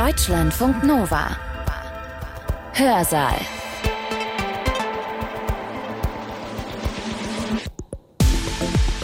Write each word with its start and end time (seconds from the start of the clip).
Deutschlandfunk 0.00 0.82
Nova. 0.82 1.36
Hörsaal. 2.72 3.34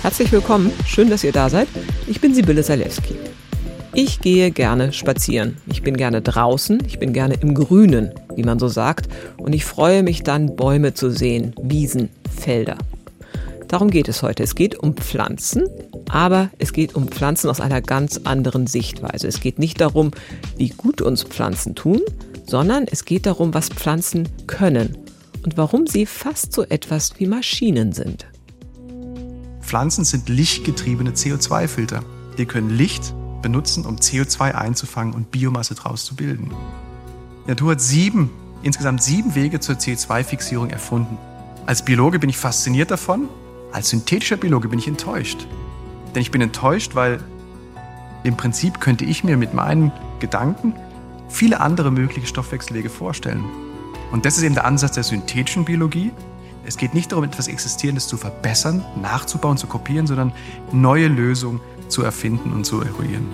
Herzlich 0.00 0.32
willkommen, 0.32 0.72
schön, 0.86 1.10
dass 1.10 1.22
ihr 1.22 1.32
da 1.32 1.50
seid. 1.50 1.68
Ich 2.06 2.22
bin 2.22 2.32
Sibylle 2.32 2.62
Salewski. 2.62 3.14
Ich 3.92 4.22
gehe 4.22 4.50
gerne 4.50 4.94
spazieren. 4.94 5.58
Ich 5.66 5.82
bin 5.82 5.98
gerne 5.98 6.22
draußen, 6.22 6.82
ich 6.86 6.98
bin 6.98 7.12
gerne 7.12 7.34
im 7.42 7.52
Grünen, 7.52 8.12
wie 8.34 8.44
man 8.44 8.58
so 8.58 8.68
sagt, 8.68 9.06
und 9.36 9.52
ich 9.52 9.66
freue 9.66 10.02
mich 10.02 10.22
dann, 10.22 10.56
Bäume 10.56 10.94
zu 10.94 11.10
sehen, 11.10 11.54
Wiesen, 11.60 12.08
Felder. 12.34 12.78
Darum 13.68 13.90
geht 13.90 14.08
es 14.08 14.22
heute. 14.22 14.44
Es 14.44 14.54
geht 14.54 14.78
um 14.78 14.96
Pflanzen, 14.96 15.68
aber 16.10 16.50
es 16.58 16.72
geht 16.72 16.94
um 16.94 17.08
Pflanzen 17.08 17.48
aus 17.48 17.60
einer 17.60 17.80
ganz 17.80 18.20
anderen 18.24 18.66
Sichtweise. 18.66 19.26
Es 19.26 19.40
geht 19.40 19.58
nicht 19.58 19.80
darum, 19.80 20.10
wie 20.56 20.68
gut 20.70 21.02
uns 21.02 21.24
Pflanzen 21.24 21.74
tun, 21.74 22.00
sondern 22.46 22.86
es 22.90 23.04
geht 23.04 23.26
darum, 23.26 23.54
was 23.54 23.68
Pflanzen 23.68 24.28
können 24.46 24.96
und 25.44 25.56
warum 25.56 25.86
sie 25.86 26.06
fast 26.06 26.52
so 26.52 26.64
etwas 26.64 27.18
wie 27.18 27.26
Maschinen 27.26 27.92
sind. 27.92 28.26
Pflanzen 29.60 30.04
sind 30.04 30.28
lichtgetriebene 30.28 31.10
CO2-Filter. 31.10 32.04
Die 32.38 32.46
können 32.46 32.70
Licht 32.70 33.14
benutzen, 33.42 33.84
um 33.84 33.96
CO2 33.96 34.52
einzufangen 34.52 35.14
und 35.14 35.30
Biomasse 35.30 35.74
daraus 35.74 36.04
zu 36.04 36.14
bilden. 36.14 36.52
Die 37.44 37.50
Natur 37.50 37.72
hat 37.72 37.80
sieben, 37.80 38.30
insgesamt 38.62 39.02
sieben 39.02 39.34
Wege 39.34 39.60
zur 39.60 39.76
CO2-Fixierung 39.76 40.70
erfunden. 40.70 41.18
Als 41.66 41.84
Biologe 41.84 42.18
bin 42.18 42.30
ich 42.30 42.36
fasziniert 42.36 42.90
davon, 42.90 43.28
als 43.72 43.90
synthetischer 43.90 44.36
Biologe 44.36 44.68
bin 44.68 44.78
ich 44.78 44.88
enttäuscht. 44.88 45.46
Denn 46.16 46.22
ich 46.22 46.30
bin 46.30 46.40
enttäuscht, 46.40 46.94
weil 46.94 47.18
im 48.24 48.38
Prinzip 48.38 48.80
könnte 48.80 49.04
ich 49.04 49.22
mir 49.22 49.36
mit 49.36 49.52
meinen 49.52 49.92
Gedanken 50.18 50.72
viele 51.28 51.60
andere 51.60 51.90
mögliche 51.90 52.26
Stoffwechselwege 52.26 52.88
vorstellen. 52.88 53.44
Und 54.12 54.24
das 54.24 54.38
ist 54.38 54.42
eben 54.42 54.54
der 54.54 54.64
Ansatz 54.64 54.92
der 54.92 55.02
synthetischen 55.02 55.66
Biologie. 55.66 56.12
Es 56.64 56.78
geht 56.78 56.94
nicht 56.94 57.12
darum, 57.12 57.24
etwas 57.24 57.48
Existierendes 57.48 58.08
zu 58.08 58.16
verbessern, 58.16 58.82
nachzubauen, 59.02 59.58
zu 59.58 59.66
kopieren, 59.66 60.06
sondern 60.06 60.32
neue 60.72 61.08
Lösungen 61.08 61.60
zu 61.88 62.02
erfinden 62.02 62.54
und 62.54 62.64
zu 62.64 62.80
eruieren. 62.80 63.28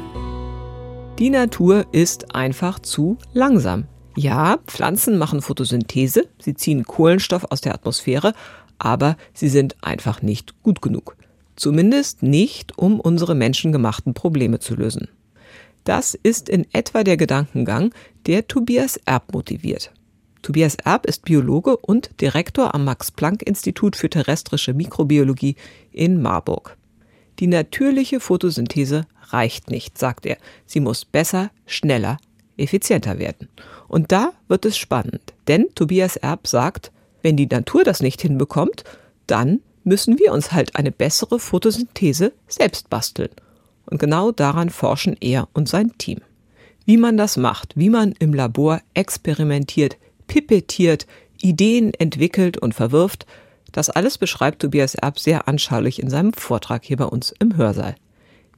Die 1.20 1.30
Natur 1.30 1.86
ist 1.92 2.34
einfach 2.34 2.80
zu 2.80 3.16
langsam. 3.32 3.84
Ja, 4.16 4.58
Pflanzen 4.66 5.18
machen 5.18 5.40
Photosynthese, 5.40 6.28
sie 6.40 6.54
ziehen 6.54 6.82
Kohlenstoff 6.82 7.44
aus 7.48 7.60
der 7.60 7.74
Atmosphäre, 7.74 8.34
aber 8.78 9.16
sie 9.34 9.48
sind 9.48 9.76
einfach 9.82 10.20
nicht 10.20 10.60
gut 10.64 10.82
genug. 10.82 11.16
Zumindest 11.62 12.24
nicht, 12.24 12.76
um 12.76 12.98
unsere 12.98 13.36
menschengemachten 13.36 14.14
Probleme 14.14 14.58
zu 14.58 14.74
lösen. 14.74 15.06
Das 15.84 16.18
ist 16.20 16.48
in 16.48 16.66
etwa 16.72 17.04
der 17.04 17.16
Gedankengang, 17.16 17.94
der 18.26 18.48
Tobias 18.48 18.96
Erb 19.04 19.32
motiviert. 19.32 19.92
Tobias 20.42 20.74
Erb 20.84 21.06
ist 21.06 21.24
Biologe 21.24 21.76
und 21.76 22.20
Direktor 22.20 22.74
am 22.74 22.84
Max-Planck-Institut 22.84 23.94
für 23.94 24.10
terrestrische 24.10 24.74
Mikrobiologie 24.74 25.54
in 25.92 26.20
Marburg. 26.20 26.76
Die 27.38 27.46
natürliche 27.46 28.18
Photosynthese 28.18 29.06
reicht 29.28 29.70
nicht, 29.70 29.96
sagt 29.96 30.26
er. 30.26 30.38
Sie 30.66 30.80
muss 30.80 31.04
besser, 31.04 31.52
schneller, 31.64 32.16
effizienter 32.56 33.20
werden. 33.20 33.46
Und 33.86 34.10
da 34.10 34.32
wird 34.48 34.64
es 34.64 34.76
spannend, 34.76 35.32
denn 35.46 35.68
Tobias 35.76 36.16
Erb 36.16 36.48
sagt, 36.48 36.90
wenn 37.22 37.36
die 37.36 37.46
Natur 37.46 37.84
das 37.84 38.02
nicht 38.02 38.20
hinbekommt, 38.20 38.82
dann 39.28 39.60
müssen 39.84 40.18
wir 40.18 40.32
uns 40.32 40.52
halt 40.52 40.76
eine 40.76 40.92
bessere 40.92 41.38
Photosynthese 41.38 42.32
selbst 42.48 42.90
basteln. 42.90 43.30
Und 43.86 43.98
genau 43.98 44.32
daran 44.32 44.70
forschen 44.70 45.16
er 45.20 45.48
und 45.52 45.68
sein 45.68 45.92
Team. 45.98 46.20
Wie 46.84 46.96
man 46.96 47.16
das 47.16 47.36
macht, 47.36 47.76
wie 47.76 47.90
man 47.90 48.12
im 48.18 48.34
Labor 48.34 48.80
experimentiert, 48.94 49.96
pipettiert, 50.26 51.06
Ideen 51.40 51.92
entwickelt 51.94 52.58
und 52.58 52.74
verwirft, 52.74 53.26
das 53.72 53.90
alles 53.90 54.18
beschreibt 54.18 54.60
Tobias 54.60 54.94
Erb 54.94 55.18
sehr 55.18 55.48
anschaulich 55.48 56.02
in 56.02 56.10
seinem 56.10 56.32
Vortrag 56.32 56.84
hier 56.84 56.96
bei 56.96 57.04
uns 57.04 57.34
im 57.38 57.56
Hörsaal. 57.56 57.94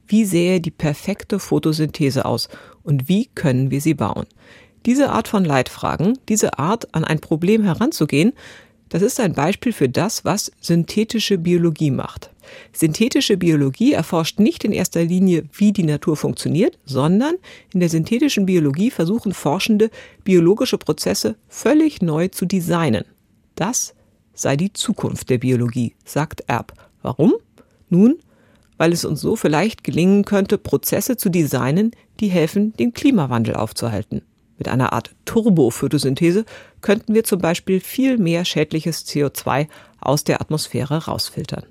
Wie 0.07 0.25
sähe 0.25 0.61
die 0.61 0.71
perfekte 0.71 1.39
Photosynthese 1.39 2.25
aus 2.25 2.49
und 2.83 3.07
wie 3.07 3.27
können 3.27 3.71
wir 3.71 3.81
sie 3.81 3.95
bauen? 3.95 4.25
Diese 4.85 5.09
Art 5.09 5.27
von 5.27 5.43
Leitfragen, 5.43 6.19
diese 6.29 6.59
Art 6.59 6.93
an 6.93 7.03
ein 7.03 7.19
Problem 7.19 7.63
heranzugehen, 7.63 8.33
das 8.95 9.01
ist 9.01 9.19
ein 9.19 9.33
Beispiel 9.33 9.73
für 9.73 9.89
das, 9.89 10.23
was 10.23 10.53
synthetische 10.61 11.37
Biologie 11.37 11.91
macht. 11.91 12.31
Synthetische 12.71 13.35
Biologie 13.35 13.91
erforscht 13.91 14.39
nicht 14.39 14.63
in 14.63 14.71
erster 14.71 15.03
Linie, 15.03 15.43
wie 15.51 15.73
die 15.73 15.83
Natur 15.83 16.15
funktioniert, 16.15 16.79
sondern 16.85 17.35
in 17.73 17.81
der 17.81 17.89
synthetischen 17.89 18.45
Biologie 18.45 18.91
versuchen 18.91 19.33
Forschende, 19.33 19.89
biologische 20.23 20.77
Prozesse 20.77 21.35
völlig 21.49 22.01
neu 22.01 22.29
zu 22.29 22.45
designen. 22.45 23.03
Das 23.55 23.95
sei 24.33 24.55
die 24.55 24.71
Zukunft 24.71 25.29
der 25.29 25.39
Biologie, 25.39 25.93
sagt 26.05 26.45
Erb. 26.47 26.71
Warum? 27.01 27.33
Nun, 27.89 28.15
weil 28.77 28.93
es 28.93 29.03
uns 29.03 29.19
so 29.19 29.35
vielleicht 29.35 29.83
gelingen 29.83 30.23
könnte, 30.23 30.57
Prozesse 30.57 31.17
zu 31.17 31.27
designen, 31.27 31.91
die 32.21 32.29
helfen, 32.29 32.71
den 32.77 32.93
Klimawandel 32.93 33.55
aufzuhalten. 33.55 34.21
Mit 34.57 34.67
einer 34.67 34.93
Art 34.93 35.15
Turbo-Photosynthese 35.25 36.45
könnten 36.81 37.13
wir 37.13 37.23
zum 37.23 37.39
Beispiel 37.39 37.79
viel 37.79 38.17
mehr 38.17 38.45
schädliches 38.45 39.05
CO2 39.05 39.67
aus 39.99 40.23
der 40.23 40.41
Atmosphäre 40.41 41.05
rausfiltern. 41.05 41.65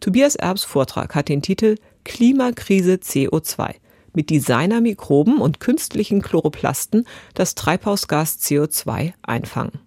Tobias 0.00 0.36
Erbs 0.36 0.64
Vortrag 0.64 1.14
hat 1.14 1.28
den 1.28 1.42
Titel 1.42 1.74
Klimakrise 2.04 2.94
CO2 2.94 3.74
mit 4.14 4.30
Designermikroben 4.30 5.38
und 5.38 5.60
künstlichen 5.60 6.22
Chloroplasten 6.22 7.04
das 7.34 7.54
Treibhausgas 7.54 8.38
CO2 8.40 9.12
einfangen. 9.22 9.80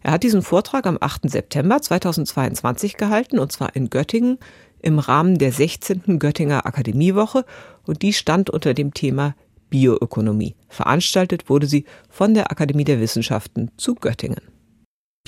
Er 0.00 0.12
hat 0.12 0.22
diesen 0.22 0.42
Vortrag 0.42 0.86
am 0.86 0.96
8. 1.00 1.28
September 1.28 1.82
2022 1.82 2.96
gehalten 2.96 3.38
und 3.38 3.50
zwar 3.50 3.74
in 3.74 3.90
Göttingen 3.90 4.38
im 4.80 5.00
Rahmen 5.00 5.38
der 5.38 5.52
16. 5.52 6.18
Göttinger 6.20 6.66
Akademiewoche 6.66 7.44
und 7.84 8.02
die 8.02 8.12
stand 8.12 8.48
unter 8.48 8.74
dem 8.74 8.94
Thema 8.94 9.34
Bioökonomie. 9.70 10.56
Veranstaltet 10.68 11.48
wurde 11.48 11.66
sie 11.66 11.84
von 12.08 12.34
der 12.34 12.50
Akademie 12.50 12.84
der 12.84 13.00
Wissenschaften 13.00 13.70
zu 13.76 13.94
Göttingen. 13.94 14.40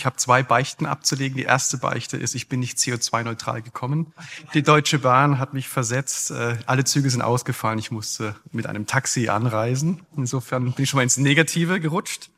Ich 0.00 0.06
habe 0.06 0.16
zwei 0.16 0.42
Beichten 0.42 0.86
abzulegen. 0.86 1.36
Die 1.36 1.42
erste 1.42 1.76
Beichte 1.76 2.16
ist, 2.16 2.34
ich 2.34 2.48
bin 2.48 2.60
nicht 2.60 2.78
CO2-neutral 2.78 3.60
gekommen. 3.60 4.14
Die 4.54 4.62
Deutsche 4.62 4.98
Bahn 4.98 5.38
hat 5.38 5.52
mich 5.52 5.68
versetzt. 5.68 6.30
Äh, 6.30 6.56
alle 6.64 6.84
Züge 6.84 7.10
sind 7.10 7.20
ausgefallen. 7.20 7.78
Ich 7.78 7.90
musste 7.90 8.34
mit 8.50 8.66
einem 8.66 8.86
Taxi 8.86 9.28
anreisen. 9.28 10.00
Insofern 10.16 10.72
bin 10.72 10.84
ich 10.84 10.88
schon 10.88 10.96
mal 10.96 11.02
ins 11.02 11.18
Negative 11.18 11.80
gerutscht. 11.80 12.30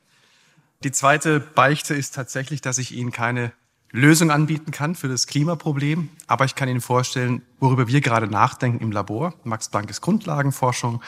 Die 0.83 0.91
zweite 0.91 1.39
Beichte 1.39 1.95
ist 1.95 2.17
tatsächlich, 2.17 2.63
dass 2.63 2.79
ich 2.79 2.91
Ihnen 2.91 3.13
keine 3.13 3.53
Lösung 3.93 4.33
anbieten 4.33 4.73
kann 4.73 4.97
für 4.97 5.07
das 5.07 5.29
Klimaproblem. 5.29 6.09
Aber 6.27 6.45
ich 6.45 6.57
kann 6.57 6.69
Ihnen 6.69 6.81
vorstellen, 6.81 7.43
worüber 7.61 7.87
wir 7.87 8.01
gerade 8.01 8.27
nachdenken 8.27 8.83
im 8.83 8.91
Labor. 8.91 9.35
Max 9.45 9.69
Planck 9.69 9.89
ist 9.89 10.01
Grundlagenforschung. 10.01 11.01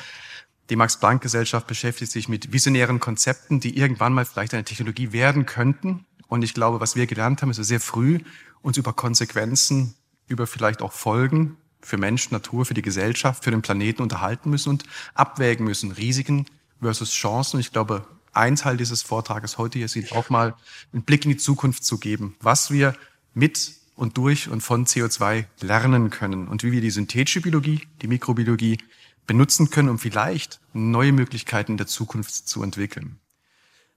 Die 0.71 0.77
Max-Planck-Gesellschaft 0.77 1.67
beschäftigt 1.67 2.11
sich 2.11 2.29
mit 2.29 2.53
visionären 2.53 3.01
Konzepten, 3.01 3.61
die 3.61 3.77
irgendwann 3.77 4.15
mal 4.15 4.25
vielleicht 4.25 4.55
eine 4.55 4.65
Technologie 4.65 5.13
werden 5.13 5.45
könnten. 5.45 6.07
Und 6.27 6.43
ich 6.43 6.55
glaube, 6.55 6.81
was 6.81 6.97
wir 6.97 7.07
gelernt 7.07 7.43
haben, 7.43 7.51
ist 7.51 7.57
sehr 7.57 7.81
früh 7.81 8.21
uns 8.63 8.79
über 8.79 8.95
Konsequenzen, 8.95 9.95
über 10.27 10.47
vielleicht 10.47 10.81
auch 10.81 10.93
Folgen 10.93 11.59
für 11.83 11.99
Mensch, 11.99 12.31
Natur, 12.31 12.65
für 12.65 12.73
die 12.73 12.83
Gesellschaft, 12.83 13.45
für 13.45 13.51
den 13.51 13.61
Planeten 13.61 14.01
unterhalten 14.01 14.49
müssen 14.49 14.71
und 14.71 14.85
abwägen 15.15 15.67
müssen. 15.67 15.93
Risiken 15.93 16.47
versus 16.81 17.11
Chancen. 17.13 17.57
Und 17.57 17.61
ich 17.61 17.73
glaube, 17.73 18.07
ein 18.33 18.57
Teil 18.57 18.79
dieses 18.79 19.03
Vortrages 19.03 19.59
heute 19.59 19.79
hier 19.79 19.87
ist 19.87 20.13
auch 20.13 20.31
mal 20.31 20.55
einen 20.93 21.03
Blick 21.03 21.25
in 21.25 21.33
die 21.33 21.37
Zukunft 21.37 21.85
zu 21.85 21.99
geben, 21.99 22.37
was 22.41 22.71
wir 22.71 22.95
mit 23.35 23.73
und 23.97 24.17
durch 24.17 24.49
und 24.49 24.61
von 24.61 24.87
CO2 24.87 25.45
lernen 25.61 26.11
können 26.11 26.49
und 26.49 26.65
wie 26.65 26.73
wir 26.73 26.81
die 26.81 26.91
synthetische 26.91 27.41
Biologie, 27.41 27.87
die 28.03 28.09
Mikrobiologie 28.09 28.79
benutzen 29.27 29.71
können, 29.71 29.89
um 29.89 29.99
vielleicht 29.99 30.61
neue 30.73 31.13
Möglichkeiten 31.13 31.77
der 31.77 31.87
Zukunft 31.87 32.33
zu 32.49 32.63
entwickeln. 32.63 33.19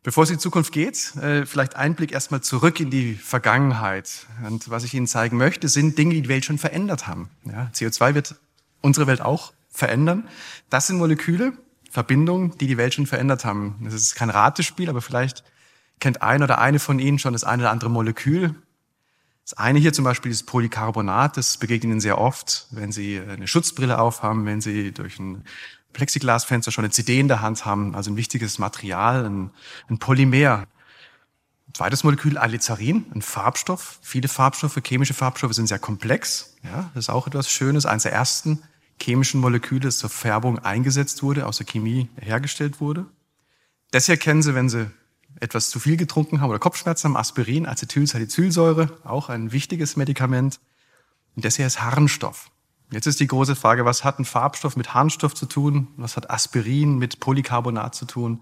Bevor 0.03 0.23
es 0.23 0.29
in 0.29 0.37
die 0.37 0.41
Zukunft 0.41 0.71
geht, 0.71 1.15
äh, 1.17 1.45
vielleicht 1.45 1.75
ein 1.75 1.95
Blick 1.95 2.13
erstmal 2.13 2.41
zurück 2.41 2.79
in 2.79 2.89
die 2.89 3.15
Vergangenheit. 3.15 4.25
Und 4.45 4.69
was 4.69 4.83
ich 4.83 4.93
Ihnen 4.93 5.07
zeigen 5.07 5.37
möchte, 5.37 5.67
sind 5.67 5.97
Dinge, 5.97 6.13
die 6.13 6.21
die 6.21 6.29
Welt 6.29 6.45
schon 6.45 6.57
verändert 6.57 7.07
haben. 7.07 7.29
Ja, 7.43 7.69
CO2 7.73 8.15
wird 8.15 8.35
unsere 8.81 9.07
Welt 9.07 9.21
auch 9.21 9.51
verändern. 9.69 10.27
Das 10.69 10.87
sind 10.87 10.97
Moleküle, 10.97 11.53
Verbindungen, 11.91 12.57
die 12.57 12.67
die 12.67 12.77
Welt 12.77 12.93
schon 12.93 13.05
verändert 13.05 13.43
haben. 13.43 13.75
Das 13.83 13.93
ist 13.93 14.15
kein 14.15 14.29
Ratespiel, 14.29 14.89
aber 14.89 15.01
vielleicht 15.01 15.43
kennt 15.99 16.21
ein 16.21 16.43
oder 16.43 16.59
eine 16.59 16.79
von 16.79 16.99
Ihnen 16.99 17.19
schon 17.19 17.33
das 17.33 17.43
eine 17.43 17.63
oder 17.63 17.71
andere 17.71 17.89
Molekül. 17.89 18.55
Das 19.49 19.57
eine 19.57 19.79
hier 19.79 19.93
zum 19.93 20.03
Beispiel 20.03 20.29
ist 20.29 20.43
Polycarbonat, 20.43 21.37
das 21.37 21.55
begegnet 21.55 21.89
Ihnen 21.89 22.01
sehr 22.01 22.17
oft, 22.17 22.67
wenn 22.71 22.91
Sie 22.91 23.17
eine 23.17 23.47
Schutzbrille 23.47 23.97
aufhaben, 23.97 24.45
wenn 24.45 24.59
Sie 24.59 24.91
durch 24.91 25.19
ein 25.19 25.45
Plexiglasfenster 25.93 26.69
schon 26.69 26.83
eine 26.83 26.91
CD 26.91 27.17
in 27.17 27.29
der 27.29 27.39
Hand 27.39 27.63
haben, 27.63 27.95
also 27.95 28.11
ein 28.11 28.17
wichtiges 28.17 28.59
Material, 28.59 29.25
ein, 29.25 29.51
ein 29.89 29.99
Polymer. 29.99 30.67
Zweites 31.71 32.03
Molekül 32.03 32.37
Alizarin, 32.37 33.05
ein 33.15 33.21
Farbstoff. 33.21 33.99
Viele 34.01 34.27
Farbstoffe, 34.27 34.81
chemische 34.85 35.13
Farbstoffe 35.13 35.53
sind 35.53 35.67
sehr 35.67 35.79
komplex. 35.79 36.57
Ja, 36.63 36.91
das 36.93 37.05
ist 37.05 37.09
auch 37.09 37.25
etwas 37.25 37.49
Schönes. 37.49 37.85
Eines 37.85 38.03
der 38.03 38.11
ersten 38.11 38.61
chemischen 39.01 39.39
Moleküle, 39.39 39.79
das 39.79 39.99
zur 39.99 40.09
Färbung 40.09 40.59
eingesetzt 40.59 41.23
wurde, 41.23 41.45
aus 41.45 41.55
der 41.55 41.67
Chemie 41.67 42.09
hergestellt 42.19 42.81
wurde. 42.81 43.05
Das 43.91 44.07
hier 44.07 44.17
kennen 44.17 44.41
Sie, 44.41 44.55
wenn 44.55 44.67
Sie 44.67 44.91
etwas 45.39 45.69
zu 45.69 45.79
viel 45.79 45.97
getrunken 45.97 46.41
haben 46.41 46.49
oder 46.49 46.59
Kopfschmerzen 46.59 47.09
haben. 47.09 47.17
Aspirin, 47.17 47.65
Acetylsalicylsäure, 47.65 48.97
auch 49.03 49.29
ein 49.29 49.51
wichtiges 49.51 49.95
Medikament. 49.95 50.59
Und 51.35 51.45
das 51.45 51.55
hier 51.55 51.67
ist 51.67 51.81
Harnstoff. 51.81 52.49
Jetzt 52.91 53.05
ist 53.05 53.19
die 53.19 53.27
große 53.27 53.55
Frage, 53.55 53.85
was 53.85 54.03
hat 54.03 54.17
ein 54.19 54.25
Farbstoff 54.25 54.77
mit 54.77 54.93
Harnstoff 54.93 55.33
zu 55.33 55.45
tun? 55.45 55.87
Was 55.97 56.15
hat 56.15 56.29
Aspirin 56.29 56.97
mit 56.97 57.19
Polycarbonat 57.19 57.93
zu 57.93 58.05
tun? 58.05 58.41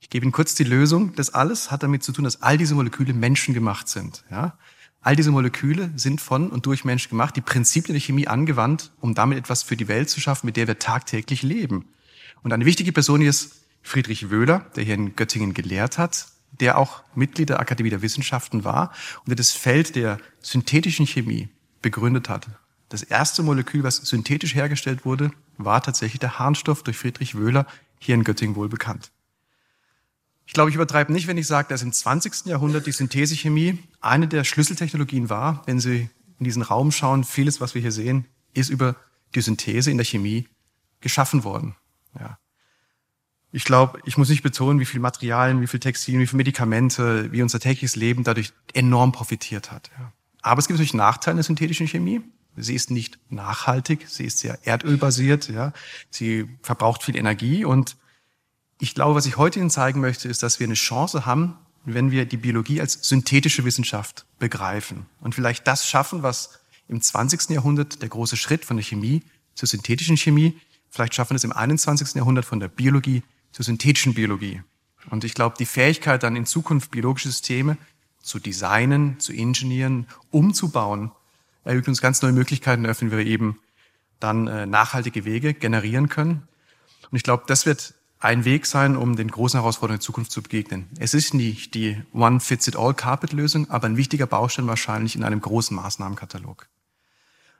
Ich 0.00 0.08
gebe 0.08 0.24
Ihnen 0.24 0.32
kurz 0.32 0.54
die 0.54 0.64
Lösung. 0.64 1.14
Das 1.14 1.30
alles 1.30 1.70
hat 1.70 1.82
damit 1.82 2.02
zu 2.02 2.12
tun, 2.12 2.24
dass 2.24 2.42
all 2.42 2.58
diese 2.58 2.74
Moleküle 2.74 3.12
menschengemacht 3.12 3.88
sind. 3.88 4.24
Ja? 4.30 4.56
All 5.00 5.16
diese 5.16 5.32
Moleküle 5.32 5.90
sind 5.96 6.20
von 6.20 6.48
und 6.50 6.66
durch 6.66 6.84
Menschen 6.84 7.10
gemacht, 7.10 7.34
die 7.34 7.40
Prinzipien 7.40 7.94
der 7.94 8.00
Chemie 8.00 8.28
angewandt, 8.28 8.92
um 9.00 9.14
damit 9.14 9.36
etwas 9.36 9.64
für 9.64 9.76
die 9.76 9.88
Welt 9.88 10.08
zu 10.08 10.20
schaffen, 10.20 10.46
mit 10.46 10.56
der 10.56 10.68
wir 10.68 10.78
tagtäglich 10.78 11.42
leben. 11.42 11.88
Und 12.44 12.52
eine 12.52 12.64
wichtige 12.66 12.92
Person 12.92 13.20
ist 13.20 13.61
Friedrich 13.82 14.30
Wöhler, 14.30 14.66
der 14.76 14.84
hier 14.84 14.94
in 14.94 15.16
Göttingen 15.16 15.54
gelehrt 15.54 15.98
hat, 15.98 16.26
der 16.60 16.78
auch 16.78 17.02
Mitglied 17.14 17.48
der 17.48 17.60
Akademie 17.60 17.90
der 17.90 18.02
Wissenschaften 18.02 18.64
war 18.64 18.92
und 19.20 19.28
der 19.28 19.36
das 19.36 19.52
Feld 19.52 19.96
der 19.96 20.18
synthetischen 20.40 21.06
Chemie 21.06 21.48
begründet 21.80 22.28
hat. 22.28 22.46
Das 22.88 23.02
erste 23.02 23.42
Molekül, 23.42 23.82
was 23.82 23.96
synthetisch 23.96 24.54
hergestellt 24.54 25.04
wurde, 25.04 25.30
war 25.56 25.82
tatsächlich 25.82 26.20
der 26.20 26.38
Harnstoff 26.38 26.82
durch 26.82 26.98
Friedrich 26.98 27.34
Wöhler, 27.36 27.66
hier 27.98 28.14
in 28.14 28.24
Göttingen 28.24 28.56
wohl 28.56 28.68
bekannt. 28.68 29.10
Ich 30.44 30.52
glaube, 30.52 30.70
ich 30.70 30.76
übertreibe 30.76 31.12
nicht, 31.12 31.28
wenn 31.28 31.38
ich 31.38 31.46
sage, 31.46 31.68
dass 31.68 31.82
im 31.82 31.92
20. 31.92 32.46
Jahrhundert 32.46 32.86
die 32.86 32.92
Synthesechemie 32.92 33.78
eine 34.00 34.28
der 34.28 34.44
Schlüsseltechnologien 34.44 35.30
war. 35.30 35.62
Wenn 35.66 35.80
Sie 35.80 36.10
in 36.38 36.44
diesen 36.44 36.62
Raum 36.62 36.92
schauen, 36.92 37.24
vieles, 37.24 37.60
was 37.60 37.74
wir 37.74 37.80
hier 37.80 37.92
sehen, 37.92 38.26
ist 38.52 38.68
über 38.68 38.96
die 39.34 39.40
Synthese 39.40 39.90
in 39.90 39.96
der 39.96 40.04
Chemie 40.04 40.48
geschaffen 41.00 41.44
worden. 41.44 41.76
Ja. 42.18 42.38
Ich 43.54 43.64
glaube, 43.64 44.00
ich 44.04 44.16
muss 44.16 44.30
nicht 44.30 44.42
betonen, 44.42 44.80
wie 44.80 44.86
viel 44.86 45.00
Materialien, 45.00 45.60
wie 45.60 45.66
viel 45.66 45.78
Textilien, 45.78 46.22
wie 46.22 46.26
viel 46.26 46.38
Medikamente, 46.38 47.30
wie 47.32 47.42
unser 47.42 47.60
tägliches 47.60 47.96
Leben 47.96 48.24
dadurch 48.24 48.52
enorm 48.72 49.12
profitiert 49.12 49.70
hat. 49.70 49.90
Ja. 49.98 50.12
Aber 50.40 50.58
es 50.58 50.66
gibt 50.66 50.78
natürlich 50.78 50.94
Nachteile 50.94 51.36
der 51.36 51.44
synthetischen 51.44 51.86
Chemie. 51.86 52.22
Sie 52.56 52.74
ist 52.74 52.90
nicht 52.90 53.18
nachhaltig, 53.30 54.06
sie 54.08 54.24
ist 54.24 54.38
sehr 54.38 54.58
erdölbasiert, 54.66 55.48
ja. 55.48 55.72
Sie 56.10 56.48
verbraucht 56.62 57.02
viel 57.02 57.16
Energie 57.16 57.64
und 57.64 57.96
ich 58.78 58.94
glaube, 58.94 59.14
was 59.14 59.26
ich 59.26 59.36
heute 59.36 59.60
Ihnen 59.60 59.70
zeigen 59.70 60.00
möchte, 60.00 60.28
ist, 60.28 60.42
dass 60.42 60.58
wir 60.58 60.66
eine 60.66 60.74
Chance 60.74 61.24
haben, 61.24 61.56
wenn 61.84 62.10
wir 62.10 62.26
die 62.26 62.36
Biologie 62.36 62.80
als 62.80 62.98
synthetische 63.02 63.64
Wissenschaft 63.64 64.26
begreifen 64.38 65.06
und 65.20 65.34
vielleicht 65.34 65.66
das 65.66 65.88
schaffen, 65.88 66.22
was 66.22 66.60
im 66.88 67.00
20. 67.00 67.50
Jahrhundert 67.50 68.02
der 68.02 68.08
große 68.08 68.36
Schritt 68.36 68.64
von 68.64 68.76
der 68.76 68.84
Chemie 68.84 69.22
zur 69.54 69.68
synthetischen 69.68 70.16
Chemie, 70.16 70.58
vielleicht 70.90 71.14
schaffen 71.14 71.30
wir 71.30 71.36
es 71.36 71.44
im 71.44 71.52
21. 71.52 72.14
Jahrhundert 72.14 72.44
von 72.44 72.60
der 72.60 72.68
Biologie 72.68 73.22
zur 73.52 73.64
synthetischen 73.64 74.14
Biologie. 74.14 74.62
Und 75.10 75.24
ich 75.24 75.34
glaube, 75.34 75.56
die 75.58 75.66
Fähigkeit 75.66 76.22
dann 76.22 76.36
in 76.36 76.46
Zukunft 76.46 76.90
biologische 76.90 77.28
Systeme 77.28 77.76
zu 78.22 78.38
designen, 78.38 79.18
zu 79.18 79.32
ingenieren, 79.32 80.06
umzubauen, 80.30 81.12
erhöht 81.64 81.88
uns 81.88 82.00
ganz 82.00 82.22
neue 82.22 82.32
Möglichkeiten, 82.32 82.86
öffnen 82.86 83.10
wir 83.10 83.18
eben 83.18 83.58
dann 84.20 84.46
äh, 84.46 84.66
nachhaltige 84.66 85.24
Wege 85.24 85.54
generieren 85.54 86.08
können. 86.08 86.48
Und 87.10 87.16
ich 87.16 87.22
glaube, 87.22 87.44
das 87.46 87.66
wird 87.66 87.94
ein 88.20 88.44
Weg 88.44 88.66
sein, 88.66 88.96
um 88.96 89.16
den 89.16 89.28
großen 89.28 89.58
Herausforderungen 89.58 89.98
in 89.98 90.02
Zukunft 90.02 90.30
zu 90.30 90.42
begegnen. 90.42 90.88
Es 90.98 91.12
ist 91.12 91.34
nicht 91.34 91.74
die 91.74 92.00
One-Fits-it-all-Carpet-Lösung, 92.12 93.68
aber 93.68 93.86
ein 93.86 93.96
wichtiger 93.96 94.26
Baustein 94.26 94.68
wahrscheinlich 94.68 95.16
in 95.16 95.24
einem 95.24 95.40
großen 95.40 95.74
Maßnahmenkatalog. 95.76 96.68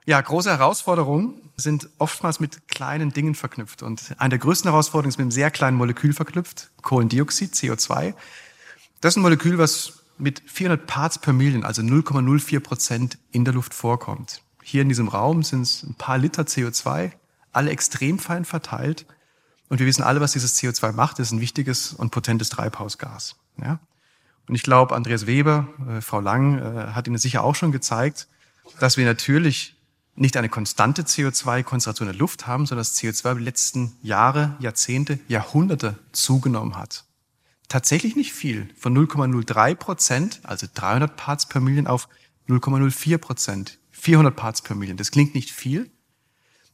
Ja, 0.04 0.20
große 0.20 0.50
Herausforderungen 0.50 1.50
sind 1.56 1.88
oftmals 1.98 2.40
mit 2.40 2.66
kleinen 2.66 3.12
Dingen 3.12 3.34
verknüpft. 3.34 3.82
Und 3.82 4.14
eine 4.18 4.30
der 4.30 4.38
größten 4.40 4.68
Herausforderungen 4.70 5.10
ist 5.10 5.18
mit 5.18 5.24
einem 5.24 5.30
sehr 5.30 5.50
kleinen 5.50 5.76
Molekül 5.76 6.12
verknüpft, 6.12 6.70
Kohlendioxid, 6.82 7.54
CO2. 7.54 8.14
Das 9.00 9.12
ist 9.12 9.16
ein 9.16 9.22
Molekül, 9.22 9.58
was 9.58 10.02
mit 10.18 10.42
400 10.46 10.86
Parts 10.86 11.18
per 11.18 11.32
Million, 11.32 11.64
also 11.64 11.82
0,04 11.82 12.60
Prozent 12.60 13.18
in 13.30 13.44
der 13.44 13.54
Luft 13.54 13.74
vorkommt. 13.74 14.42
Hier 14.62 14.82
in 14.82 14.88
diesem 14.88 15.08
Raum 15.08 15.42
sind 15.42 15.62
es 15.62 15.82
ein 15.84 15.94
paar 15.94 16.18
Liter 16.18 16.42
CO2, 16.42 17.12
alle 17.52 17.70
extrem 17.70 18.18
fein 18.18 18.44
verteilt. 18.44 19.06
Und 19.68 19.78
wir 19.78 19.86
wissen 19.86 20.02
alle, 20.02 20.20
was 20.20 20.32
dieses 20.32 20.56
CO2 20.56 20.92
macht. 20.92 21.18
Das 21.18 21.28
ist 21.28 21.32
ein 21.32 21.40
wichtiges 21.40 21.92
und 21.92 22.10
potentes 22.10 22.48
Treibhausgas. 22.48 23.36
Ja? 23.56 23.78
Und 24.48 24.54
ich 24.54 24.62
glaube, 24.62 24.94
Andreas 24.94 25.26
Weber, 25.26 25.68
äh, 25.88 26.00
Frau 26.00 26.20
Lang, 26.20 26.58
äh, 26.58 26.92
hat 26.92 27.06
Ihnen 27.06 27.18
sicher 27.18 27.42
auch 27.42 27.54
schon 27.54 27.72
gezeigt, 27.72 28.28
dass 28.80 28.96
wir 28.96 29.04
natürlich 29.04 29.76
nicht 30.14 30.36
eine 30.36 30.48
konstante 30.48 31.02
CO2-Konzentration 31.02 32.08
in 32.08 32.12
der 32.12 32.20
Luft 32.20 32.46
haben, 32.46 32.66
sondern 32.66 32.82
das 32.82 32.96
CO2 32.96 33.38
die 33.38 33.44
letzten 33.44 33.96
Jahre, 34.02 34.56
Jahrzehnte, 34.60 35.18
Jahrhunderte 35.28 35.98
zugenommen 36.12 36.76
hat. 36.76 37.04
Tatsächlich 37.68 38.16
nicht 38.16 38.32
viel. 38.32 38.68
Von 38.76 38.96
0,03 38.96 39.74
Prozent, 39.74 40.40
also 40.42 40.66
300 40.72 41.16
Parts 41.16 41.46
per 41.46 41.60
Million, 41.60 41.86
auf 41.86 42.08
0,04 42.48 43.18
Prozent, 43.18 43.78
400 43.92 44.36
Parts 44.36 44.62
per 44.62 44.76
Million. 44.76 44.98
Das 44.98 45.10
klingt 45.10 45.34
nicht 45.34 45.50
viel, 45.50 45.90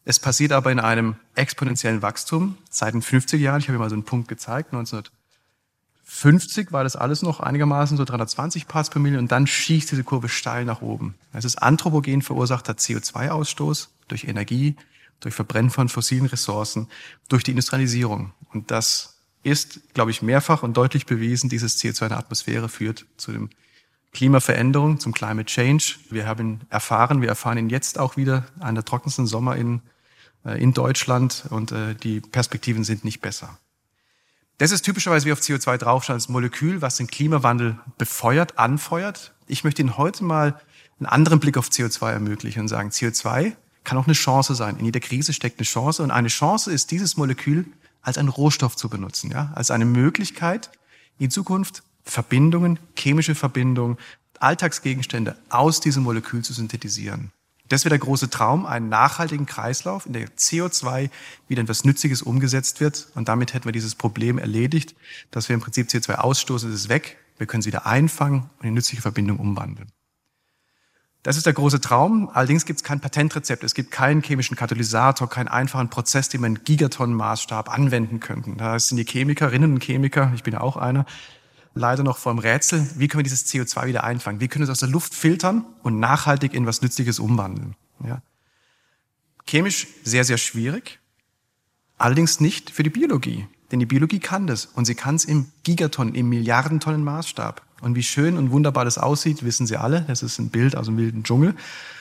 es 0.08 0.18
passiert 0.18 0.52
aber 0.52 0.72
in 0.72 0.80
einem 0.80 1.16
exponentiellen 1.34 2.00
Wachstum 2.00 2.56
seit 2.70 2.94
den 2.94 3.02
50er 3.02 3.36
Jahren. 3.36 3.60
Ich 3.60 3.68
habe 3.68 3.78
mal 3.78 3.90
so 3.90 3.94
einen 3.94 4.04
Punkt 4.04 4.26
gezeigt. 4.26 4.72
1950 6.08 6.72
war 6.72 6.84
das 6.84 6.96
alles 6.96 7.22
noch 7.22 7.40
einigermaßen 7.40 7.96
so 7.96 8.04
320 8.04 8.66
Parts 8.66 8.88
per 8.88 9.00
Million 9.00 9.20
und 9.20 9.30
dann 9.30 9.46
schießt 9.46 9.90
diese 9.90 10.04
Kurve 10.04 10.28
steil 10.28 10.64
nach 10.64 10.80
oben. 10.80 11.14
Es 11.32 11.44
ist 11.44 11.62
anthropogen 11.62 12.22
verursachter 12.22 12.72
CO2-Ausstoß 12.72 13.88
durch 14.08 14.24
Energie, 14.24 14.74
durch 15.20 15.34
Verbrennen 15.34 15.70
von 15.70 15.88
fossilen 15.88 16.26
Ressourcen, 16.26 16.88
durch 17.28 17.44
die 17.44 17.50
Industrialisierung. 17.50 18.32
Und 18.52 18.70
das 18.70 19.18
ist, 19.42 19.80
glaube 19.92 20.10
ich, 20.10 20.22
mehrfach 20.22 20.62
und 20.62 20.76
deutlich 20.76 21.04
bewiesen, 21.04 21.50
dieses 21.50 21.78
CO2 21.78 22.04
in 22.04 22.08
der 22.08 22.18
Atmosphäre 22.18 22.68
führt 22.68 23.04
zu 23.18 23.32
dem 23.32 23.50
Klimaveränderung, 24.12 24.98
zum 24.98 25.12
Climate 25.12 25.46
Change. 25.46 25.96
Wir 26.08 26.26
haben 26.26 26.62
erfahren, 26.70 27.20
wir 27.20 27.28
erfahren 27.28 27.58
ihn 27.58 27.68
jetzt 27.68 27.98
auch 27.98 28.16
wieder, 28.16 28.46
an 28.60 28.74
der 28.74 28.84
trockensten 28.84 29.26
Sommer 29.26 29.56
in 29.56 29.82
äh, 30.44 30.62
in 30.62 30.72
Deutschland 30.72 31.44
und 31.50 31.72
äh, 31.72 31.94
die 31.94 32.20
Perspektiven 32.20 32.84
sind 32.84 33.04
nicht 33.04 33.20
besser. 33.20 33.58
Das 34.58 34.72
ist 34.72 34.82
typischerweise 34.82 35.26
wie 35.26 35.32
auf 35.32 35.40
CO2 35.40 35.76
draufschauen, 35.76 36.16
das 36.16 36.28
Molekül, 36.28 36.82
was 36.82 36.96
den 36.96 37.06
Klimawandel 37.06 37.78
befeuert, 37.96 38.58
anfeuert. 38.58 39.32
Ich 39.46 39.62
möchte 39.62 39.82
Ihnen 39.82 39.96
heute 39.96 40.24
mal 40.24 40.60
einen 40.98 41.06
anderen 41.06 41.38
Blick 41.38 41.56
auf 41.56 41.68
CO2 41.68 42.10
ermöglichen 42.10 42.62
und 42.62 42.68
sagen, 42.68 42.90
CO2 42.90 43.52
kann 43.84 43.96
auch 43.98 44.06
eine 44.06 44.14
Chance 44.14 44.56
sein. 44.56 44.76
In 44.76 44.84
jeder 44.84 44.98
Krise 44.98 45.32
steckt 45.32 45.60
eine 45.60 45.64
Chance 45.64 46.02
und 46.02 46.10
eine 46.10 46.26
Chance 46.26 46.72
ist, 46.72 46.90
dieses 46.90 47.16
Molekül 47.16 47.66
als 48.02 48.18
einen 48.18 48.28
Rohstoff 48.28 48.74
zu 48.74 48.88
benutzen, 48.88 49.30
ja, 49.30 49.52
als 49.54 49.70
eine 49.70 49.84
Möglichkeit, 49.84 50.70
in 51.20 51.30
Zukunft 51.30 51.84
Verbindungen, 52.02 52.80
chemische 52.96 53.36
Verbindungen, 53.36 53.96
Alltagsgegenstände 54.40 55.36
aus 55.50 55.80
diesem 55.80 56.02
Molekül 56.02 56.42
zu 56.42 56.52
synthetisieren. 56.52 57.30
Das 57.68 57.84
wäre 57.84 57.90
der 57.90 57.98
große 57.98 58.30
Traum, 58.30 58.64
einen 58.64 58.88
nachhaltigen 58.88 59.44
Kreislauf, 59.44 60.06
in 60.06 60.14
der 60.14 60.28
CO2 60.28 61.10
wieder 61.48 61.62
etwas 61.62 61.84
Nützliches 61.84 62.22
umgesetzt 62.22 62.80
wird. 62.80 63.08
Und 63.14 63.28
damit 63.28 63.52
hätten 63.52 63.66
wir 63.66 63.72
dieses 63.72 63.94
Problem 63.94 64.38
erledigt, 64.38 64.94
dass 65.30 65.48
wir 65.48 65.54
im 65.54 65.60
Prinzip 65.60 65.88
CO2 65.88 66.14
ausstoßen, 66.14 66.70
es 66.70 66.82
ist 66.82 66.88
weg. 66.88 67.18
Wir 67.36 67.46
können 67.46 67.60
es 67.60 67.66
wieder 67.66 67.86
einfangen 67.86 68.50
und 68.58 68.66
in 68.66 68.74
nützliche 68.74 69.02
Verbindung 69.02 69.38
umwandeln. 69.38 69.92
Das 71.22 71.36
ist 71.36 71.46
der 71.46 71.52
große 71.52 71.80
Traum. 71.80 72.30
Allerdings 72.32 72.64
gibt 72.64 72.78
es 72.78 72.84
kein 72.84 73.00
Patentrezept. 73.00 73.64
Es 73.64 73.74
gibt 73.74 73.90
keinen 73.90 74.22
chemischen 74.22 74.56
Katalysator, 74.56 75.28
keinen 75.28 75.48
einfachen 75.48 75.90
Prozess, 75.90 76.28
den 76.28 76.40
wir 76.40 76.46
in 76.46 76.64
Gigatonnenmaßstab 76.64 77.70
anwenden 77.70 78.20
könnten. 78.20 78.56
Da 78.56 78.78
sind 78.78 78.96
die 78.96 79.04
Chemikerinnen 79.04 79.74
und 79.74 79.82
Chemiker, 79.82 80.32
ich 80.34 80.42
bin 80.42 80.54
ja 80.54 80.60
auch 80.60 80.76
einer, 80.76 81.04
leider 81.74 82.02
noch 82.02 82.18
vor 82.18 82.32
dem 82.32 82.38
Rätsel, 82.38 82.88
wie 82.96 83.08
können 83.08 83.20
wir 83.20 83.24
dieses 83.24 83.46
CO2 83.46 83.86
wieder 83.86 84.04
einfangen? 84.04 84.40
Wie 84.40 84.48
können 84.48 84.62
wir 84.62 84.72
es 84.72 84.76
aus 84.78 84.80
der 84.80 84.88
Luft 84.88 85.14
filtern 85.14 85.64
und 85.82 85.98
nachhaltig 85.98 86.54
in 86.54 86.66
was 86.66 86.82
Nützliches 86.82 87.18
umwandeln? 87.18 87.74
Ja. 88.04 88.22
Chemisch 89.46 89.86
sehr, 90.04 90.24
sehr 90.24 90.38
schwierig, 90.38 90.98
allerdings 91.96 92.40
nicht 92.40 92.70
für 92.70 92.82
die 92.82 92.90
Biologie. 92.90 93.46
Denn 93.70 93.80
die 93.80 93.86
Biologie 93.86 94.18
kann 94.18 94.46
das 94.46 94.66
und 94.66 94.84
sie 94.84 94.94
kann 94.94 95.14
es 95.14 95.24
im 95.24 95.46
Gigatonnen, 95.62 96.14
im 96.14 96.28
Milliardentonnen 96.28 97.04
Maßstab. 97.04 97.62
Und 97.80 97.94
wie 97.94 98.02
schön 98.02 98.36
und 98.36 98.50
wunderbar 98.50 98.84
das 98.84 98.98
aussieht, 98.98 99.44
wissen 99.44 99.66
Sie 99.66 99.76
alle. 99.76 100.02
Das 100.02 100.22
ist 100.22 100.38
ein 100.38 100.50
Bild 100.50 100.74
aus 100.74 100.86
dem 100.86 100.96
wilden 100.96 101.22
Dschungel. 101.22 101.54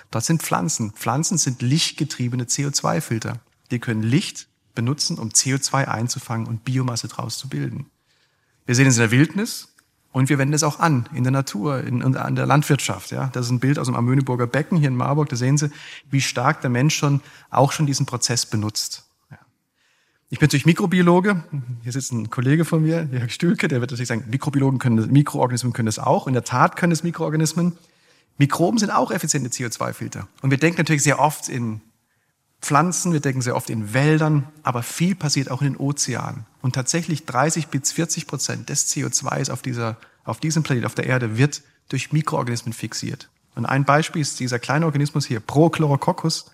Dort 0.09 0.23
sind 0.23 0.41
Pflanzen. 0.41 0.91
Pflanzen 0.93 1.37
sind 1.37 1.61
lichtgetriebene 1.61 2.45
CO2-Filter. 2.45 3.39
Die 3.69 3.79
können 3.79 4.01
Licht 4.01 4.47
benutzen, 4.73 5.17
um 5.19 5.29
CO2 5.29 5.85
einzufangen 5.85 6.47
und 6.47 6.63
Biomasse 6.63 7.07
draus 7.07 7.37
zu 7.37 7.49
bilden. 7.49 7.87
Wir 8.67 8.75
sehen 8.75 8.85
es 8.85 8.97
in 8.97 9.01
der 9.01 9.11
Wildnis 9.11 9.69
und 10.11 10.29
wir 10.29 10.37
wenden 10.37 10.53
es 10.53 10.61
auch 10.61 10.79
an 10.79 11.07
in 11.13 11.23
der 11.23 11.31
Natur, 11.31 11.79
in, 11.79 12.01
in 12.01 12.35
der 12.35 12.45
Landwirtschaft. 12.45 13.11
Ja, 13.11 13.29
das 13.31 13.45
ist 13.45 13.51
ein 13.51 13.61
Bild 13.61 13.79
aus 13.79 13.87
dem 13.87 13.95
Amöneburger 13.95 14.45
Becken 14.45 14.77
hier 14.77 14.89
in 14.89 14.95
Marburg. 14.95 15.29
Da 15.29 15.37
sehen 15.37 15.57
Sie, 15.57 15.71
wie 16.11 16.19
stark 16.19 16.59
der 16.61 16.69
Mensch 16.69 16.95
schon 16.95 17.21
auch 17.49 17.71
schon 17.71 17.85
diesen 17.85 18.05
Prozess 18.05 18.45
benutzt. 18.45 19.05
Ja. 19.31 19.37
Ich 20.29 20.39
bin 20.39 20.47
natürlich 20.47 20.65
Mikrobiologe. 20.65 21.43
Hier 21.81 21.91
sitzt 21.93 22.11
ein 22.11 22.29
Kollege 22.29 22.65
von 22.65 22.83
mir, 22.83 23.07
Jörg 23.09 23.31
Stülke, 23.31 23.69
der 23.69 23.79
wird 23.79 23.91
natürlich 23.91 24.09
sagen, 24.09 24.25
Mikrobiologen 24.29 24.79
können 24.79 24.97
das, 24.97 25.07
Mikroorganismen 25.07 25.71
können 25.71 25.85
das 25.85 25.99
auch. 25.99 26.27
In 26.27 26.33
der 26.33 26.43
Tat 26.43 26.75
können 26.75 26.91
es 26.91 27.03
Mikroorganismen. 27.03 27.77
Mikroben 28.37 28.79
sind 28.79 28.89
auch 28.89 29.11
effiziente 29.11 29.49
CO2-Filter. 29.49 30.27
Und 30.41 30.51
wir 30.51 30.57
denken 30.57 30.81
natürlich 30.81 31.03
sehr 31.03 31.19
oft 31.19 31.47
in 31.47 31.79
Pflanzen, 32.61 33.13
wir 33.13 33.19
denken 33.19 33.41
sehr 33.41 33.55
oft 33.55 33.69
in 33.69 33.93
Wäldern, 33.93 34.47
aber 34.63 34.83
viel 34.83 35.15
passiert 35.15 35.51
auch 35.51 35.61
in 35.61 35.73
den 35.73 35.77
Ozeanen. 35.77 36.45
Und 36.61 36.75
tatsächlich 36.75 37.25
30 37.25 37.67
bis 37.67 37.91
40 37.91 38.27
Prozent 38.27 38.69
des 38.69 38.87
CO2s 38.93 39.51
auf, 39.51 39.61
dieser, 39.61 39.97
auf 40.23 40.39
diesem 40.39 40.63
Planet, 40.63 40.85
auf 40.85 40.95
der 40.95 41.05
Erde, 41.05 41.37
wird 41.37 41.61
durch 41.89 42.11
Mikroorganismen 42.11 42.73
fixiert. 42.73 43.29
Und 43.55 43.65
ein 43.65 43.85
Beispiel 43.85 44.21
ist 44.21 44.39
dieser 44.39 44.59
kleine 44.59 44.85
Organismus 44.85 45.25
hier, 45.25 45.39
Prochlorococcus. 45.39 46.51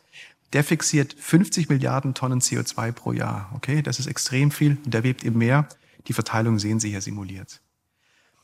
Der 0.54 0.64
fixiert 0.64 1.16
50 1.20 1.70
Milliarden 1.70 2.14
Tonnen 2.14 2.40
CO2 2.40 2.92
pro 2.92 3.12
Jahr. 3.12 3.50
Okay, 3.56 3.82
das 3.82 4.00
ist 4.00 4.06
extrem 4.06 4.52
viel 4.52 4.78
und 4.86 4.94
der 4.94 5.04
webt 5.04 5.24
im 5.24 5.38
Meer. 5.38 5.68
Die 6.08 6.14
Verteilung 6.14 6.60
sehen 6.60 6.80
Sie 6.80 6.92
hier 6.92 7.02
simuliert. 7.02 7.60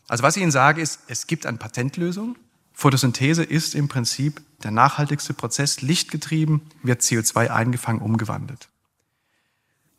Also 0.08 0.24
was 0.24 0.36
ich 0.36 0.42
Ihnen 0.42 0.52
sage 0.52 0.82
ist, 0.82 1.02
es 1.08 1.28
gibt 1.28 1.46
eine 1.46 1.58
Patentlösung. 1.58 2.36
Photosynthese 2.80 3.44
ist 3.44 3.76
im 3.76 3.90
Prinzip 3.90 4.42
der 4.64 4.72
nachhaltigste 4.72 5.34
Prozess. 5.34 5.82
Lichtgetrieben 5.82 6.62
wird 6.82 7.02
CO2 7.02 7.50
eingefangen, 7.50 8.02
umgewandelt. 8.02 8.70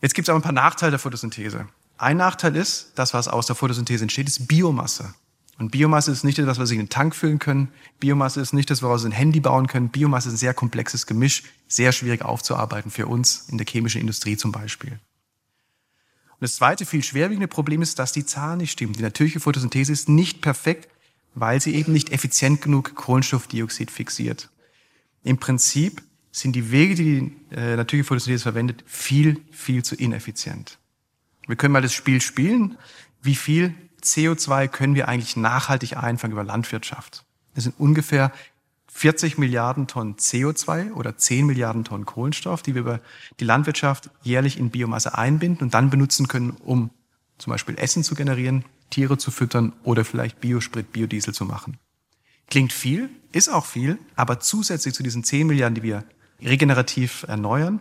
Jetzt 0.01 0.15
gibt 0.15 0.27
es 0.27 0.31
aber 0.31 0.39
ein 0.39 0.43
paar 0.43 0.53
Nachteile 0.53 0.93
der 0.93 0.99
Photosynthese. 0.99 1.69
Ein 1.99 2.17
Nachteil 2.17 2.57
ist, 2.57 2.93
das, 2.95 3.13
was 3.13 3.29
aus 3.29 3.45
der 3.45 3.55
Photosynthese 3.55 4.05
entsteht, 4.05 4.29
ist 4.29 4.49
Biomasse. 4.49 5.13
Und 5.59 5.73
Biomasse 5.73 6.11
ist 6.11 6.25
nicht 6.25 6.39
das, 6.39 6.59
was 6.59 6.71
Sie 6.71 6.77
in 6.77 6.81
den 6.81 6.89
Tank 6.89 7.15
füllen 7.15 7.39
können. 7.39 7.69
Biomasse 7.99 8.41
ist 8.41 8.55
nicht 8.55 8.71
das, 8.71 8.81
woraus 8.81 9.03
Sie 9.03 9.09
ein 9.09 9.13
Handy 9.13 9.41
bauen 9.41 9.67
können. 9.67 9.91
Biomasse 9.91 10.29
ist 10.29 10.37
ein 10.37 10.39
sehr 10.39 10.55
komplexes 10.55 11.07
Gemisch, 11.07 11.43
sehr 11.69 11.93
schwierig 11.93 12.23
aufzuarbeiten 12.23 12.91
für 12.91 13.09
uns 13.09 13.45
in 13.51 13.59
der 13.59 13.67
chemischen 13.67 14.01
Industrie 14.01 14.39
zum 14.39 14.53
Beispiel. 14.53 14.93
Und 14.93 16.41
das 16.41 16.57
zweite, 16.57 16.87
viel 16.87 17.05
schwerwiegende 17.05 17.47
Problem 17.47 17.83
ist, 17.83 17.99
dass 17.99 18.13
die 18.13 18.25
Zahl 18.25 18.57
nicht 18.57 18.71
stimmt. 18.71 18.99
Die 18.99 19.03
natürliche 19.03 19.39
Photosynthese 19.39 19.93
ist 19.93 20.09
nicht 20.09 20.41
perfekt, 20.41 20.89
weil 21.35 21.61
sie 21.61 21.75
eben 21.75 21.93
nicht 21.93 22.11
effizient 22.13 22.63
genug 22.63 22.95
Kohlenstoffdioxid 22.95 23.91
fixiert. 23.91 24.51
Im 25.23 25.39
Prinzip 25.39 26.03
sind 26.33 26.55
die 26.55 26.71
Wege, 26.71 26.95
die 26.95 27.21
die 27.21 27.57
äh, 27.57 27.77
natürliche 27.77 28.07
Photosynthese 28.07 28.43
verwendet, 28.43 28.85
viel, 28.87 29.41
viel 29.51 29.83
zu 29.83 29.97
ineffizient. 29.97 30.79
Wir 31.47 31.57
können 31.57 31.73
mal 31.73 31.83
das 31.83 31.93
Spiel 31.93 32.21
spielen. 32.21 32.79
Wie 33.23 33.35
viel 33.35 33.75
CO2 34.03 34.69
können 34.69 34.95
wir 34.95 35.09
eigentlich 35.09 35.37
nachhaltig 35.37 35.97
einfangen 35.97 36.33
über 36.33 36.45
Landwirtschaft? 36.45 37.25
Das 37.55 37.65
sind 37.65 37.79
ungefähr 37.79 38.33
40 38.93 39.39
Milliarden 39.39 39.87
Tonnen 39.87 40.17
CO2 40.17 40.93
oder 40.93 41.17
10 41.17 41.47
Milliarden 41.47 41.85
Tonnen 41.85 42.07
Kohlenstoff, 42.07 42.63
die 42.63 42.75
wir 42.75 42.83
über 42.83 43.01
die 43.39 43.45
Landwirtschaft 43.45 44.11
jährlich 44.23 44.59
in 44.59 44.71
Biomasse 44.71 45.17
einbinden 45.17 45.65
und 45.65 45.75
dann 45.75 45.91
benutzen 45.91 46.29
können, 46.29 46.51
um 46.51 46.91
zum 47.39 47.53
Beispiel 47.53 47.77
Essen 47.79 48.05
zu 48.05 48.15
generieren, 48.15 48.65
Tiere 48.91 49.19
zu 49.19 49.31
füttern 49.31 49.73
oder 49.83 50.05
vielleicht 50.05 50.41
Biosprit, 50.41 50.93
Biodiesel 50.93 51.35
zu 51.35 51.45
machen. 51.45 51.79
Klingt 52.49 52.73
viel, 52.73 53.11
ist 53.33 53.49
auch 53.49 53.67
viel, 53.67 53.99
aber 54.17 54.41
zusätzlich 54.41 54.95
zu 54.95 55.03
diesen 55.03 55.25
10 55.25 55.47
Milliarden, 55.47 55.77
die 55.77 55.83
wir 55.83 56.05
regenerativ 56.43 57.25
erneuern, 57.29 57.81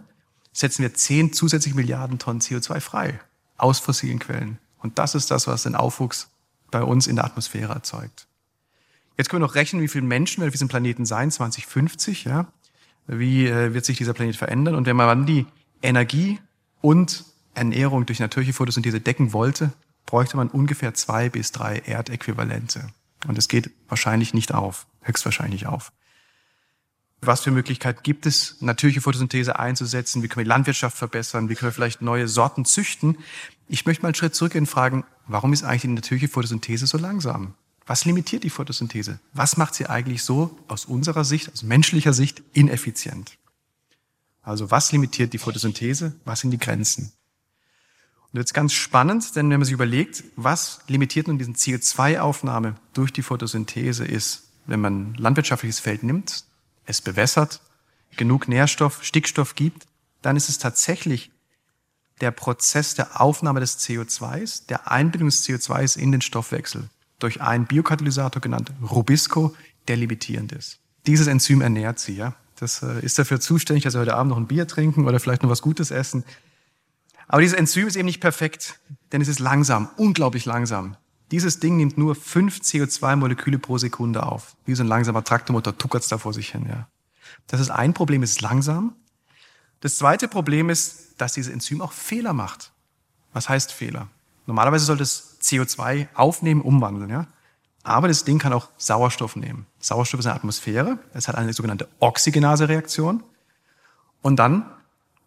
setzen 0.53 0.83
wir 0.83 0.93
10 0.93 1.33
zusätzliche 1.33 1.75
Milliarden 1.75 2.19
Tonnen 2.19 2.41
CO2 2.41 2.79
frei 2.79 3.19
aus 3.57 3.79
fossilen 3.79 4.19
Quellen. 4.19 4.59
Und 4.79 4.99
das 4.99 5.15
ist 5.15 5.31
das, 5.31 5.47
was 5.47 5.63
den 5.63 5.75
Aufwuchs 5.75 6.29
bei 6.71 6.83
uns 6.83 7.07
in 7.07 7.15
der 7.15 7.25
Atmosphäre 7.25 7.73
erzeugt. 7.73 8.27
Jetzt 9.17 9.29
können 9.29 9.41
wir 9.41 9.47
noch 9.47 9.55
rechnen, 9.55 9.81
wie 9.81 9.87
viele 9.87 10.05
Menschen 10.05 10.41
werden 10.41 10.49
auf 10.49 10.53
diesem 10.53 10.69
Planeten 10.69 11.05
sein, 11.05 11.29
2050, 11.29 12.23
ja. 12.25 12.47
Wie 13.07 13.47
äh, 13.47 13.73
wird 13.73 13.85
sich 13.85 13.97
dieser 13.97 14.13
Planet 14.13 14.35
verändern? 14.35 14.75
Und 14.75 14.85
wenn 14.85 14.95
man 14.95 15.07
dann 15.07 15.25
die 15.25 15.47
Energie 15.81 16.39
und 16.81 17.25
Ernährung 17.55 18.05
durch 18.05 18.19
natürliche 18.19 18.53
Photosynthese 18.53 19.01
decken 19.01 19.33
wollte, 19.33 19.73
bräuchte 20.05 20.37
man 20.37 20.49
ungefähr 20.49 20.93
zwei 20.93 21.29
bis 21.29 21.51
drei 21.51 21.79
Erdäquivalente. 21.79 22.89
Und 23.27 23.37
es 23.37 23.47
geht 23.47 23.71
wahrscheinlich 23.87 24.33
nicht 24.33 24.53
auf, 24.53 24.87
höchstwahrscheinlich 25.01 25.67
auf. 25.67 25.91
Was 27.21 27.41
für 27.41 27.51
Möglichkeiten 27.51 28.01
gibt 28.01 28.25
es, 28.25 28.61
natürliche 28.61 29.01
Photosynthese 29.01 29.59
einzusetzen? 29.59 30.23
Wie 30.23 30.29
können 30.29 30.39
wir 30.39 30.45
die 30.45 30.49
Landwirtschaft 30.49 30.97
verbessern? 30.97 31.49
Wie 31.49 31.55
können 31.55 31.69
wir 31.69 31.73
vielleicht 31.73 32.01
neue 32.01 32.29
Sorten 32.29 32.63
züchten? 32.63 33.17
Ich 33.67 33.85
möchte 33.85 34.03
mal 34.03 34.07
einen 34.07 34.15
Schritt 34.15 34.35
zurückgehen 34.35 34.63
und 34.63 34.69
fragen, 34.69 35.03
warum 35.27 35.51
ist 35.51 35.63
eigentlich 35.63 35.81
die 35.81 35.87
natürliche 35.89 36.29
Photosynthese 36.29 36.87
so 36.87 36.97
langsam? 36.97 37.55
Was 37.85 38.05
limitiert 38.05 38.43
die 38.43 38.49
Photosynthese? 38.49 39.19
Was 39.33 39.57
macht 39.57 39.75
sie 39.75 39.87
eigentlich 39.87 40.23
so 40.23 40.57
aus 40.67 40.85
unserer 40.85 41.25
Sicht, 41.25 41.51
aus 41.51 41.63
menschlicher 41.63 42.13
Sicht, 42.13 42.41
ineffizient? 42.53 43.37
Also 44.41 44.71
was 44.71 44.91
limitiert 44.91 45.33
die 45.33 45.39
Photosynthese? 45.39 46.15
Was 46.23 46.39
sind 46.39 46.51
die 46.51 46.57
Grenzen? 46.57 47.11
Und 48.31 48.39
jetzt 48.39 48.53
ganz 48.53 48.73
spannend, 48.73 49.35
denn 49.35 49.49
wenn 49.49 49.59
man 49.59 49.65
sich 49.65 49.73
überlegt, 49.73 50.23
was 50.35 50.81
limitiert 50.87 51.27
nun 51.27 51.39
diesen 51.39 51.55
CO2-Aufnahme 51.55 52.75
durch 52.93 53.11
die 53.11 53.23
Photosynthese 53.23 54.05
ist, 54.05 54.43
wenn 54.67 54.81
man 54.81 55.15
landwirtschaftliches 55.15 55.79
Feld 55.79 56.03
nimmt, 56.03 56.43
es 56.85 57.01
bewässert, 57.01 57.61
genug 58.17 58.47
Nährstoff, 58.47 59.03
Stickstoff 59.03 59.55
gibt, 59.55 59.87
dann 60.21 60.35
ist 60.35 60.49
es 60.49 60.59
tatsächlich 60.59 61.31
der 62.21 62.31
Prozess 62.31 62.95
der 62.95 63.21
Aufnahme 63.21 63.61
des 63.61 63.79
CO2s, 63.79 64.67
der 64.67 64.91
Einbindung 64.91 65.29
des 65.29 65.47
CO2s 65.47 65.97
in 65.97 66.11
den 66.11 66.21
Stoffwechsel 66.21 66.89
durch 67.19 67.41
einen 67.41 67.65
Biokatalysator 67.65 68.41
genannt 68.41 68.71
Rubisco, 68.81 69.55
der 69.87 69.97
limitierend 69.97 70.51
ist. 70.51 70.79
Dieses 71.05 71.27
Enzym 71.27 71.61
ernährt 71.61 71.99
sie, 71.99 72.15
ja. 72.15 72.35
Das 72.59 72.83
äh, 72.83 72.99
ist 72.99 73.17
dafür 73.17 73.39
zuständig, 73.39 73.85
dass 73.85 73.93
sie 73.93 73.99
heute 73.99 74.15
Abend 74.15 74.31
noch 74.31 74.37
ein 74.37 74.47
Bier 74.47 74.67
trinken 74.67 75.07
oder 75.07 75.19
vielleicht 75.19 75.43
noch 75.43 75.49
was 75.49 75.61
Gutes 75.61 75.91
essen. 75.91 76.25
Aber 77.29 77.41
dieses 77.41 77.57
Enzym 77.57 77.87
ist 77.87 77.95
eben 77.95 78.07
nicht 78.07 78.19
perfekt, 78.19 78.79
denn 79.11 79.21
es 79.21 79.27
ist 79.27 79.39
langsam, 79.39 79.87
unglaublich 79.97 80.45
langsam. 80.45 80.97
Dieses 81.29 81.59
Ding 81.59 81.77
nimmt 81.77 81.95
nur 81.95 82.15
fünf 82.15 82.57
CO2-Moleküle 82.57 83.59
pro 83.59 83.77
Sekunde 83.77 84.23
auf. 84.23 84.55
Wie 84.65 84.73
so 84.73 84.83
ein 84.83 84.87
langsamer 84.87 85.23
Traktormotor 85.23 85.77
tuckert's 85.77 86.07
da 86.07 86.17
vor 86.17 86.33
sich 86.33 86.49
hin, 86.49 86.65
ja. 86.67 86.87
Das 87.45 87.59
ist 87.61 87.69
ein 87.69 87.93
Problem, 87.93 88.23
es 88.23 88.31
ist 88.31 88.41
langsam. 88.41 88.95
Das 89.79 89.97
zweite 89.97 90.27
Problem 90.27 90.71
ist, 90.71 91.21
dass 91.21 91.33
dieses 91.33 91.53
Enzym 91.53 91.81
auch 91.81 91.93
Fehler 91.93 92.33
macht. 92.33 92.71
Was 93.31 93.47
heißt 93.47 93.71
Fehler? 93.71 94.07
Normalerweise 94.47 94.85
sollte 94.85 95.03
es 95.03 95.37
CO2 95.39 96.07
aufnehmen, 96.15 96.61
umwandeln, 96.61 97.11
ja. 97.11 97.27
Aber 97.83 98.07
das 98.07 98.23
Ding 98.23 98.39
kann 98.39 98.53
auch 98.53 98.69
Sauerstoff 98.79 99.35
nehmen. 99.35 99.67
Sauerstoff 99.79 100.19
ist 100.19 100.25
eine 100.25 100.35
Atmosphäre. 100.35 100.97
Es 101.13 101.27
hat 101.27 101.35
eine 101.35 101.53
sogenannte 101.53 101.87
Oxygenase-Reaktion. 101.99 103.23
Und 104.23 104.37
dann 104.37 104.65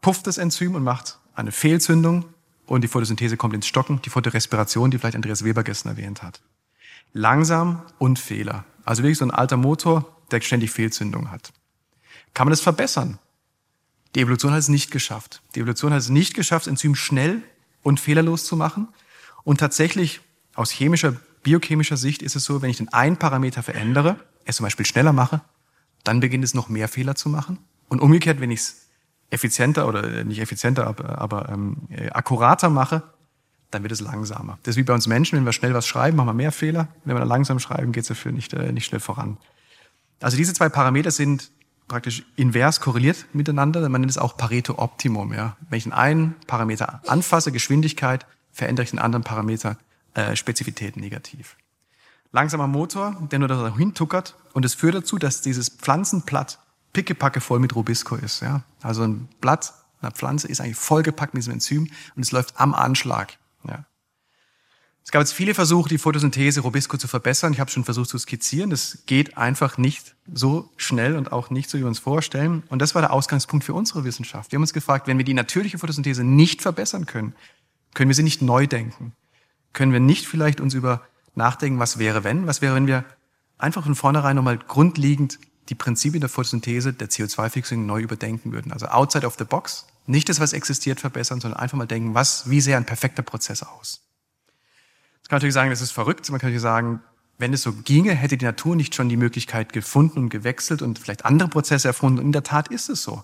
pufft 0.00 0.26
das 0.26 0.36
Enzym 0.36 0.74
und 0.74 0.82
macht 0.82 1.18
eine 1.34 1.52
Fehlzündung 1.52 2.26
und 2.66 2.82
die 2.82 2.88
Photosynthese 2.88 3.36
kommt 3.36 3.54
ins 3.54 3.66
Stocken, 3.66 4.00
die 4.02 4.10
Photorespiration, 4.10 4.90
die 4.90 4.98
vielleicht 4.98 5.16
Andreas 5.16 5.44
Weber 5.44 5.62
gestern 5.62 5.90
erwähnt 5.90 6.22
hat. 6.22 6.40
Langsam 7.12 7.82
und 7.98 8.18
Fehler. 8.18 8.64
Also 8.84 9.02
wirklich 9.02 9.18
so 9.18 9.24
ein 9.24 9.30
alter 9.30 9.56
Motor, 9.56 10.16
der 10.30 10.40
ständig 10.40 10.70
Fehlzündung 10.70 11.30
hat. 11.30 11.52
Kann 12.34 12.46
man 12.46 12.52
das 12.52 12.60
verbessern? 12.60 13.18
Die 14.14 14.20
Evolution 14.20 14.52
hat 14.52 14.58
es 14.58 14.68
nicht 14.68 14.90
geschafft. 14.90 15.42
Die 15.54 15.60
Evolution 15.60 15.92
hat 15.92 16.00
es 16.00 16.08
nicht 16.08 16.34
geschafft, 16.34 16.66
Enzym 16.66 16.94
schnell 16.94 17.42
und 17.82 18.00
fehlerlos 18.00 18.44
zu 18.44 18.56
machen. 18.56 18.88
Und 19.44 19.58
tatsächlich 19.60 20.20
aus 20.54 20.70
chemischer, 20.70 21.16
biochemischer 21.42 21.96
Sicht 21.96 22.22
ist 22.22 22.36
es 22.36 22.44
so, 22.44 22.62
wenn 22.62 22.70
ich 22.70 22.76
den 22.76 22.92
einen 22.92 23.16
Parameter 23.16 23.62
verändere, 23.62 24.18
es 24.44 24.56
zum 24.56 24.64
Beispiel 24.64 24.86
schneller 24.86 25.12
mache, 25.12 25.40
dann 26.04 26.20
beginnt 26.20 26.44
es 26.44 26.54
noch 26.54 26.68
mehr 26.68 26.88
Fehler 26.88 27.14
zu 27.14 27.28
machen. 27.28 27.58
Und 27.88 28.00
umgekehrt, 28.00 28.40
wenn 28.40 28.50
ich 28.50 28.60
es 28.60 28.81
effizienter 29.32 29.88
oder 29.88 30.04
äh, 30.04 30.24
nicht 30.24 30.40
effizienter, 30.40 30.86
aber, 30.86 31.18
aber 31.18 31.48
ähm, 31.48 31.76
äh, 31.90 32.10
akkurater 32.10 32.70
mache, 32.70 33.02
dann 33.70 33.82
wird 33.82 33.92
es 33.92 34.00
langsamer. 34.00 34.58
Das 34.62 34.74
ist 34.74 34.76
wie 34.76 34.82
bei 34.82 34.92
uns 34.92 35.06
Menschen, 35.06 35.38
wenn 35.38 35.46
wir 35.46 35.52
schnell 35.52 35.74
was 35.74 35.86
schreiben, 35.86 36.16
machen 36.16 36.28
wir 36.28 36.34
mehr 36.34 36.52
Fehler. 36.52 36.88
Wenn 37.04 37.16
wir 37.16 37.20
dann 37.20 37.28
langsam 37.28 37.58
schreiben, 37.58 37.92
geht 37.92 38.02
es 38.02 38.08
dafür 38.08 38.32
nicht, 38.32 38.52
äh, 38.52 38.72
nicht 38.72 38.84
schnell 38.84 39.00
voran. 39.00 39.38
Also 40.20 40.36
diese 40.36 40.52
zwei 40.52 40.68
Parameter 40.68 41.10
sind 41.10 41.50
praktisch 41.88 42.24
invers 42.36 42.80
korreliert 42.80 43.26
miteinander. 43.32 43.88
Man 43.88 44.02
nennt 44.02 44.10
es 44.10 44.18
auch 44.18 44.36
Pareto-Optimum. 44.36 45.32
Ja? 45.32 45.56
Wenn 45.68 45.78
ich 45.78 45.84
den 45.84 45.92
einen 45.92 46.36
Parameter 46.46 47.00
anfasse, 47.06 47.50
Geschwindigkeit, 47.50 48.26
verändere 48.52 48.84
ich 48.84 48.90
den 48.90 48.98
anderen 48.98 49.24
Parameter 49.24 49.78
äh, 50.14 50.36
Spezifität 50.36 50.96
negativ. 50.96 51.56
Langsamer 52.30 52.66
Motor, 52.66 53.16
der 53.30 53.38
nur 53.38 53.48
da 53.48 53.74
hintuckert 53.76 54.36
und 54.52 54.64
es 54.64 54.74
führt 54.74 54.94
dazu, 54.94 55.18
dass 55.18 55.40
dieses 55.40 55.70
Pflanzenblatt 55.70 56.58
pickepacke 56.92 57.40
voll 57.40 57.58
mit 57.58 57.74
Rubisco 57.74 58.16
ist. 58.16 58.40
Ja? 58.40 58.62
Also 58.82 59.02
ein 59.02 59.28
Blatt 59.40 59.74
einer 60.00 60.10
Pflanze 60.10 60.48
ist 60.48 60.60
eigentlich 60.60 60.76
vollgepackt 60.76 61.34
mit 61.34 61.42
diesem 61.42 61.54
Enzym 61.54 61.88
und 62.16 62.22
es 62.22 62.32
läuft 62.32 62.58
am 62.60 62.74
Anschlag. 62.74 63.38
Ja? 63.66 63.84
Es 65.04 65.10
gab 65.10 65.20
jetzt 65.20 65.32
viele 65.32 65.54
Versuche, 65.54 65.88
die 65.88 65.98
Photosynthese 65.98 66.60
Rubisco 66.60 66.96
zu 66.96 67.08
verbessern. 67.08 67.52
Ich 67.52 67.60
habe 67.60 67.70
schon 67.70 67.84
versucht 67.84 68.08
zu 68.08 68.18
skizzieren. 68.18 68.70
Das 68.70 68.98
geht 69.06 69.36
einfach 69.36 69.76
nicht 69.76 70.14
so 70.32 70.70
schnell 70.76 71.16
und 71.16 71.32
auch 71.32 71.50
nicht 71.50 71.68
so, 71.68 71.76
wie 71.76 71.82
wir 71.82 71.88
uns 71.88 71.98
vorstellen. 71.98 72.62
Und 72.68 72.80
das 72.80 72.94
war 72.94 73.02
der 73.02 73.12
Ausgangspunkt 73.12 73.64
für 73.64 73.74
unsere 73.74 74.04
Wissenschaft. 74.04 74.52
Wir 74.52 74.56
haben 74.56 74.62
uns 74.62 74.72
gefragt, 74.72 75.08
wenn 75.08 75.18
wir 75.18 75.24
die 75.24 75.34
natürliche 75.34 75.78
Photosynthese 75.78 76.22
nicht 76.22 76.62
verbessern 76.62 77.06
können, 77.06 77.34
können 77.94 78.08
wir 78.08 78.14
sie 78.14 78.22
nicht 78.22 78.42
neu 78.42 78.66
denken? 78.66 79.12
Können 79.72 79.92
wir 79.92 80.00
nicht 80.00 80.26
vielleicht 80.26 80.60
uns 80.60 80.72
über 80.72 81.02
nachdenken, 81.34 81.78
was 81.78 81.98
wäre 81.98 82.24
wenn? 82.24 82.46
Was 82.46 82.62
wäre, 82.62 82.74
wenn 82.74 82.86
wir 82.86 83.04
einfach 83.58 83.84
von 83.84 83.94
vornherein 83.94 84.36
nochmal 84.36 84.58
grundlegend 84.58 85.38
die 85.68 85.74
Prinzipien 85.74 86.20
der 86.20 86.28
Photosynthese, 86.28 86.92
der 86.92 87.08
CO2-Fixung 87.08 87.86
neu 87.86 88.00
überdenken 88.00 88.52
würden? 88.52 88.72
Also 88.72 88.86
outside 88.86 89.26
of 89.26 89.36
the 89.38 89.44
box, 89.44 89.86
nicht 90.06 90.28
das, 90.28 90.40
was 90.40 90.52
existiert, 90.52 91.00
verbessern, 91.00 91.40
sondern 91.40 91.60
einfach 91.60 91.78
mal 91.78 91.86
denken, 91.86 92.14
was, 92.14 92.50
wie 92.50 92.60
sähe 92.60 92.76
ein 92.76 92.86
perfekter 92.86 93.22
Prozess 93.22 93.62
aus? 93.62 94.02
Das 95.22 95.28
kann 95.28 95.36
natürlich 95.36 95.54
sagen, 95.54 95.70
das 95.70 95.80
ist 95.80 95.92
verrückt. 95.92 96.28
Man 96.30 96.40
kann 96.40 96.48
natürlich 96.48 96.62
sagen, 96.62 97.00
wenn 97.38 97.52
es 97.52 97.62
so 97.62 97.72
ginge, 97.72 98.12
hätte 98.14 98.36
die 98.36 98.44
Natur 98.44 98.76
nicht 98.76 98.94
schon 98.94 99.08
die 99.08 99.16
Möglichkeit 99.16 99.72
gefunden 99.72 100.18
und 100.18 100.28
gewechselt 100.28 100.82
und 100.82 100.98
vielleicht 100.98 101.24
andere 101.24 101.48
Prozesse 101.48 101.88
erfunden. 101.88 102.18
Und 102.18 102.26
in 102.26 102.32
der 102.32 102.42
Tat 102.42 102.68
ist 102.68 102.88
es 102.88 103.02
so. 103.02 103.22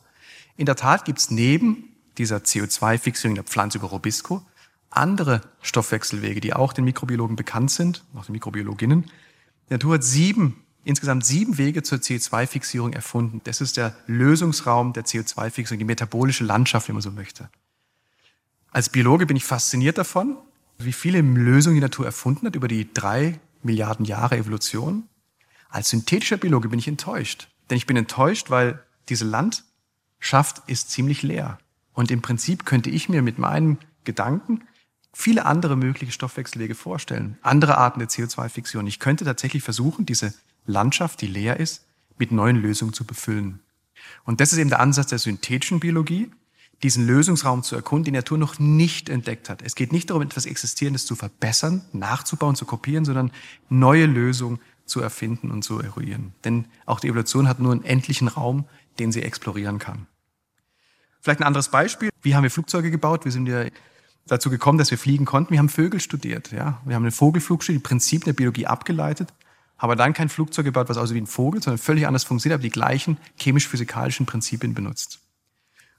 In 0.57 0.67
der 0.67 0.77
Tat 0.77 1.05
gibt 1.05 1.19
es 1.19 1.31
neben 1.31 1.97
dieser 2.17 2.39
CO2-Fixierung 2.39 3.35
der 3.35 3.45
Pflanze 3.45 3.79
über 3.79 3.89
Robisco 3.89 4.45
andere 4.91 5.43
Stoffwechselwege, 5.61 6.41
die 6.41 6.55
auch 6.55 6.73
den 6.73 6.85
Mikrobiologen 6.85 7.37
bekannt 7.37 7.71
sind, 7.71 8.05
auch 8.15 8.27
den 8.27 8.33
Mikrobiologinnen. 8.33 9.05
Die 9.69 9.73
Natur 9.75 9.95
hat 9.95 10.05
sieben, 10.05 10.65
insgesamt 10.85 11.25
sieben 11.25 11.59
Wege 11.59 11.83
zur 11.83 11.99
CO2-Fixierung 11.99 12.93
erfunden. 12.93 13.41
Das 13.45 13.61
ist 13.61 13.77
der 13.77 13.97
Lösungsraum 14.07 14.93
der 14.93 15.05
CO2-Fixierung, 15.05 15.79
die 15.79 15.85
metabolische 15.85 16.45
Landschaft, 16.45 16.89
wenn 16.89 16.95
man 16.95 17.03
so 17.03 17.11
möchte. 17.11 17.51
Als 18.71 18.89
Biologe 18.89 19.27
bin 19.27 19.37
ich 19.37 19.45
fasziniert 19.45 19.99
davon, 19.99 20.37
wie 20.79 20.93
viele 20.93 21.21
Lösungen 21.21 21.77
die 21.77 21.81
Natur 21.81 22.07
erfunden 22.07 22.47
hat 22.47 22.55
über 22.55 22.69
die 22.69 22.93
drei 22.93 23.41
Milliarden 23.63 24.05
Jahre 24.05 24.37
Evolution. 24.37 25.09
Als 25.69 25.91
synthetischer 25.91 26.37
Biologe 26.37 26.69
bin 26.69 26.79
ich 26.79 26.89
enttäuscht. 26.89 27.49
Denn 27.69 27.77
ich 27.77 27.87
bin 27.87 27.97
enttäuscht, 27.97 28.51
weil 28.51 28.83
diese 29.09 29.25
Landschaft 29.25 30.63
ist 30.69 30.91
ziemlich 30.91 31.23
leer. 31.23 31.59
Und 31.93 32.11
im 32.11 32.23
Prinzip 32.23 32.65
könnte 32.65 32.91
ich 32.91 33.09
mir 33.09 33.23
mit 33.23 33.39
meinen 33.39 33.79
Gedanken 34.05 34.63
viele 35.13 35.47
andere 35.47 35.77
mögliche 35.77 36.13
Stoffwechselwege 36.13 36.77
vorstellen, 36.77 37.39
andere 37.43 37.77
Arten 37.77 37.99
der 37.99 38.09
CO2-Fixierung. 38.09 38.87
Ich 38.87 39.01
könnte 39.01 39.25
tatsächlich 39.25 39.65
versuchen, 39.65 40.07
diese 40.07 40.33
Landschaft, 40.69 41.21
die 41.21 41.27
leer 41.27 41.59
ist, 41.59 41.85
mit 42.19 42.33
neuen 42.33 42.57
Lösungen 42.57 42.93
zu 42.93 43.05
befüllen. 43.05 43.61
Und 44.25 44.41
das 44.41 44.53
ist 44.53 44.59
eben 44.59 44.71
der 44.71 44.81
Ansatz 44.81 45.09
der 45.09 45.19
synthetischen 45.19 45.81
Biologie, 45.81 46.31
diesen 46.83 47.07
Lösungsraum 47.07 47.63
zu 47.63 47.75
erkunden, 47.75 48.05
den 48.05 48.13
die 48.13 48.19
Natur 48.19 48.39
noch 48.39 48.59
nicht 48.59 49.09
entdeckt 49.09 49.49
hat. 49.49 49.63
Es 49.63 49.75
geht 49.75 49.93
nicht 49.93 50.11
darum, 50.11 50.23
etwas 50.23 50.47
Existierendes 50.47 51.07
zu 51.07 51.17
verbessern, 51.17 51.83
nachzubauen, 51.93 52.55
zu 52.55 52.67
kopieren, 52.67 53.05
sondern 53.05 53.33
neue 53.69 54.07
Lösungen 54.07 54.61
zu 54.85 55.01
erfinden 55.01 55.51
und 55.51 55.63
zu 55.63 55.81
eruieren. 55.81 56.35
Denn 56.45 56.67
auch 56.87 57.01
die 57.01 57.09
Evolution 57.09 57.49
hat 57.49 57.59
nur 57.59 57.73
einen 57.73 57.85
endlichen 57.85 58.29
Raum, 58.29 58.65
den 58.99 59.13
sie 59.13 59.23
explorieren 59.23 59.79
kann. 59.79 60.07
Vielleicht 61.21 61.41
ein 61.41 61.47
anderes 61.47 61.69
Beispiel. 61.69 62.11
Wie 62.23 62.35
haben 62.35 62.45
wir 62.45 62.51
Flugzeuge 62.51 62.91
gebaut? 62.91 63.25
Wir 63.25 63.33
sind 63.33 63.47
ja 63.47 63.65
dazu 64.27 64.51
gekommen, 64.51 64.79
dass 64.79 64.91
wir 64.91 64.99
fliegen 64.99 65.25
konnten. 65.25 65.51
Wir 65.51 65.59
haben 65.59 65.69
Vögel 65.69 66.01
studiert. 66.01 66.53
Ja? 66.53 66.81
Wir 66.85 66.95
haben 66.95 67.03
einen 67.03 67.13
Vogelflug 67.13 67.63
studiert, 67.63 67.85
die 67.85 67.89
Prinzipien 67.89 68.27
der 68.27 68.33
Biologie 68.35 68.67
abgeleitet, 68.67 69.33
aber 69.79 69.97
dann 69.97 70.13
kein 70.13 70.29
Flugzeug 70.29 70.65
gebaut, 70.65 70.89
was 70.89 70.99
aussieht 70.99 71.15
wie 71.15 71.21
ein 71.21 71.27
Vogel, 71.27 71.63
sondern 71.63 71.79
völlig 71.79 72.07
anders 72.07 72.25
funktioniert, 72.25 72.59
aber 72.59 72.63
die 72.63 72.71
gleichen 72.71 73.17
chemisch-physikalischen 73.39 74.27
Prinzipien 74.27 74.75
benutzt. 74.75 75.21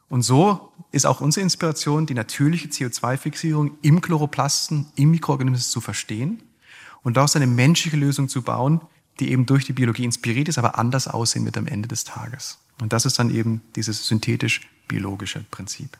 Und 0.09 0.21
so 0.23 0.73
ist 0.91 1.05
auch 1.05 1.21
unsere 1.21 1.43
Inspiration, 1.43 2.05
die 2.05 2.13
natürliche 2.13 2.67
CO2-Fixierung 2.67 3.77
im 3.81 4.01
Chloroplasten, 4.01 4.87
im 4.95 5.11
Mikroorganismus 5.11 5.71
zu 5.71 5.81
verstehen 5.81 6.41
und 7.03 7.15
daraus 7.15 7.35
eine 7.35 7.47
menschliche 7.47 7.97
Lösung 7.97 8.27
zu 8.27 8.41
bauen, 8.41 8.81
die 9.19 9.31
eben 9.31 9.45
durch 9.45 9.65
die 9.65 9.73
Biologie 9.73 10.05
inspiriert 10.05 10.49
ist, 10.49 10.57
aber 10.57 10.77
anders 10.77 11.07
aussehen 11.07 11.45
wird 11.45 11.57
am 11.57 11.67
Ende 11.67 11.87
des 11.87 12.03
Tages. 12.03 12.59
Und 12.81 12.93
das 12.93 13.05
ist 13.05 13.19
dann 13.19 13.29
eben 13.29 13.61
dieses 13.75 14.07
synthetisch-biologische 14.07 15.45
Prinzip. 15.51 15.97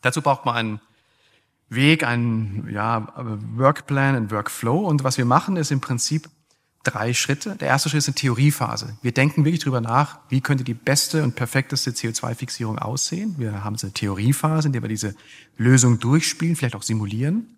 Dazu 0.00 0.22
braucht 0.22 0.44
man 0.44 0.56
einen 0.56 0.80
Weg, 1.68 2.02
einen 2.02 2.68
ja, 2.70 3.12
Workplan, 3.56 4.16
einen 4.16 4.30
Workflow. 4.30 4.86
Und 4.86 5.04
was 5.04 5.18
wir 5.18 5.26
machen, 5.26 5.56
ist 5.56 5.70
im 5.70 5.80
Prinzip 5.80 6.28
drei 6.84 7.12
Schritte. 7.12 7.56
Der 7.56 7.68
erste 7.68 7.88
Schritt 7.88 7.98
ist 7.98 8.08
eine 8.08 8.14
Theoriephase. 8.14 8.96
Wir 9.02 9.12
denken 9.12 9.44
wirklich 9.44 9.60
darüber 9.60 9.80
nach, 9.80 10.18
wie 10.28 10.40
könnte 10.40 10.64
die 10.64 10.74
beste 10.74 11.22
und 11.22 11.34
perfekteste 11.34 11.90
CO2-Fixierung 11.90 12.78
aussehen. 12.78 13.34
Wir 13.38 13.64
haben 13.64 13.76
eine 13.80 13.92
Theoriephase, 13.92 14.68
in 14.68 14.72
der 14.72 14.82
wir 14.82 14.88
diese 14.88 15.14
Lösung 15.56 15.98
durchspielen, 15.98 16.56
vielleicht 16.56 16.76
auch 16.76 16.82
simulieren. 16.82 17.56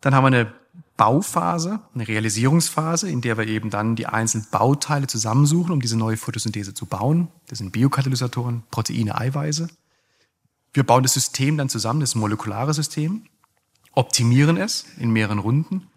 Dann 0.00 0.14
haben 0.14 0.24
wir 0.24 0.28
eine 0.28 0.52
Bauphase, 0.96 1.80
eine 1.94 2.06
Realisierungsphase, 2.06 3.08
in 3.08 3.20
der 3.20 3.36
wir 3.36 3.46
eben 3.48 3.70
dann 3.70 3.96
die 3.96 4.06
einzelnen 4.06 4.46
Bauteile 4.50 5.06
zusammensuchen, 5.06 5.72
um 5.72 5.80
diese 5.80 5.96
neue 5.96 6.16
Photosynthese 6.16 6.74
zu 6.74 6.86
bauen. 6.86 7.28
Das 7.48 7.58
sind 7.58 7.72
Biokatalysatoren, 7.72 8.62
Proteine, 8.70 9.18
Eiweiße. 9.18 9.68
Wir 10.72 10.82
bauen 10.84 11.02
das 11.02 11.14
System 11.14 11.56
dann 11.56 11.68
zusammen, 11.68 12.00
das 12.00 12.14
molekulare 12.14 12.74
System, 12.74 13.26
optimieren 13.92 14.56
es 14.56 14.86
in 14.98 15.10
mehreren 15.10 15.38
Runden 15.38 15.88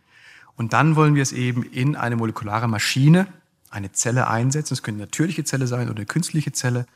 und 0.57 0.73
dann 0.73 0.95
wollen 0.95 1.15
wir 1.15 1.21
es 1.21 1.31
eben 1.31 1.63
in 1.63 1.95
eine 1.95 2.15
molekulare 2.15 2.67
Maschine, 2.67 3.27
eine 3.69 3.91
Zelle 3.91 4.27
einsetzen. 4.27 4.73
Es 4.73 4.83
können 4.83 4.97
eine 4.97 5.05
natürliche 5.05 5.43
Zelle 5.43 5.67
sein 5.67 5.87
oder 5.87 5.97
eine 5.97 6.05
künstliche 6.05 6.51
Zelle. 6.51 6.87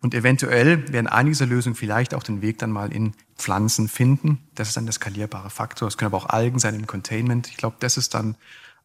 Und 0.00 0.14
eventuell 0.14 0.92
werden 0.92 1.08
einige 1.08 1.34
dieser 1.34 1.46
Lösungen 1.46 1.74
vielleicht 1.74 2.14
auch 2.14 2.22
den 2.22 2.42
Weg 2.42 2.58
dann 2.58 2.70
mal 2.70 2.92
in 2.92 3.14
Pflanzen 3.36 3.88
finden. 3.88 4.38
Das 4.54 4.68
ist 4.68 4.76
dann 4.76 4.86
der 4.86 4.92
skalierbare 4.92 5.50
Faktor. 5.50 5.88
Es 5.88 5.98
können 5.98 6.12
aber 6.12 6.18
auch 6.18 6.28
Algen 6.28 6.58
sein 6.58 6.74
im 6.74 6.86
Containment. 6.86 7.48
Ich 7.48 7.56
glaube, 7.56 7.76
das 7.80 7.96
ist 7.96 8.14
dann 8.14 8.36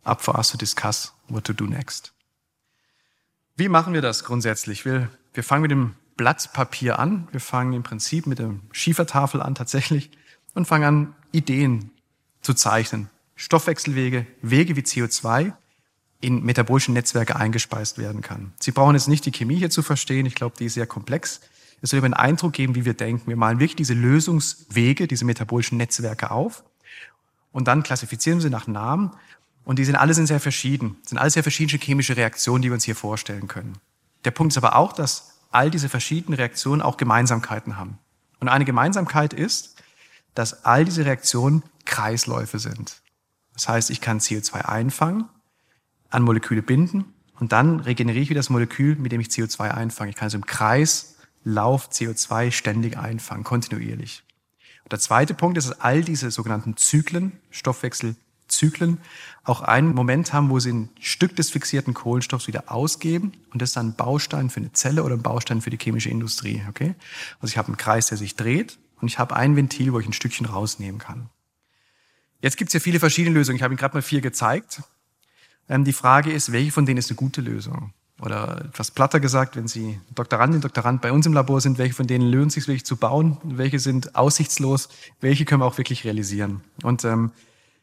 up 0.03 0.21
for 0.21 0.35
us 0.35 0.49
to 0.49 0.57
discuss 0.57 1.13
what 1.27 1.43
to 1.43 1.53
do 1.53 1.65
next. 1.65 2.13
Wie 3.55 3.69
machen 3.69 3.93
wir 3.93 4.01
das 4.01 4.23
grundsätzlich? 4.23 4.85
Wir, 4.85 5.09
wir 5.33 5.43
fangen 5.43 5.63
mit 5.63 5.71
dem 5.71 5.93
Blatt 6.15 6.53
Papier 6.53 6.99
an. 6.99 7.27
Wir 7.31 7.39
fangen 7.39 7.73
im 7.73 7.83
Prinzip 7.83 8.25
mit 8.25 8.39
der 8.39 8.55
Schiefertafel 8.71 9.41
an 9.41 9.53
tatsächlich 9.55 10.11
und 10.55 10.65
fangen 10.65 10.83
an, 10.85 11.15
Ideen 11.31 11.91
zu 12.41 12.53
zeichnen, 12.53 13.09
Stoffwechselwege, 13.37 14.27
Wege 14.41 14.75
wie 14.75 14.81
CO2 14.81 15.53
in 16.19 16.43
metabolischen 16.43 16.93
Netzwerke 16.93 17.35
eingespeist 17.37 17.97
werden 17.97 18.21
kann. 18.21 18.51
Sie 18.59 18.71
brauchen 18.71 18.95
jetzt 18.95 19.07
nicht 19.07 19.25
die 19.25 19.31
Chemie 19.31 19.55
hier 19.55 19.69
zu 19.69 19.83
verstehen. 19.83 20.25
Ich 20.25 20.35
glaube, 20.35 20.55
die 20.59 20.65
ist 20.65 20.73
sehr 20.73 20.87
komplex. 20.87 21.39
Es 21.81 21.91
soll 21.91 21.99
über 21.99 22.05
einen 22.05 22.15
Eindruck 22.15 22.53
geben, 22.53 22.75
wie 22.75 22.83
wir 22.83 22.95
denken. 22.95 23.29
Wir 23.29 23.37
malen 23.37 23.59
wirklich 23.59 23.77
diese 23.77 23.93
Lösungswege, 23.93 25.07
diese 25.07 25.23
metabolischen 25.23 25.77
Netzwerke 25.77 26.31
auf 26.31 26.63
und 27.51 27.67
dann 27.67 27.83
klassifizieren 27.83 28.39
wir 28.39 28.43
sie 28.43 28.49
nach 28.49 28.67
Namen. 28.67 29.11
Und 29.63 29.79
die 29.79 29.85
sind 29.85 29.95
alle 29.95 30.13
sind 30.13 30.27
sehr 30.27 30.39
verschieden. 30.39 30.97
Sind 31.03 31.17
alles 31.17 31.33
sehr 31.33 31.43
verschiedene 31.43 31.79
chemische 31.81 32.15
Reaktionen, 32.15 32.61
die 32.61 32.69
wir 32.69 32.73
uns 32.73 32.83
hier 32.83 32.95
vorstellen 32.95 33.47
können. 33.47 33.77
Der 34.25 34.31
Punkt 34.31 34.53
ist 34.53 34.57
aber 34.57 34.75
auch, 34.75 34.93
dass 34.93 35.39
all 35.51 35.71
diese 35.71 35.89
verschiedenen 35.89 36.35
Reaktionen 36.35 36.81
auch 36.81 36.97
Gemeinsamkeiten 36.97 37.77
haben. 37.77 37.97
Und 38.39 38.49
eine 38.49 38.65
Gemeinsamkeit 38.65 39.33
ist, 39.33 39.81
dass 40.35 40.65
all 40.65 40.85
diese 40.85 41.05
Reaktionen 41.05 41.63
Kreisläufe 41.85 42.59
sind. 42.59 43.01
Das 43.57 43.67
heißt, 43.67 43.89
ich 43.89 44.01
kann 44.01 44.19
CO2 44.19 44.65
einfangen, 44.65 45.25
an 46.09 46.21
Moleküle 46.21 46.61
binden 46.61 47.13
und 47.39 47.51
dann 47.51 47.79
regeneriere 47.79 48.23
ich 48.23 48.29
wieder 48.29 48.39
das 48.39 48.51
Molekül, 48.51 48.95
mit 48.95 49.11
dem 49.11 49.19
ich 49.19 49.27
CO2 49.27 49.71
einfange. 49.71 50.11
Ich 50.11 50.15
kann 50.15 50.27
also 50.27 50.37
im 50.37 50.45
Kreislauf 50.45 51.89
CO2 51.89 52.51
ständig 52.51 52.97
einfangen, 52.97 53.43
kontinuierlich. 53.43 54.23
Und 54.83 54.91
der 54.91 54.99
zweite 54.99 55.33
Punkt 55.33 55.57
ist, 55.57 55.69
dass 55.69 55.81
all 55.81 56.03
diese 56.03 56.29
sogenannten 56.29 56.77
Zyklen, 56.77 57.33
Stoffwechselzyklen, 57.49 58.99
auch 59.43 59.61
einen 59.61 59.93
Moment 59.95 60.33
haben, 60.33 60.51
wo 60.51 60.59
sie 60.59 60.73
ein 60.73 60.89
Stück 60.99 61.35
des 61.35 61.49
fixierten 61.49 61.95
Kohlenstoffs 61.95 62.47
wieder 62.47 62.71
ausgeben 62.71 63.31
und 63.51 63.61
das 63.61 63.71
ist 63.71 63.77
dann 63.77 63.89
ein 63.89 63.95
Baustein 63.95 64.51
für 64.51 64.59
eine 64.59 64.71
Zelle 64.73 65.03
oder 65.03 65.15
ein 65.15 65.23
Baustein 65.23 65.61
für 65.61 65.71
die 65.71 65.79
chemische 65.81 66.09
Industrie. 66.09 66.61
Okay? 66.69 66.93
Also 67.39 67.51
ich 67.51 67.57
habe 67.57 67.69
einen 67.69 67.77
Kreis, 67.77 68.05
der 68.05 68.19
sich 68.19 68.35
dreht 68.35 68.77
und 69.01 69.07
ich 69.07 69.17
habe 69.17 69.35
ein 69.35 69.55
Ventil, 69.55 69.93
wo 69.93 69.99
ich 69.99 70.05
ein 70.05 70.13
Stückchen 70.13 70.45
rausnehmen 70.45 70.99
kann. 70.99 71.31
Jetzt 72.41 72.57
gibt 72.57 72.69
es 72.69 72.73
ja 72.73 72.79
viele 72.79 72.99
verschiedene 72.99 73.33
Lösungen. 73.33 73.57
Ich 73.57 73.63
habe 73.63 73.73
Ihnen 73.73 73.79
gerade 73.79 73.95
mal 73.95 74.01
vier 74.01 74.21
gezeigt. 74.21 74.81
Ähm, 75.69 75.83
die 75.83 75.93
Frage 75.93 76.31
ist, 76.31 76.51
welche 76.51 76.71
von 76.71 76.85
denen 76.85 76.97
ist 76.97 77.09
eine 77.09 77.17
gute 77.17 77.41
Lösung? 77.41 77.93
Oder 78.19 78.65
etwas 78.65 78.89
platter 78.91 79.19
gesagt, 79.19 79.55
wenn 79.55 79.67
Sie 79.67 79.99
Doktorandin, 80.15 80.61
Doktorand 80.61 81.01
bei 81.01 81.11
uns 81.11 81.25
im 81.25 81.33
Labor 81.33 81.61
sind, 81.61 81.77
welche 81.77 81.93
von 81.93 82.07
denen 82.07 82.31
lohnt 82.31 82.51
sich 82.51 82.67
wirklich 82.67 82.85
zu 82.85 82.97
bauen? 82.97 83.37
Welche 83.43 83.79
sind 83.79 84.15
aussichtslos? 84.15 84.89
Welche 85.19 85.45
können 85.45 85.61
wir 85.61 85.65
auch 85.65 85.77
wirklich 85.77 86.03
realisieren? 86.03 86.61
Und 86.83 87.05
ähm, 87.05 87.31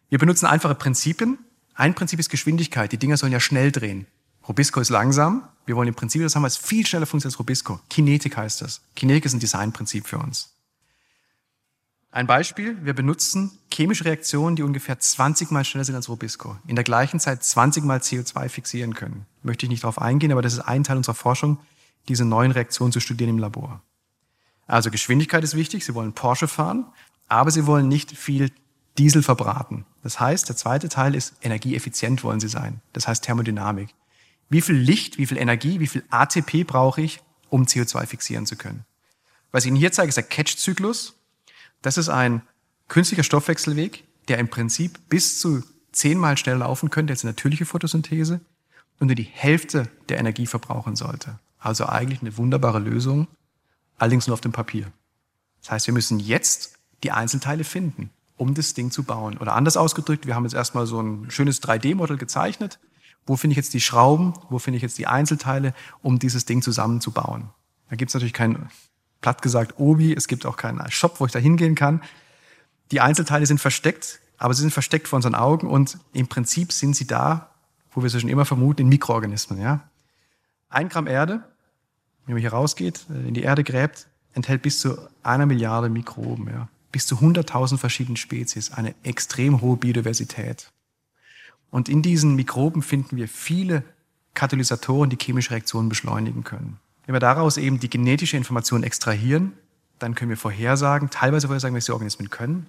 wir 0.09 0.19
benutzen 0.19 0.47
einfache 0.47 0.75
Prinzipien. 0.75 1.39
Ein 1.75 1.95
Prinzip 1.95 2.19
ist 2.19 2.31
Geschwindigkeit. 2.31 2.91
Die 2.91 2.99
Dinger 2.99 3.17
sollen 3.17 3.33
ja 3.33 3.41
schnell 3.41 3.71
drehen. 3.71 4.07
Robisco 4.49 4.81
ist 4.81 4.91
langsam. 4.91 5.49
Wir 5.67 5.77
wollen 5.77 5.89
im 5.89 5.95
Prinzip 5.95 6.23
das 6.23 6.35
haben, 6.35 6.43
was 6.43 6.57
viel 6.57 6.87
schneller 6.87 7.07
funktioniert 7.07 7.35
als 7.35 7.39
Robisco. 7.39 7.81
Kinetik 7.89 8.37
heißt 8.37 8.61
das. 8.63 8.83
Kinetik 8.95 9.27
ist 9.27 9.35
ein 9.35 9.41
Designprinzip 9.41 10.07
für 10.07 10.19
uns. 10.19 10.54
Ein 12.15 12.29
Beispiel, 12.29 12.77
wir 12.81 12.95
benutzen 12.95 13.59
chemische 13.73 14.05
Reaktionen, 14.05 14.55
die 14.55 14.63
ungefähr 14.63 15.01
20 15.01 15.51
mal 15.51 15.65
schneller 15.65 15.85
sind 15.85 15.97
als 15.97 16.09
Robisco, 16.09 16.57
in 16.65 16.77
der 16.77 16.85
gleichen 16.85 17.19
Zeit 17.19 17.43
20 17.43 17.83
mal 17.83 17.99
CO2 17.99 18.49
fixieren 18.49 18.95
können. 18.95 19.27
Möchte 19.43 19.67
ich 19.67 19.71
nicht 19.71 19.83
darauf 19.83 20.01
eingehen, 20.01 20.31
aber 20.31 20.41
das 20.41 20.53
ist 20.53 20.61
ein 20.61 20.85
Teil 20.85 20.97
unserer 20.97 21.17
Forschung, 21.17 21.59
diese 22.07 22.25
neuen 22.25 22.53
Reaktionen 22.53 22.93
zu 22.93 23.01
studieren 23.01 23.31
im 23.31 23.39
Labor. 23.41 23.83
Also 24.69 24.93
Geschwindigkeit 24.93 25.43
ist 25.43 25.57
wichtig, 25.57 25.85
Sie 25.85 25.97
wollen 25.97 26.13
Porsche 26.13 26.47
fahren, 26.47 26.87
aber 27.27 27.51
Sie 27.51 27.67
wollen 27.67 27.89
nicht 27.89 28.17
viel 28.17 28.53
Diesel 28.97 29.25
verbraten. 29.25 29.85
Das 30.05 30.21
heißt, 30.21 30.49
der 30.49 30.55
zweite 30.55 30.89
Teil 30.89 31.17
ist 31.17 31.35
energieeffizient 31.43 32.23
wollen 32.23 32.39
Sie 32.39 32.47
sein. 32.47 32.81
Das 32.93 33.09
heißt 33.09 33.25
Thermodynamik. 33.25 33.93
Wie 34.49 34.61
viel 34.61 34.77
Licht, 34.77 35.19
wie 35.19 35.27
viel 35.27 35.39
Energie, 35.39 35.81
wie 35.81 35.89
viel 35.89 36.05
ATP 36.11 36.63
brauche 36.65 37.03
ich, 37.03 37.23
um 37.49 37.65
CO2 37.65 38.07
fixieren 38.07 38.47
zu 38.47 38.55
können? 38.55 38.85
Was 39.51 39.65
ich 39.65 39.71
Ihnen 39.71 39.79
hier 39.79 39.91
zeige, 39.91 40.11
ist 40.11 40.17
der 40.17 40.23
Catch-Zyklus. 40.23 41.17
Das 41.85 41.99
ist 41.99 42.09
ein 42.09 42.41
künstlicher 42.89 43.25
Stoffwechselweg, 43.25 44.05
der 44.29 44.39
im 44.39 44.49
Prinzip 44.49 44.99
bis 45.11 45.39
zu 45.39 45.63
zehnmal 45.93 46.39
schneller 46.39 46.61
laufen 46.61 46.89
könnte 46.89 47.13
als 47.13 47.25
natürliche 47.25 47.67
Photosynthese 47.67 48.41
und 49.01 49.09
nur 49.09 49.15
die 49.15 49.23
Hälfte 49.31 49.91
der 50.09 50.19
Energie 50.19 50.47
verbrauchen 50.47 50.97
sollte. 50.97 51.39
Also 51.59 51.85
eigentlich 51.85 52.23
eine 52.23 52.39
wunderbare 52.39 52.79
Lösung, 52.79 53.29
allerdings 53.99 54.27
nur 54.27 54.33
auf 54.33 54.41
dem 54.41 54.53
Papier. 54.53 54.91
Das 55.61 55.73
heißt, 55.73 55.87
wir 55.87 55.93
müssen 55.93 56.21
jetzt 56.21 56.79
die 57.03 57.11
Einzelteile 57.11 57.65
finden, 57.65 58.09
um 58.39 58.55
das 58.55 58.73
Ding 58.73 58.91
zu 58.91 59.03
bauen. 59.03 59.37
Oder 59.37 59.55
anders 59.55 59.77
ausgedrückt, 59.77 60.27
wir 60.27 60.35
haben 60.35 60.45
jetzt 60.45 60.55
erstmal 60.55 60.87
so 60.87 61.03
ein 61.03 61.31
schönes 61.31 61.63
3D-Modell 61.63 62.17
gezeichnet. 62.17 62.79
Wo 63.27 63.37
finde 63.37 63.53
ich 63.53 63.59
jetzt 63.59 63.75
die 63.75 63.83
Schrauben? 63.83 64.33
Wo 64.49 64.59
finde 64.59 64.79
ich 64.79 64.83
jetzt 64.83 64.97
die 64.97 65.07
Einzelteile, 65.07 65.75
um 66.01 66.19
dieses 66.19 66.47
Ding 66.47 66.63
zusammenzubauen? 66.63 67.51
Da 67.91 67.97
gibt 67.97 68.09
es 68.09 68.15
natürlich 68.15 68.33
kein 68.33 68.71
platt 69.25 69.41
gesagt 69.41 69.79
Obi, 69.79 70.13
es 70.13 70.29
gibt 70.29 70.45
auch 70.45 70.59
keinen 70.59 70.79
Shop, 70.91 71.19
wo 71.19 71.25
ich 71.25 71.33
da 71.33 71.39
hingehen 71.39 71.75
kann. 71.75 72.03
Die 72.91 73.01
Einzelteile 73.01 73.47
sind 73.47 73.59
versteckt, 73.59 74.21
aber 74.37 74.53
sie 74.53 74.61
sind 74.61 74.71
versteckt 74.71 75.09
vor 75.09 75.17
unseren 75.17 75.35
Augen 75.35 75.67
und 75.67 75.97
im 76.13 76.27
Prinzip 76.27 76.73
sind 76.73 76.95
sie 76.95 77.07
da, 77.07 77.49
wo 77.93 78.03
wir 78.03 78.11
sie 78.11 78.21
schon 78.21 78.29
immer 78.29 78.45
vermuten, 78.45 78.83
in 78.83 78.91
Mikroorganismen. 78.91 79.59
Ja? 79.63 79.89
Ein 80.69 80.91
Gramm 80.91 81.07
Erde, 81.07 81.43
wenn 82.27 82.35
man 82.35 82.43
hier 82.43 82.53
rausgeht, 82.53 83.07
äh, 83.09 83.27
in 83.27 83.33
die 83.33 83.41
Erde 83.41 83.65
gräbt, 83.65 84.09
enthält 84.35 84.61
bis 84.61 84.81
zu 84.81 84.99
einer 85.23 85.47
Milliarde 85.47 85.89
Mikroben, 85.89 86.49
ja? 86.49 86.69
bis 86.93 87.07
zu 87.07 87.17
100.000 87.17 87.79
verschiedene 87.79 88.19
Spezies, 88.19 88.73
eine 88.73 88.95
extrem 89.05 89.63
hohe 89.63 89.79
Biodiversität. 89.79 90.71
Und 91.71 91.89
in 91.89 92.03
diesen 92.03 92.35
Mikroben 92.37 92.83
finden 92.83 93.17
wir 93.17 93.29
viele 93.29 93.85
Katalysatoren, 94.35 95.09
die 95.09 95.17
chemische 95.19 95.53
Reaktionen 95.53 95.89
beschleunigen 95.89 96.45
können. 96.45 96.79
Wenn 97.07 97.15
wir 97.15 97.21
daraus 97.21 97.57
eben 97.57 97.81
die 97.81 97.91
genetische 97.91 98.37
Information 98.37 98.83
extrahieren, 98.83 99.53
dann 99.99 100.15
können 100.15 100.31
wir 100.31 100.37
vorhersagen, 100.37 101.11
teilweise 101.11 101.47
vorhersagen, 101.47 101.77
was 101.77 101.87
die 101.87 101.93
Organismen 101.93 102.31
können. 102.31 102.67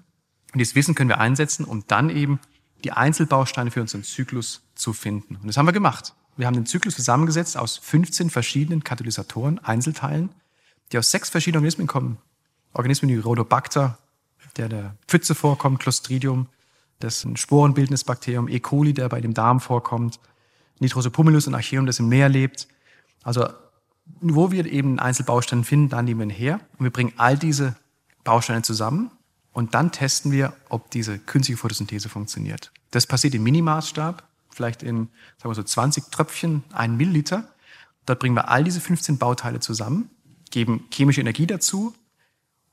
Und 0.54 0.60
dieses 0.60 0.76
Wissen 0.76 0.95
können 0.95 1.10
wir 1.10 1.19
einsetzen, 1.19 1.65
um 1.65 1.86
dann 1.88 2.10
eben 2.10 2.39
die 2.84 2.91
Einzelbausteine 2.91 3.71
für 3.71 3.82
unseren 3.82 4.04
Zyklus 4.04 4.62
zu 4.76 4.93
finden. 4.93 5.38
Und 5.38 5.48
das 5.48 5.58
haben 5.58 5.65
wir 5.65 5.74
gemacht. 5.74 6.13
Wir 6.38 6.48
haben 6.48 6.54
den 6.54 6.65
Zyklus 6.65 6.95
zusammengesetzt 6.95 7.58
aus 7.58 7.78
15 7.78 8.30
verschiedenen 8.30 8.84
Katalysatoren, 8.84 9.60
Einzelteilen, 9.60 10.30
die 10.91 10.98
aus 10.98 11.12
sechs 11.12 11.30
verschiedenen 11.30 11.60
Organismen 11.60 11.88
kommen. 11.88 12.17
Organismen 12.74 13.10
wie 13.10 13.17
Rhodobacter, 13.17 13.98
der 14.58 14.69
der 14.69 14.95
Pfütze 15.08 15.34
vorkommt, 15.34 15.80
Clostridium, 15.80 16.48
das 17.00 17.24
ein 17.24 17.38
sporenbildendes 17.38 18.04
Bakterium, 18.04 18.48
E. 18.48 18.60
coli, 18.60 18.93
der 18.93 19.10
bei 19.10 19.21
dem 19.21 19.34
Darm 19.34 19.60
vorkommt, 19.60 20.19
Nitrosopumilus 20.80 21.48
und 21.48 21.56
Archeum, 21.56 21.86
das 21.86 22.00
im 22.00 22.10
Meer 22.10 22.30
lebt. 22.30 22.67
Also 23.24 23.48
wo 24.06 24.52
wir 24.52 24.65
eben 24.65 25.00
Einzelbausteine 25.00 25.63
finden, 25.63 25.89
dann 25.89 26.06
nehmen 26.06 26.20
wir 26.20 26.28
ihn 26.28 26.38
her 26.38 26.60
und 26.78 26.86
wir 26.86 26.91
bringen 26.91 27.13
all 27.18 27.38
diese 27.38 27.76
Bausteine 28.24 28.62
zusammen 28.62 29.12
und 29.52 29.74
dann 29.74 29.91
testen 29.91 30.32
wir, 30.32 30.54
ob 30.70 30.91
diese 30.91 31.18
künstliche 31.18 31.58
Photosynthese 31.58 32.10
funktioniert. 32.10 32.72
Das 32.91 33.08
passiert 33.08 33.36
im 33.36 33.44
Minimaßstab, 33.44 34.28
vielleicht 34.50 34.84
in 34.84 35.10
sagen 35.38 35.50
wir 35.50 35.56
so 35.56 35.63
20 35.63 36.06
Tröpfchen, 36.12 36.63
ein 36.72 36.98
Milliliter. 36.98 37.48
Dort 38.06 38.20
bringen 38.20 38.36
wir 38.36 38.50
all 38.50 38.63
diese 38.63 38.82
15 38.82 39.18
Bauteile 39.18 39.60
zusammen, 39.60 40.10
geben 40.52 40.86
chemische 40.91 41.22
Energie 41.22 41.48
dazu 41.48 41.94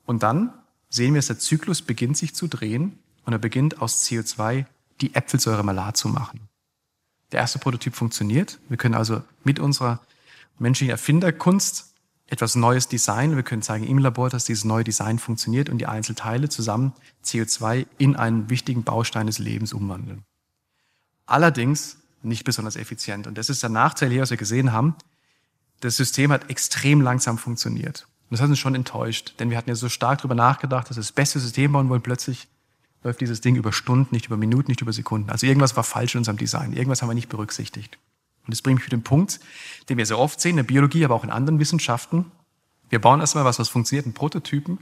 und 0.05 0.23
dann 0.23 0.53
sehen 0.90 1.14
wir, 1.14 1.18
dass 1.18 1.29
der 1.29 1.38
Zyklus 1.38 1.83
beginnt 1.83 2.16
sich 2.16 2.35
zu 2.35 2.49
drehen 2.49 2.99
und 3.25 3.33
er 3.33 3.38
beginnt 3.38 3.81
aus 3.81 4.05
CO2 4.05 4.66
die 5.01 5.14
Äpfelsäure 5.14 5.62
Malat 5.62 5.97
zu 5.97 6.09
machen. 6.09 6.49
Der 7.33 7.40
erste 7.40 7.59
Prototyp 7.59 7.95
funktioniert. 7.95 8.59
Wir 8.68 8.77
können 8.77 8.95
also 8.95 9.23
mit 9.42 9.59
unserer 9.59 10.01
menschlichen 10.62 10.90
Erfinderkunst 10.90 11.92
etwas 12.27 12.55
Neues 12.55 12.88
designen. 12.88 13.37
Wir 13.37 13.42
können 13.42 13.62
zeigen 13.62 13.87
im 13.87 13.98
Labor, 13.98 14.31
dass 14.31 14.44
dieses 14.44 14.64
neue 14.64 14.85
Design 14.85 15.18
funktioniert 15.18 15.68
und 15.68 15.79
die 15.79 15.87
Einzelteile 15.87 16.48
zusammen 16.48 16.94
CO2 17.25 17.87
in 17.98 18.16
einen 18.16 18.48
wichtigen 18.48 18.85
Baustein 18.85 19.27
des 19.27 19.38
Lebens 19.38 19.75
umwandeln. 19.75 20.25
Allerdings 21.27 21.98
nicht 22.22 22.44
besonders 22.44 22.77
effizient. 22.77 23.27
Und 23.27 23.37
das 23.37 23.51
ist 23.51 23.62
der 23.62 23.70
Nachteil 23.70 24.11
hier, 24.11 24.22
was 24.22 24.31
wir 24.31 24.37
gesehen 24.37 24.72
haben. 24.72 24.94
Das 25.81 25.96
System 25.96 26.33
hat 26.33 26.48
extrem 26.48 27.01
langsam 27.01 27.37
funktioniert. 27.37 28.07
Und 28.31 28.37
das 28.37 28.40
hat 28.40 28.48
uns 28.48 28.59
schon 28.59 28.75
enttäuscht, 28.75 29.35
denn 29.38 29.51
wir 29.51 29.59
hatten 29.59 29.68
ja 29.68 29.77
so 29.77 29.88
stark 29.88 30.20
darüber 30.20 30.35
nachgedacht, 30.35 30.88
dass 30.88 30.96
wir 30.96 31.03
das 31.03 31.12
beste 31.12 31.38
System 31.38 31.72
bauen 31.72 31.88
wollen. 31.88 32.03
Plötzlich 32.03 32.48
läuft 33.03 33.20
dieses 33.20 33.40
Ding 33.40 33.57
über 33.57 33.72
Stunden, 33.72 34.14
nicht 34.14 34.27
über 34.27 34.37
Minuten, 34.37 34.70
nicht 34.70 34.81
über 34.81 34.92
Sekunden. 34.92 35.29
Also 35.29 35.46
irgendwas 35.46 35.77
war 35.77 35.85
falsch 35.85 36.14
in 36.14 36.20
unserem 36.20 36.38
Design. 36.38 36.72
Irgendwas 36.72 37.03
haben 37.03 37.11
wir 37.11 37.14
nicht 37.14 37.29
berücksichtigt. 37.29 37.98
Und 38.46 38.52
das 38.52 38.62
bringt 38.62 38.78
mich 38.78 38.85
zu 38.85 38.90
dem 38.90 39.02
Punkt, 39.02 39.40
den 39.88 39.98
wir 39.98 40.07
sehr 40.07 40.18
oft 40.18 40.40
sehen, 40.40 40.50
in 40.50 40.57
der 40.57 40.62
Biologie, 40.64 41.05
aber 41.05 41.14
auch 41.14 41.24
in 41.24 41.31
anderen 41.31 41.59
Wissenschaften. 41.59 42.31
Wir 42.90 43.00
bauen 43.00 43.20
erstmal 43.20 43.44
was, 43.44 43.59
was 43.59 43.68
funktioniert, 43.68 44.07
einen 44.07 44.14
Prototypen, 44.14 44.78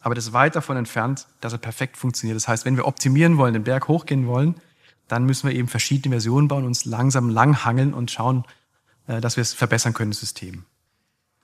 aber 0.00 0.14
das 0.14 0.26
ist 0.26 0.32
weit 0.32 0.54
davon 0.56 0.76
entfernt, 0.76 1.26
dass 1.40 1.52
er 1.52 1.58
perfekt 1.58 1.96
funktioniert. 1.96 2.36
Das 2.36 2.48
heißt, 2.48 2.64
wenn 2.64 2.76
wir 2.76 2.86
optimieren 2.86 3.36
wollen, 3.36 3.54
den 3.54 3.64
Berg 3.64 3.88
hochgehen 3.88 4.26
wollen, 4.26 4.54
dann 5.08 5.24
müssen 5.24 5.48
wir 5.48 5.54
eben 5.54 5.68
verschiedene 5.68 6.14
Versionen 6.14 6.48
bauen, 6.48 6.64
uns 6.64 6.84
langsam 6.84 7.28
langhangeln 7.28 7.92
und 7.92 8.10
schauen, 8.10 8.44
äh, 9.06 9.20
dass 9.20 9.36
wir 9.36 9.42
es 9.42 9.52
verbessern 9.52 9.92
können, 9.92 10.12
das 10.12 10.20
System. 10.20 10.64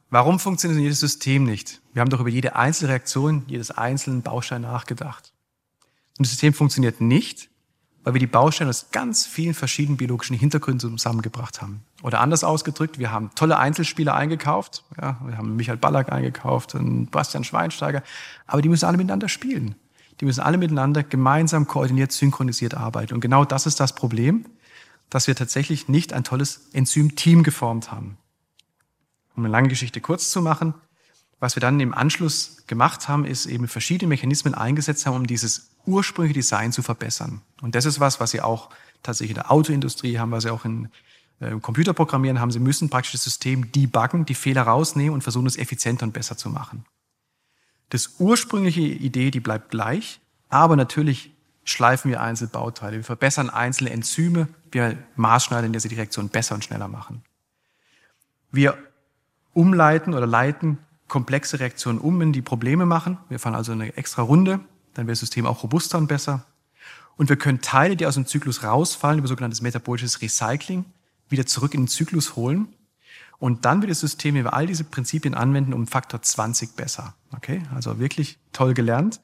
Warum 0.09 0.41
funktioniert 0.41 0.81
jedes 0.81 1.01
System 1.01 1.45
nicht? 1.45 1.81
Wir 1.93 2.01
haben 2.01 2.11
doch 2.11 2.21
über 2.21 2.31
jede 2.31 2.57
einzelne 2.57 2.91
Reaktion, 2.91 3.45
jedes 3.47 3.71
einzelnen 3.71 4.23
Baustein 4.23 4.63
nachgedacht. 4.63 5.33
Und 6.19 6.27
das 6.27 6.31
System 6.31 6.53
funktioniert 6.53 7.01
nicht, 7.01 7.50
weil 8.03 8.15
wir 8.15 8.19
die 8.19 8.27
Bausteine 8.27 8.71
aus 8.71 8.91
ganz 8.93 9.27
vielen 9.27 9.55
verschiedenen 9.55 9.97
biologischen 9.97 10.37
Hintergründen 10.37 10.97
zusammengebracht 10.97 11.61
haben. 11.61 11.83
Oder 12.03 12.21
anders 12.21 12.45
ausgedrückt, 12.45 12.99
wir 12.99 13.11
haben 13.11 13.31
tolle 13.35 13.59
Einzelspieler 13.59 14.15
eingekauft. 14.15 14.85
Ja, 15.01 15.21
wir 15.25 15.37
haben 15.37 15.57
Michael 15.57 15.77
Ballack 15.77 16.11
eingekauft 16.11 16.75
und 16.75 17.11
Bastian 17.11 17.45
Schweinsteiger. 17.45 18.03
Aber 18.47 18.63
die 18.63 18.69
müssen 18.69 18.87
alle 18.87 18.97
miteinander 18.97 19.29
spielen. 19.29 19.75
Die 20.21 20.25
müssen 20.25 20.41
alle 20.41 20.59
miteinander 20.59 21.03
gemeinsam 21.03 21.67
koordiniert, 21.67 22.13
synchronisiert 22.13 22.75
arbeiten. 22.75 23.15
Und 23.15 23.21
genau 23.21 23.45
das 23.45 23.67
ist 23.67 23.81
das 23.81 23.95
Problem, 23.95 24.47
dass 25.11 25.27
wir 25.27 25.35
tatsächlich 25.35 25.89
nicht 25.89 26.13
ein 26.13 26.25
tolles 26.25 26.69
Enzym-Team 26.73 27.43
geformt 27.43 27.91
haben. 27.91 28.17
Um 29.35 29.45
eine 29.45 29.53
lange 29.53 29.69
Geschichte 29.69 30.01
kurz 30.01 30.31
zu 30.31 30.41
machen, 30.41 30.75
was 31.39 31.57
wir 31.57 31.61
dann 31.61 31.81
im 31.81 31.95
Anschluss 31.95 32.65
gemacht 32.67 33.09
haben, 33.09 33.25
ist 33.25 33.47
eben 33.47 33.67
verschiedene 33.67 34.09
Mechanismen 34.09 34.55
eingesetzt 34.55 35.07
haben, 35.07 35.17
um 35.17 35.27
dieses 35.27 35.70
ursprüngliche 35.87 36.41
Design 36.41 36.73
zu 36.73 36.83
verbessern. 36.83 37.43
Und 37.63 37.75
das 37.75 37.85
ist 37.85 38.01
was, 38.01 38.21
was 38.21 38.31
Sie 38.31 38.41
auch 38.41 38.71
tatsächlich 39.03 39.37
in 39.37 39.43
der 39.43 39.51
Autoindustrie 39.51 40.19
haben, 40.19 40.31
was 40.31 40.45
Sie 40.45 40.51
auch 40.51 40.65
in 40.65 40.89
äh, 41.41 41.59
Computerprogrammieren 41.61 42.41
haben. 42.41 42.51
Sie 42.51 42.61
müssen 42.61 42.91
praktisch 42.91 43.13
das 43.13 43.25
System 43.25 43.73
debuggen, 43.73 44.25
die 44.25 44.35
Fehler 44.35 44.63
rausnehmen 44.63 45.15
und 45.15 45.23
versuchen, 45.23 45.47
es 45.47 45.57
effizienter 45.57 46.05
und 46.05 46.13
besser 46.13 46.37
zu 46.37 46.51
machen. 46.51 46.85
Das 47.89 48.17
ursprüngliche 48.19 48.83
Idee, 48.83 49.31
die 49.31 49.41
bleibt 49.41 49.71
gleich, 49.71 50.21
aber 50.49 50.77
natürlich 50.77 51.33
schleifen 51.65 52.11
wir 52.11 52.21
Einzelbauteile, 52.21 52.99
wir 52.99 53.05
verbessern 53.05 53.51
einzelne 53.51 53.91
Enzyme, 53.91 54.49
wir 54.71 54.99
maßschneidern, 55.17 55.73
dass 55.73 55.83
sie 55.83 55.89
die 55.89 55.97
Reaktion 55.97 56.29
besser 56.29 56.55
und 56.55 56.65
schneller 56.65 56.89
machen. 56.89 57.23
Wir 58.53 58.79
umleiten 59.53 60.15
oder 60.15 60.27
leiten 60.27 60.79
komplexe 61.09 61.59
Reaktionen 61.59 61.99
um, 61.99 62.21
wenn 62.21 62.33
die 62.33 62.43
Probleme 62.43 62.87
machen. 62.87 63.19
Wir 63.29 63.39
fahren 63.39 63.55
also 63.55 63.73
eine 63.73 63.97
extra 63.97 64.23
Runde, 64.23 64.61
dann 64.95 65.07
wäre 65.07 65.13
das 65.13 65.21
System 65.21 65.47
auch 65.47 65.63
robuster 65.63 65.99
und 65.99 66.07
besser. 66.07 66.47
Und 67.17 67.29
wir 67.29 67.37
können 67.37 67.61
Teile, 67.61 67.97
die 67.97 68.07
aus 68.07 68.15
dem 68.15 68.27
Zyklus 68.27 68.63
rausfallen, 68.63 69.19
über 69.19 69.29
sogenanntes 69.29 69.61
metabolisches 69.61 70.23
Recycling, 70.23 70.85
wieder 71.29 71.47
zurück 71.47 71.75
in 71.75 71.83
den 71.83 71.89
Zyklus 71.89 72.37
holen. 72.37 72.69
Und 73.39 73.65
dann 73.65 73.81
wird 73.81 73.91
das 73.91 74.01
System, 74.01 74.35
wenn 74.35 74.45
wir 74.45 74.55
all 74.55 74.67
diese 74.67 74.85
Prinzipien 74.85 75.35
anwenden, 75.35 75.73
um 75.73 75.87
Faktor 75.87 76.23
20 76.23 76.77
besser. 76.77 77.15
Okay? 77.35 77.63
Also 77.75 77.99
wirklich 77.99 78.39
toll 78.53 78.75
gelernt. 78.75 79.21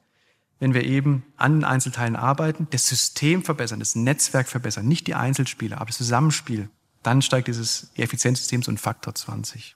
Wenn 0.59 0.73
wir 0.73 0.83
eben 0.83 1.23
an 1.37 1.53
den 1.53 1.63
Einzelteilen 1.63 2.15
arbeiten, 2.15 2.67
das 2.71 2.87
System 2.87 3.43
verbessern, 3.43 3.79
das 3.79 3.95
Netzwerk 3.95 4.47
verbessern, 4.47 4.87
nicht 4.87 5.05
die 5.05 5.13
Einzelspiele, 5.13 5.77
aber 5.77 5.85
das 5.85 5.97
Zusammenspiel, 5.97 6.69
dann 7.03 7.21
steigt 7.21 7.47
dieses 7.47 7.91
Effizienzsystem 7.95 8.63
so 8.63 8.71
um 8.71 8.77
Faktor 8.77 9.13
20. 9.13 9.75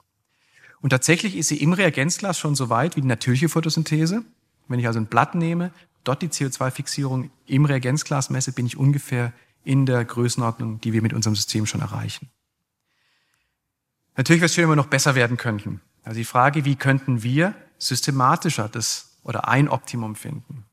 Und 0.81 0.89
tatsächlich 0.89 1.37
ist 1.37 1.49
sie 1.49 1.61
im 1.61 1.73
Reagenzglas 1.73 2.39
schon 2.39 2.55
so 2.55 2.69
weit 2.69 2.95
wie 2.95 3.01
die 3.01 3.07
natürliche 3.07 3.49
Photosynthese. 3.49 4.23
Wenn 4.71 4.79
ich 4.79 4.87
also 4.87 4.99
ein 4.99 5.05
Blatt 5.05 5.35
nehme, 5.35 5.71
dort 6.03 6.21
die 6.21 6.29
CO2-Fixierung 6.29 7.29
im 7.45 7.65
Reagenzglas 7.65 8.29
messe, 8.29 8.51
bin 8.53 8.65
ich 8.65 8.77
ungefähr 8.77 9.33
in 9.63 9.85
der 9.85 10.03
Größenordnung, 10.03 10.81
die 10.81 10.93
wir 10.93 11.01
mit 11.01 11.13
unserem 11.13 11.35
System 11.35 11.65
schon 11.65 11.81
erreichen. 11.81 12.29
Natürlich 14.17 14.41
wäre 14.41 14.47
es 14.47 14.55
schön, 14.55 14.63
wenn 14.63 14.71
wir 14.71 14.75
noch 14.75 14.87
besser 14.87 15.15
werden 15.15 15.37
könnten. 15.37 15.81
Also 16.03 16.17
die 16.17 16.25
Frage, 16.25 16.65
wie 16.65 16.75
könnten 16.75 17.23
wir 17.23 17.53
systematischer 17.77 18.67
das 18.69 19.17
oder 19.23 19.47
ein 19.47 19.69
Optimum 19.69 20.15
finden? 20.15 20.65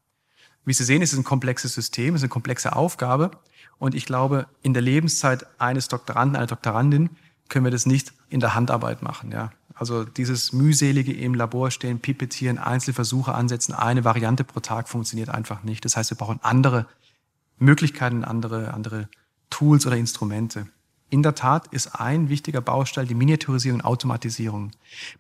Wie 0.65 0.73
Sie 0.73 0.85
sehen, 0.85 1.03
es 1.03 1.13
ist 1.13 1.19
ein 1.19 1.25
komplexes 1.25 1.75
System, 1.75 2.15
es 2.15 2.21
ist 2.21 2.25
eine 2.25 2.31
komplexe 2.31 2.75
Aufgabe. 2.75 3.31
Und 3.79 3.95
ich 3.95 4.07
glaube, 4.07 4.47
in 4.63 4.75
der 4.75 4.83
Lebenszeit 4.83 5.47
eines 5.61 5.89
Doktoranden, 5.89 6.37
einer 6.37 6.47
Doktorandin 6.47 7.11
können 7.49 7.65
wir 7.65 7.71
das 7.71 7.87
nicht 7.87 8.13
in 8.29 8.41
der 8.41 8.55
Handarbeit 8.55 9.03
machen. 9.03 9.31
Ja. 9.31 9.51
Also 9.79 10.05
dieses 10.05 10.53
mühselige 10.53 11.13
im 11.13 11.35
Labor 11.35 11.71
stehen, 11.71 12.01
pipettieren, 12.01 12.59
Einzelversuche 12.59 13.33
ansetzen, 13.35 13.73
eine 13.73 14.05
Variante 14.05 14.43
pro 14.45 14.61
Tag 14.61 14.89
funktioniert 14.89 15.29
einfach 15.29 15.63
nicht. 15.63 15.85
Das 15.85 15.97
heißt, 15.97 16.11
wir 16.11 16.17
brauchen 16.17 16.41
andere 16.43 16.87
Möglichkeiten, 17.59 18.25
andere, 18.25 18.75
andere 18.75 19.09
Tools 19.51 19.87
oder 19.87 19.97
Instrumente. 19.97 20.67
In 21.11 21.23
der 21.23 21.35
Tat 21.35 21.69
ist 21.69 21.99
ein 21.99 22.29
wichtiger 22.29 22.61
Baustein 22.61 23.07
die 23.07 23.15
Miniaturisierung 23.15 23.81
und 23.81 23.87
Automatisierung. 23.87 24.73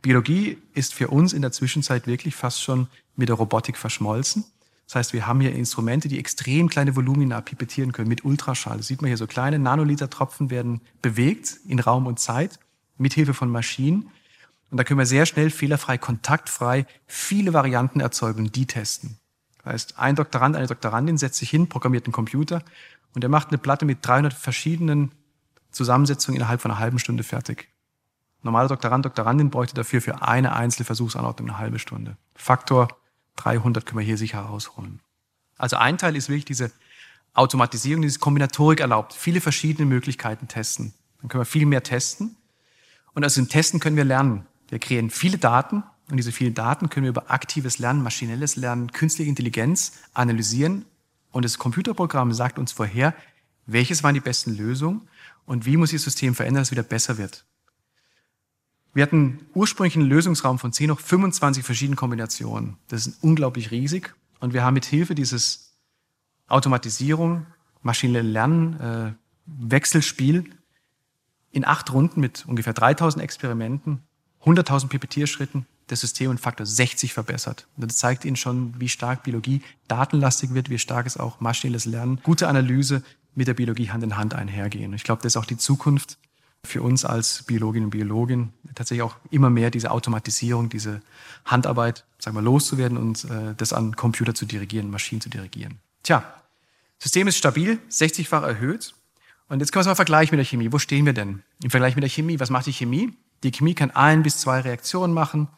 Biologie 0.02 0.58
ist 0.74 0.92
für 0.92 1.08
uns 1.08 1.32
in 1.32 1.40
der 1.40 1.52
Zwischenzeit 1.52 2.06
wirklich 2.06 2.34
fast 2.34 2.62
schon 2.62 2.88
mit 3.16 3.28
der 3.28 3.36
Robotik 3.36 3.78
verschmolzen. 3.78 4.44
Das 4.86 4.96
heißt, 4.96 5.12
wir 5.12 5.26
haben 5.26 5.40
hier 5.40 5.54
Instrumente, 5.54 6.08
die 6.08 6.18
extrem 6.18 6.68
kleine 6.68 6.96
Volumina 6.96 7.40
pipettieren 7.40 7.92
können 7.92 8.08
mit 8.08 8.24
Ultraschall. 8.24 8.78
Das 8.78 8.86
sieht 8.86 9.02
man 9.02 9.08
hier 9.08 9.16
so 9.16 9.26
kleine 9.26 9.58
Nanoliter-Tropfen 9.58 10.50
werden 10.50 10.80
bewegt 11.00 11.58
in 11.66 11.78
Raum 11.78 12.06
und 12.06 12.18
Zeit 12.18 12.58
mit 12.96 13.14
Hilfe 13.14 13.34
von 13.34 13.50
Maschinen. 13.50 14.10
Und 14.70 14.76
da 14.76 14.84
können 14.84 14.98
wir 14.98 15.06
sehr 15.06 15.26
schnell 15.26 15.50
fehlerfrei, 15.50 15.98
kontaktfrei 15.98 16.86
viele 17.06 17.52
Varianten 17.54 18.00
erzeugen 18.00 18.46
und 18.46 18.56
die 18.56 18.66
testen. 18.66 19.18
Das 19.58 19.72
heißt, 19.72 19.98
ein 19.98 20.16
Doktorand, 20.16 20.56
eine 20.56 20.66
Doktorandin 20.66 21.18
setzt 21.18 21.38
sich 21.38 21.50
hin, 21.50 21.68
programmiert 21.68 22.06
einen 22.06 22.12
Computer 22.12 22.62
und 23.14 23.24
er 23.24 23.30
macht 23.30 23.48
eine 23.48 23.58
Platte 23.58 23.84
mit 23.84 24.06
300 24.06 24.32
verschiedenen 24.34 25.12
Zusammensetzungen 25.70 26.36
innerhalb 26.36 26.60
von 26.60 26.70
einer 26.70 26.80
halben 26.80 26.98
Stunde 26.98 27.22
fertig. 27.22 27.68
Normaler 28.42 28.68
Doktorand, 28.68 29.04
Doktorandin 29.04 29.50
bräuchte 29.50 29.74
dafür 29.74 30.00
für 30.00 30.22
eine 30.22 30.54
einzelne 30.54 30.84
Versuchsanordnung 30.84 31.48
eine 31.48 31.58
halbe 31.58 31.78
Stunde. 31.78 32.16
Faktor 32.34 32.88
300 33.36 33.84
können 33.84 33.98
wir 33.98 34.06
hier 34.06 34.18
sicher 34.18 34.40
rausholen. 34.40 35.00
Also 35.56 35.76
ein 35.76 35.98
Teil 35.98 36.14
ist 36.14 36.28
wirklich 36.28 36.44
diese 36.44 36.70
Automatisierung, 37.34 38.02
diese 38.02 38.18
Kombinatorik 38.18 38.80
erlaubt, 38.80 39.12
viele 39.12 39.40
verschiedene 39.40 39.86
Möglichkeiten 39.86 40.48
testen. 40.48 40.94
Dann 41.20 41.28
können 41.28 41.40
wir 41.40 41.46
viel 41.46 41.66
mehr 41.66 41.82
testen. 41.82 42.36
Und 43.14 43.24
aus 43.24 43.34
dem 43.34 43.48
Testen 43.48 43.80
können 43.80 43.96
wir 43.96 44.04
lernen. 44.04 44.46
Wir 44.68 44.78
kreieren 44.78 45.10
viele 45.10 45.38
Daten 45.38 45.82
und 46.10 46.16
diese 46.16 46.32
vielen 46.32 46.54
Daten 46.54 46.88
können 46.88 47.04
wir 47.04 47.10
über 47.10 47.30
aktives 47.30 47.78
Lernen, 47.78 48.02
maschinelles 48.02 48.56
Lernen, 48.56 48.92
künstliche 48.92 49.28
Intelligenz 49.28 49.92
analysieren. 50.14 50.84
Und 51.30 51.44
das 51.44 51.58
Computerprogramm 51.58 52.32
sagt 52.32 52.58
uns 52.58 52.72
vorher, 52.72 53.14
welches 53.66 54.02
waren 54.02 54.14
die 54.14 54.20
besten 54.20 54.56
Lösungen 54.56 55.08
und 55.44 55.66
wie 55.66 55.76
muss 55.76 55.92
das 55.92 56.02
System 56.02 56.34
verändern, 56.34 56.62
dass 56.62 56.68
es 56.68 56.72
wieder 56.72 56.82
besser 56.82 57.18
wird. 57.18 57.44
Wir 58.94 59.02
hatten 59.02 59.46
ursprünglich 59.54 59.96
einen 59.96 60.08
Lösungsraum 60.08 60.58
von 60.58 60.72
10 60.72 60.88
noch 60.88 61.00
25 61.00 61.64
verschiedenen 61.64 61.96
Kombinationen. 61.96 62.78
Das 62.88 63.06
ist 63.06 63.22
unglaublich 63.22 63.70
riesig. 63.70 64.14
Und 64.40 64.54
wir 64.54 64.64
haben 64.64 64.74
mit 64.74 64.86
Hilfe 64.86 65.14
dieses 65.14 65.74
Automatisierung, 66.48 67.46
maschinelle 67.82 68.26
Lernen, 68.26 68.80
äh, 68.80 69.12
Wechselspiel 69.46 70.50
in 71.50 71.64
acht 71.66 71.92
Runden 71.92 72.20
mit 72.20 72.44
ungefähr 72.46 72.72
3000 72.72 73.22
Experimenten, 73.22 74.02
100.000 74.44 74.88
Pipetierschritten 74.88 75.66
das 75.88 76.00
System 76.00 76.30
um 76.30 76.38
Faktor 76.38 76.66
60 76.66 77.12
verbessert. 77.12 77.66
Und 77.76 77.90
das 77.90 77.96
zeigt 77.96 78.24
Ihnen 78.24 78.36
schon, 78.36 78.74
wie 78.78 78.88
stark 78.88 79.22
Biologie 79.22 79.62
datenlastig 79.88 80.54
wird, 80.54 80.70
wie 80.70 80.78
stark 80.78 81.06
es 81.06 81.16
auch 81.16 81.40
maschinelles 81.40 81.86
Lernen, 81.86 82.20
gute 82.22 82.48
Analyse 82.48 83.02
mit 83.34 83.48
der 83.48 83.54
Biologie 83.54 83.90
Hand 83.90 84.04
in 84.04 84.16
Hand 84.16 84.34
einhergehen. 84.34 84.92
Ich 84.92 85.04
glaube, 85.04 85.22
das 85.22 85.32
ist 85.32 85.36
auch 85.36 85.46
die 85.46 85.56
Zukunft 85.56 86.18
für 86.64 86.82
uns 86.82 87.04
als 87.04 87.44
Biologinnen 87.44 87.86
und 87.86 87.90
Biologen, 87.90 88.52
tatsächlich 88.74 89.02
auch 89.02 89.16
immer 89.30 89.48
mehr 89.48 89.70
diese 89.70 89.90
Automatisierung, 89.90 90.68
diese 90.68 91.00
Handarbeit, 91.44 92.04
sagen 92.18 92.36
wir, 92.36 92.42
loszuwerden 92.42 92.98
und 92.98 93.24
äh, 93.24 93.54
das 93.56 93.72
an 93.72 93.96
Computer 93.96 94.34
zu 94.34 94.44
dirigieren, 94.44 94.90
Maschinen 94.90 95.20
zu 95.20 95.30
dirigieren. 95.30 95.78
Tja, 96.02 96.24
System 96.98 97.28
ist 97.28 97.38
stabil, 97.38 97.78
60-fach 97.90 98.42
erhöht. 98.42 98.94
Und 99.48 99.60
jetzt 99.60 99.72
können 99.72 99.80
wir 99.80 99.82
es 99.82 99.86
mal 99.86 99.94
vergleichen 99.94 100.36
mit 100.36 100.44
der 100.44 100.50
Chemie. 100.50 100.72
Wo 100.72 100.78
stehen 100.78 101.06
wir 101.06 101.12
denn? 101.12 101.42
Im 101.62 101.70
Vergleich 101.70 101.94
mit 101.94 102.02
der 102.02 102.10
Chemie, 102.10 102.38
was 102.40 102.50
macht 102.50 102.66
die 102.66 102.72
Chemie? 102.72 103.14
Die 103.42 103.50
Chemie 103.50 103.74
kann 103.74 103.90
ein 103.90 104.22
bis 104.22 104.38
zwei 104.38 104.60
Reaktionen 104.60 105.14
machen. 105.14 105.48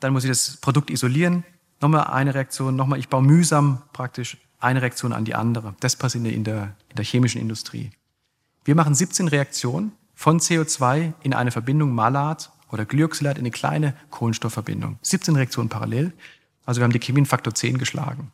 Dann 0.00 0.12
muss 0.12 0.24
ich 0.24 0.30
das 0.30 0.58
Produkt 0.58 0.90
isolieren. 0.90 1.44
Nochmal 1.80 2.04
eine 2.04 2.34
Reaktion, 2.34 2.76
nochmal, 2.76 2.98
ich 2.98 3.08
baue 3.08 3.22
mühsam 3.22 3.82
praktisch 3.92 4.38
eine 4.60 4.82
Reaktion 4.82 5.12
an 5.12 5.24
die 5.24 5.34
andere. 5.34 5.74
Das 5.80 5.96
passiert 5.96 6.26
in 6.26 6.44
der, 6.44 6.76
in 6.88 6.96
der 6.96 7.04
chemischen 7.04 7.40
Industrie. 7.40 7.90
Wir 8.64 8.74
machen 8.74 8.94
17 8.94 9.28
Reaktionen 9.28 9.92
von 10.14 10.40
CO2 10.40 11.12
in 11.22 11.34
eine 11.34 11.50
Verbindung 11.50 11.92
Malat 11.92 12.50
oder 12.70 12.84
Glyoxylat 12.84 13.36
in 13.36 13.42
eine 13.42 13.50
kleine 13.50 13.94
Kohlenstoffverbindung. 14.10 14.98
17 15.02 15.36
Reaktionen 15.36 15.68
parallel. 15.68 16.12
Also 16.64 16.80
wir 16.80 16.84
haben 16.84 16.92
die 16.92 17.00
Chemie 17.00 17.20
in 17.20 17.26
Faktor 17.26 17.54
10 17.54 17.78
geschlagen. 17.78 18.32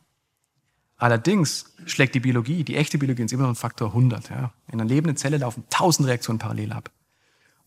Allerdings 0.97 1.73
schlägt 1.85 2.15
die 2.15 2.19
Biologie, 2.19 2.63
die 2.63 2.77
echte 2.77 2.97
Biologie, 2.97 3.23
uns 3.23 3.31
immer 3.31 3.43
noch 3.43 3.49
einen 3.49 3.55
Faktor 3.55 3.89
100. 3.89 4.29
Ja. 4.29 4.51
In 4.67 4.79
einer 4.79 4.87
lebenden 4.87 5.17
Zelle 5.17 5.37
laufen 5.37 5.63
1000 5.71 6.07
Reaktionen 6.07 6.39
parallel 6.39 6.71
ab. 6.71 6.91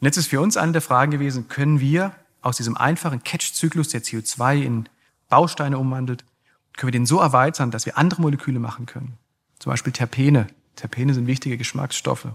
Und 0.04 0.08
jetzt 0.08 0.18
ist 0.18 0.26
für 0.26 0.42
uns 0.42 0.58
eine 0.58 0.72
der 0.72 0.82
Fragen 0.82 1.12
gewesen, 1.12 1.48
können 1.48 1.80
wir 1.80 2.14
aus 2.42 2.58
diesem 2.58 2.76
einfachen 2.76 3.24
Catch-Zyklus, 3.24 3.88
der 3.88 4.02
CO2 4.02 4.60
in 4.60 4.86
Bausteine 5.30 5.78
umwandelt, 5.78 6.26
können 6.76 6.88
wir 6.88 6.98
den 7.00 7.06
so 7.06 7.20
erweitern, 7.20 7.70
dass 7.70 7.86
wir 7.86 7.96
andere 7.96 8.20
Moleküle 8.20 8.58
machen 8.58 8.84
können. 8.84 9.16
Zum 9.58 9.70
Beispiel 9.70 9.94
Terpene. 9.94 10.48
Terpene 10.76 11.14
sind 11.14 11.26
wichtige 11.26 11.56
Geschmacksstoffe, 11.56 12.28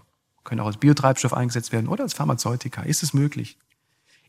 können 0.43 0.61
auch 0.61 0.65
als 0.65 0.77
Biotreibstoff 0.77 1.31
eingesetzt 1.31 1.71
werden 1.71 1.87
oder 1.87 2.05
als 2.05 2.15
Pharmazeutika. 2.15 2.81
Ist 2.81 3.03
es 3.03 3.13
möglich? 3.13 3.59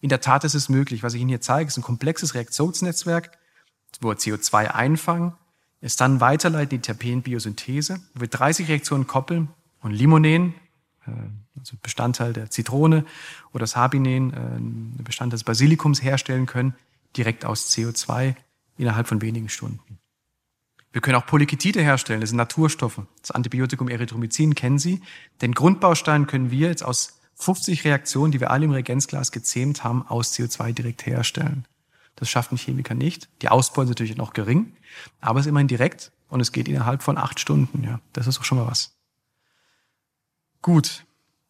In 0.02 0.10
der 0.10 0.20
Tat 0.20 0.44
ist 0.44 0.52
es 0.52 0.68
möglich. 0.68 1.02
Was 1.02 1.14
ich 1.14 1.22
Ihnen 1.22 1.30
hier 1.30 1.40
zeige, 1.40 1.68
ist 1.68 1.78
ein 1.78 1.82
komplexes 1.82 2.34
Reaktionsnetzwerk, 2.34 3.38
wo 4.02 4.08
wir 4.08 4.18
CO2 4.18 4.66
einfangen, 4.66 5.32
es 5.80 5.96
dann 5.96 6.20
weiterleiten 6.20 6.76
in 6.76 6.82
die 6.82 6.86
Terpenbiosynthese, 6.86 8.02
wo 8.12 8.20
wir 8.20 8.28
30 8.28 8.68
Reaktionen 8.68 9.06
koppeln 9.06 9.48
und 9.80 9.92
Limonen, 9.92 10.52
also 11.58 11.76
Bestandteil 11.82 12.32
der 12.32 12.50
Zitrone 12.50 13.04
oder 13.52 13.60
das 13.60 13.76
Habinen, 13.76 14.32
äh, 14.32 15.02
Bestandteil 15.02 15.36
des 15.36 15.44
Basilikums 15.44 16.02
herstellen 16.02 16.46
können, 16.46 16.74
direkt 17.16 17.44
aus 17.44 17.70
CO2 17.70 18.34
innerhalb 18.76 19.08
von 19.08 19.20
wenigen 19.20 19.48
Stunden. 19.48 19.98
Wir 20.92 21.00
können 21.00 21.16
auch 21.16 21.26
Polyketide 21.26 21.80
herstellen, 21.80 22.20
das 22.20 22.30
sind 22.30 22.36
Naturstoffe. 22.36 23.02
Das 23.20 23.30
Antibiotikum 23.30 23.88
Erythromycin 23.88 24.54
kennen 24.54 24.78
Sie. 24.78 25.00
Den 25.40 25.52
Grundbaustein 25.52 26.26
können 26.26 26.50
wir 26.50 26.68
jetzt 26.68 26.82
aus 26.82 27.20
50 27.36 27.84
Reaktionen, 27.84 28.32
die 28.32 28.40
wir 28.40 28.50
alle 28.50 28.64
im 28.64 28.72
Reagenzglas 28.72 29.30
gezähmt 29.30 29.84
haben, 29.84 30.04
aus 30.06 30.34
CO2 30.34 30.72
direkt 30.72 31.06
herstellen. 31.06 31.64
Das 32.16 32.28
schafft 32.28 32.52
ein 32.52 32.58
Chemiker 32.58 32.94
nicht. 32.94 33.28
Die 33.40 33.48
Ausbeute 33.48 33.84
ist 33.84 33.90
natürlich 33.90 34.16
noch 34.16 34.32
gering, 34.32 34.72
aber 35.20 35.38
es 35.38 35.46
ist 35.46 35.50
immerhin 35.50 35.68
direkt 35.68 36.12
und 36.28 36.40
es 36.40 36.52
geht 36.52 36.68
innerhalb 36.68 37.02
von 37.02 37.16
acht 37.16 37.40
Stunden. 37.40 37.84
Ja, 37.84 38.00
das 38.12 38.26
ist 38.26 38.38
auch 38.40 38.44
schon 38.44 38.58
mal 38.58 38.66
was. 38.66 38.99
Gut, 40.62 41.04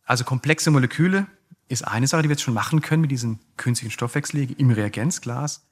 also 0.05 0.25
komplexe 0.25 0.71
Moleküle 0.71 1.27
ist 1.69 1.87
eine 1.87 2.07
Sache, 2.07 2.23
die 2.23 2.29
wir 2.29 2.35
jetzt 2.35 2.43
schon 2.43 2.55
machen 2.55 2.81
können 2.81 3.03
mit 3.03 3.11
diesen 3.11 3.41
künstlichen 3.57 3.93
Stoffwechselwegen 3.93 4.57
im 4.57 4.71
Reagenzglas. 4.71 5.65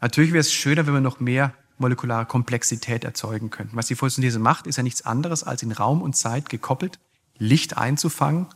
Natürlich 0.00 0.32
wäre 0.32 0.40
es 0.40 0.52
schöner, 0.52 0.86
wenn 0.86 0.94
wir 0.94 1.00
noch 1.00 1.20
mehr 1.20 1.54
molekulare 1.78 2.26
Komplexität 2.26 3.04
erzeugen 3.04 3.50
könnten. 3.50 3.76
Was 3.76 3.86
die 3.86 3.94
Photosynthese 3.94 4.38
macht, 4.38 4.66
ist 4.66 4.76
ja 4.76 4.82
nichts 4.82 5.02
anderes, 5.02 5.44
als 5.44 5.62
in 5.62 5.72
Raum 5.72 6.02
und 6.02 6.14
Zeit 6.14 6.48
gekoppelt 6.48 6.98
Licht 7.36 7.76
einzufangen 7.76 8.46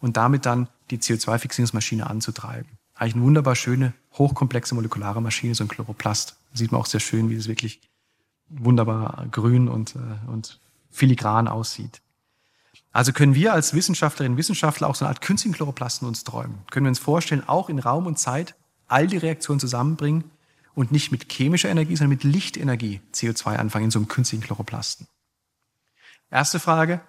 und 0.00 0.16
damit 0.16 0.46
dann 0.46 0.68
die 0.90 0.98
CO2-Fixierungsmaschine 0.98 2.08
anzutreiben. 2.08 2.70
Eigentlich 2.94 3.14
eine 3.14 3.24
wunderbar 3.24 3.56
schöne, 3.56 3.94
hochkomplexe 4.14 4.74
molekulare 4.74 5.20
Maschine, 5.20 5.54
so 5.54 5.64
ein 5.64 5.68
Chloroplast. 5.68 6.36
Sieht 6.54 6.72
man 6.72 6.80
auch 6.80 6.86
sehr 6.86 7.00
schön, 7.00 7.30
wie 7.30 7.34
es 7.34 7.48
wirklich 7.48 7.80
wunderbar 8.48 9.26
grün 9.30 9.68
und, 9.68 9.96
äh, 9.96 10.30
und 10.30 10.60
filigran 10.90 11.48
aussieht. 11.48 12.00
Also 12.92 13.12
können 13.12 13.34
wir 13.34 13.54
als 13.54 13.74
Wissenschaftlerinnen 13.74 14.34
und 14.34 14.38
Wissenschaftler 14.38 14.88
auch 14.88 14.94
so 14.94 15.04
eine 15.04 15.10
Art 15.10 15.22
künstlichen 15.22 15.54
Chloroplasten 15.54 16.06
uns 16.06 16.24
träumen. 16.24 16.58
Können 16.70 16.86
wir 16.86 16.90
uns 16.90 16.98
vorstellen, 16.98 17.42
auch 17.46 17.70
in 17.70 17.78
Raum 17.78 18.06
und 18.06 18.18
Zeit 18.18 18.54
all 18.86 19.06
die 19.06 19.16
Reaktionen 19.16 19.60
zusammenbringen 19.60 20.24
und 20.74 20.92
nicht 20.92 21.10
mit 21.10 21.32
chemischer 21.32 21.70
Energie, 21.70 21.96
sondern 21.96 22.10
mit 22.10 22.24
Lichtenergie 22.24 23.00
CO2 23.14 23.56
anfangen 23.56 23.86
in 23.86 23.90
so 23.90 23.98
einem 23.98 24.08
künstlichen 24.08 24.44
Chloroplasten. 24.44 25.06
Erste 26.30 26.60
Frage, 26.60 27.00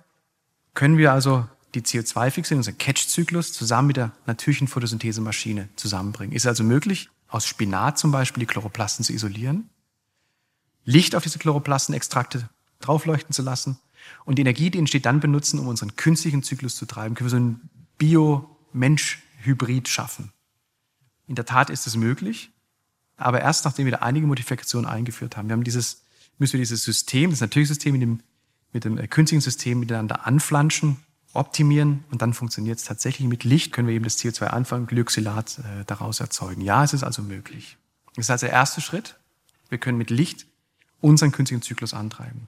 können 0.73 0.97
wir 0.97 1.11
also 1.11 1.47
die 1.75 1.81
CO2-Fixierung, 1.81 2.59
unser 2.59 2.73
Catch-Zyklus, 2.73 3.51
zusammen 3.51 3.87
mit 3.87 3.97
der 3.97 4.11
natürlichen 4.25 4.67
Photosynthesemaschine 4.67 5.69
zusammenbringen? 5.75 6.35
Ist 6.35 6.43
es 6.43 6.47
also 6.47 6.63
möglich, 6.63 7.09
aus 7.27 7.45
Spinat 7.45 7.97
zum 7.97 8.11
Beispiel 8.11 8.41
die 8.41 8.47
Chloroplasten 8.47 9.03
zu 9.03 9.13
isolieren, 9.13 9.69
Licht 10.85 11.15
auf 11.15 11.23
diese 11.23 11.39
Chloroplastenextrakte 11.39 12.49
draufleuchten 12.79 13.33
zu 13.33 13.41
lassen 13.41 13.79
und 14.25 14.37
die 14.37 14.41
Energie, 14.41 14.69
die 14.69 14.79
entsteht, 14.79 15.05
dann 15.05 15.19
benutzen, 15.19 15.59
um 15.59 15.67
unseren 15.67 15.95
künstlichen 15.95 16.43
Zyklus 16.43 16.75
zu 16.75 16.85
treiben, 16.85 17.15
können 17.15 17.27
wir 17.27 17.31
so 17.31 17.37
einen 17.37 17.69
Bio-Mensch-Hybrid 17.97 19.87
schaffen. 19.87 20.31
In 21.27 21.35
der 21.35 21.45
Tat 21.45 21.69
ist 21.69 21.87
es 21.87 21.95
möglich, 21.95 22.51
aber 23.17 23.41
erst 23.41 23.65
nachdem 23.65 23.85
wir 23.85 23.91
da 23.93 23.99
einige 23.99 24.27
Modifikationen 24.27 24.89
eingeführt 24.89 25.37
haben. 25.37 25.47
Wir 25.47 25.53
haben 25.53 25.63
dieses, 25.63 26.03
müssen 26.37 26.53
wir 26.53 26.59
dieses 26.59 26.83
System, 26.83 27.29
das 27.29 27.41
natürliche 27.41 27.73
System 27.73 27.93
mit 27.93 28.01
dem, 28.01 28.19
mit 28.71 28.83
dem 28.85 28.97
äh, 28.97 29.07
künstlichen 29.07 29.41
System 29.41 29.79
miteinander 29.79 30.25
anflanschen, 30.25 30.97
optimieren 31.33 32.03
und 32.11 32.21
dann 32.21 32.33
funktioniert 32.33 32.79
es 32.79 32.85
tatsächlich. 32.85 33.27
Mit 33.27 33.43
Licht 33.43 33.71
können 33.71 33.87
wir 33.87 33.95
eben 33.95 34.03
das 34.03 34.17
CO2 34.17 34.47
anfangen, 34.47 34.87
Glyoxylat 34.87 35.59
äh, 35.59 35.85
daraus 35.85 36.19
erzeugen. 36.19 36.61
Ja, 36.61 36.83
es 36.83 36.93
ist 36.93 37.03
also 37.03 37.21
möglich. 37.21 37.77
Das 38.15 38.25
ist 38.25 38.29
also 38.29 38.45
der 38.45 38.53
erste 38.53 38.81
Schritt. 38.81 39.15
Wir 39.69 39.77
können 39.77 39.97
mit 39.97 40.09
Licht 40.09 40.45
unseren 41.01 41.31
künstlichen 41.31 41.61
Zyklus 41.61 41.93
antreiben. 41.93 42.47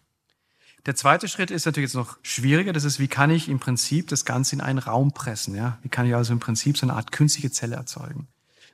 Der 0.85 0.95
zweite 0.95 1.27
Schritt 1.27 1.49
ist 1.49 1.65
natürlich 1.65 1.89
jetzt 1.89 1.95
noch 1.95 2.17
schwieriger. 2.21 2.71
Das 2.71 2.83
ist, 2.83 2.99
wie 2.99 3.07
kann 3.07 3.31
ich 3.31 3.49
im 3.49 3.59
Prinzip 3.59 4.07
das 4.07 4.23
Ganze 4.23 4.55
in 4.55 4.61
einen 4.61 4.79
Raum 4.79 5.13
pressen? 5.13 5.55
Ja? 5.55 5.79
Wie 5.81 5.89
kann 5.89 6.05
ich 6.05 6.13
also 6.13 6.31
im 6.31 6.39
Prinzip 6.39 6.77
so 6.77 6.85
eine 6.85 6.93
Art 6.93 7.11
künstliche 7.11 7.49
Zelle 7.51 7.75
erzeugen? 7.75 8.27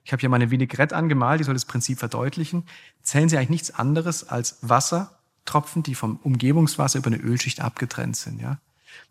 Ich 0.03 0.11
habe 0.11 0.19
hier 0.19 0.29
meine 0.29 0.51
Vinaigrette 0.51 0.95
angemalt, 0.95 1.39
die 1.39 1.43
soll 1.45 1.53
das 1.53 1.65
Prinzip 1.65 1.99
verdeutlichen. 1.99 2.63
Zellen 3.01 3.29
sind 3.29 3.37
eigentlich 3.37 3.49
nichts 3.49 3.71
anderes 3.71 4.27
als 4.27 4.57
Wassertropfen, 4.61 5.83
die 5.83 5.95
vom 5.95 6.17
Umgebungswasser 6.17 6.99
über 6.99 7.07
eine 7.07 7.17
Ölschicht 7.17 7.61
abgetrennt 7.61 8.17
sind. 8.17 8.41
Ja? 8.41 8.57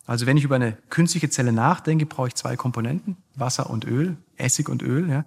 Also 0.07 0.27
wenn 0.27 0.37
ich 0.37 0.45
über 0.45 0.57
eine 0.57 0.77
künstliche 0.91 1.31
Zelle 1.31 1.53
nachdenke, 1.53 2.05
brauche 2.05 2.29
ich 2.29 2.35
zwei 2.35 2.57
Komponenten, 2.57 3.17
Wasser 3.35 3.71
und 3.71 3.87
Öl, 3.87 4.17
Essig 4.37 4.69
und 4.69 4.83
Öl. 4.83 5.09
Ja? 5.09 5.25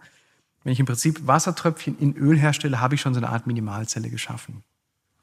Wenn 0.63 0.73
ich 0.73 0.79
im 0.79 0.85
Prinzip 0.85 1.25
Wassertröpfchen 1.25 1.97
in 1.97 2.15
Öl 2.15 2.37
herstelle, 2.37 2.81
habe 2.81 2.95
ich 2.95 3.01
schon 3.01 3.15
so 3.15 3.19
eine 3.19 3.29
Art 3.29 3.47
Minimalzelle 3.47 4.09
geschaffen. 4.09 4.63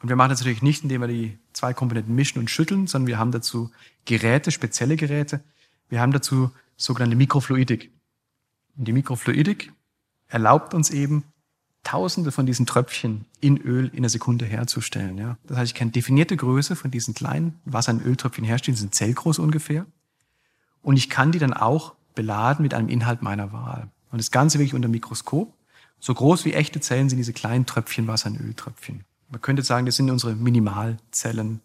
Und 0.02 0.08
wir 0.08 0.16
machen 0.16 0.30
das 0.30 0.40
natürlich 0.40 0.62
nicht, 0.62 0.82
indem 0.82 1.02
wir 1.02 1.08
die 1.08 1.38
zwei 1.52 1.74
Komponenten 1.74 2.14
mischen 2.14 2.38
und 2.38 2.50
schütteln, 2.50 2.86
sondern 2.86 3.06
wir 3.06 3.18
haben 3.18 3.32
dazu 3.32 3.70
Geräte, 4.06 4.50
spezielle 4.50 4.96
Geräte. 4.96 5.42
Wir 5.88 6.00
haben 6.00 6.12
dazu 6.12 6.50
sogenannte 6.76 7.16
Mikrofluidik. 7.16 7.92
Und 8.76 8.88
die 8.88 8.92
Mikrofluidik 8.92 9.72
erlaubt 10.28 10.72
uns 10.74 10.90
eben, 10.90 11.24
Tausende 11.82 12.30
von 12.30 12.44
diesen 12.44 12.66
Tröpfchen 12.66 13.24
in 13.40 13.56
Öl 13.56 13.88
in 13.88 13.98
einer 13.98 14.10
Sekunde 14.10 14.44
herzustellen. 14.44 15.16
Ja? 15.16 15.38
Das 15.46 15.56
heißt, 15.56 15.72
ich 15.72 15.74
kann 15.74 15.92
definierte 15.92 16.36
Größe 16.36 16.76
von 16.76 16.90
diesen 16.90 17.14
kleinen 17.14 17.58
Wasser- 17.64 17.92
und 17.92 18.04
Öltröpfchen 18.04 18.44
herstellen, 18.44 18.76
sind 18.76 18.94
zellgroß 18.94 19.38
ungefähr. 19.38 19.86
Und 20.82 20.98
ich 20.98 21.08
kann 21.08 21.32
die 21.32 21.38
dann 21.38 21.54
auch 21.54 21.94
beladen 22.14 22.62
mit 22.62 22.74
einem 22.74 22.90
Inhalt 22.90 23.22
meiner 23.22 23.52
Wahl. 23.52 23.88
Und 24.12 24.18
das 24.18 24.30
Ganze 24.30 24.58
wirklich 24.58 24.74
unter 24.74 24.88
Mikroskop. 24.88 25.54
So 26.00 26.12
groß 26.12 26.44
wie 26.44 26.52
echte 26.52 26.80
Zellen 26.80 27.08
sind 27.08 27.18
diese 27.18 27.32
kleinen 27.32 27.64
Tröpfchen 27.64 28.06
Wasser 28.06 28.28
in 28.28 28.36
Öltröpfchen. 28.36 29.04
Man 29.30 29.40
könnte 29.40 29.62
sagen, 29.62 29.86
das 29.86 29.96
sind 29.96 30.10
unsere 30.10 30.34
Minimalzellen, 30.34 31.60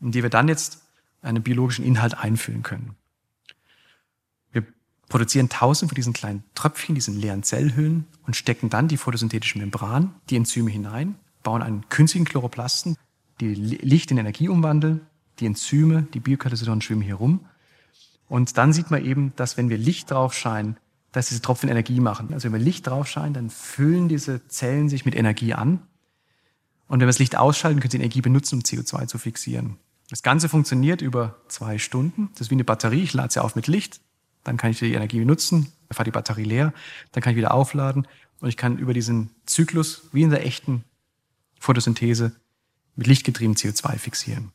in 0.00 0.12
die 0.12 0.22
wir 0.22 0.30
dann 0.30 0.48
jetzt 0.48 0.82
einen 1.22 1.42
biologischen 1.42 1.84
Inhalt 1.84 2.16
einfüllen 2.16 2.62
können. 2.62 2.94
Wir 4.52 4.64
produzieren 5.08 5.48
tausend 5.48 5.90
von 5.90 5.96
diesen 5.96 6.12
kleinen 6.12 6.44
Tröpfchen, 6.54 6.94
diesen 6.94 7.20
leeren 7.20 7.42
Zellhüllen 7.42 8.06
und 8.26 8.36
stecken 8.36 8.70
dann 8.70 8.88
die 8.88 8.96
photosynthetische 8.96 9.58
Membran, 9.58 10.14
die 10.30 10.36
Enzyme 10.36 10.70
hinein, 10.70 11.16
bauen 11.42 11.62
einen 11.62 11.88
künstlichen 11.88 12.24
Chloroplasten, 12.24 12.96
die 13.40 13.54
Licht 13.54 14.10
in 14.10 14.18
Energie 14.18 14.48
umwandeln, 14.48 15.00
die 15.40 15.46
Enzyme, 15.46 16.02
die 16.14 16.20
Biokatalysatoren 16.20 16.80
schwimmen 16.80 17.02
hier 17.02 17.16
rum. 17.16 17.46
Und 18.28 18.56
dann 18.56 18.72
sieht 18.72 18.90
man 18.90 19.04
eben, 19.04 19.32
dass 19.36 19.56
wenn 19.56 19.68
wir 19.68 19.78
Licht 19.78 20.10
drauf 20.10 20.34
scheinen, 20.34 20.76
dass 21.12 21.28
diese 21.28 21.42
Tropfen 21.42 21.68
Energie 21.68 21.98
machen. 21.98 22.32
Also 22.32 22.44
wenn 22.44 22.52
wir 22.52 22.64
Licht 22.64 22.86
drauf 22.86 23.08
scheinen, 23.08 23.34
dann 23.34 23.50
füllen 23.50 24.08
diese 24.08 24.46
Zellen 24.46 24.88
sich 24.88 25.04
mit 25.04 25.16
Energie 25.16 25.54
an. 25.54 25.80
Und 26.90 26.94
wenn 26.94 27.06
wir 27.06 27.06
das 27.06 27.20
Licht 27.20 27.36
ausschalten, 27.36 27.78
können 27.78 27.92
sie 27.92 27.98
Energie 27.98 28.20
benutzen, 28.20 28.56
um 28.56 28.62
CO2 28.62 29.06
zu 29.06 29.16
fixieren. 29.18 29.76
Das 30.08 30.24
Ganze 30.24 30.48
funktioniert 30.48 31.02
über 31.02 31.36
zwei 31.46 31.78
Stunden. 31.78 32.30
Das 32.32 32.40
ist 32.40 32.50
wie 32.50 32.56
eine 32.56 32.64
Batterie. 32.64 33.04
Ich 33.04 33.14
lade 33.14 33.32
sie 33.32 33.40
auf 33.40 33.54
mit 33.54 33.68
Licht, 33.68 34.00
dann 34.42 34.56
kann 34.56 34.72
ich 34.72 34.80
die 34.80 34.92
Energie 34.92 35.20
benutzen, 35.20 35.70
dann 35.88 35.94
fahre 35.94 36.06
die 36.06 36.10
Batterie 36.10 36.42
leer, 36.42 36.74
dann 37.12 37.22
kann 37.22 37.30
ich 37.30 37.36
wieder 37.36 37.54
aufladen 37.54 38.08
und 38.40 38.48
ich 38.48 38.56
kann 38.56 38.76
über 38.76 38.92
diesen 38.92 39.30
Zyklus, 39.46 40.08
wie 40.10 40.22
in 40.22 40.30
der 40.30 40.44
echten 40.44 40.82
Photosynthese, 41.60 42.32
mit 42.96 43.06
Licht 43.06 43.22
getrieben 43.24 43.54
CO2 43.54 43.96
fixieren. 43.96 44.50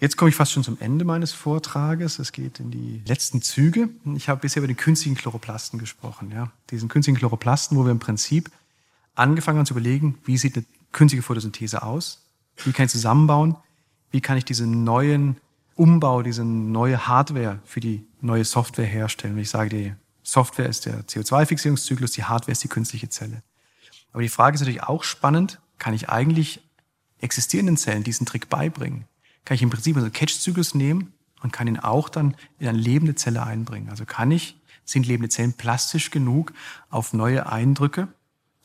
Jetzt 0.00 0.16
komme 0.16 0.30
ich 0.30 0.34
fast 0.34 0.50
schon 0.50 0.64
zum 0.64 0.78
Ende 0.80 1.04
meines 1.04 1.32
Vortrages. 1.32 2.18
Es 2.18 2.32
geht 2.32 2.58
in 2.58 2.72
die 2.72 3.02
letzten 3.06 3.40
Züge. 3.40 3.88
Ich 4.16 4.28
habe 4.28 4.40
bisher 4.40 4.62
über 4.62 4.66
den 4.66 4.76
künstlichen 4.76 5.16
Chloroplasten 5.16 5.78
gesprochen. 5.78 6.32
Ja. 6.32 6.50
Diesen 6.70 6.88
künstlichen 6.88 7.18
Chloroplasten, 7.18 7.78
wo 7.78 7.84
wir 7.84 7.92
im 7.92 8.00
Prinzip 8.00 8.50
angefangen 9.14 9.58
haben 9.58 9.66
zu 9.66 9.74
überlegen, 9.74 10.18
wie 10.24 10.36
sieht 10.36 10.56
eine 10.56 10.66
künstliche 10.92 11.22
Photosynthese 11.22 11.82
aus? 11.82 12.26
Wie 12.64 12.72
kann 12.72 12.86
ich 12.86 12.92
zusammenbauen? 12.92 13.56
Wie 14.10 14.20
kann 14.20 14.36
ich 14.36 14.44
diesen 14.44 14.84
neuen 14.84 15.38
Umbau, 15.76 16.22
diese 16.22 16.44
neue 16.44 17.06
Hardware 17.08 17.58
für 17.64 17.80
die 17.80 18.06
neue 18.20 18.44
Software 18.44 18.86
herstellen? 18.86 19.34
Wenn 19.34 19.42
ich 19.42 19.50
sage, 19.50 19.70
die 19.70 19.94
Software 20.22 20.68
ist 20.68 20.86
der 20.86 21.04
CO2-Fixierungszyklus, 21.04 22.12
die 22.12 22.24
Hardware 22.24 22.52
ist 22.52 22.62
die 22.64 22.68
künstliche 22.68 23.08
Zelle. 23.08 23.42
Aber 24.12 24.22
die 24.22 24.28
Frage 24.28 24.54
ist 24.54 24.60
natürlich 24.60 24.84
auch 24.84 25.02
spannend, 25.02 25.60
kann 25.78 25.94
ich 25.94 26.08
eigentlich 26.08 26.60
existierenden 27.18 27.76
Zellen 27.76 28.04
diesen 28.04 28.26
Trick 28.26 28.48
beibringen? 28.48 29.06
Kann 29.44 29.56
ich 29.56 29.62
im 29.62 29.70
Prinzip 29.70 29.96
einen 29.96 30.12
Catch-Zyklus 30.12 30.74
nehmen 30.74 31.12
und 31.42 31.52
kann 31.52 31.66
ihn 31.66 31.78
auch 31.78 32.08
dann 32.08 32.36
in 32.58 32.68
eine 32.68 32.78
lebende 32.78 33.14
Zelle 33.14 33.42
einbringen? 33.42 33.90
Also 33.90 34.04
kann 34.04 34.30
ich, 34.30 34.56
sind 34.84 35.06
lebende 35.06 35.28
Zellen 35.28 35.54
plastisch 35.54 36.10
genug, 36.10 36.52
auf 36.90 37.12
neue 37.12 37.50
Eindrücke, 37.50 38.08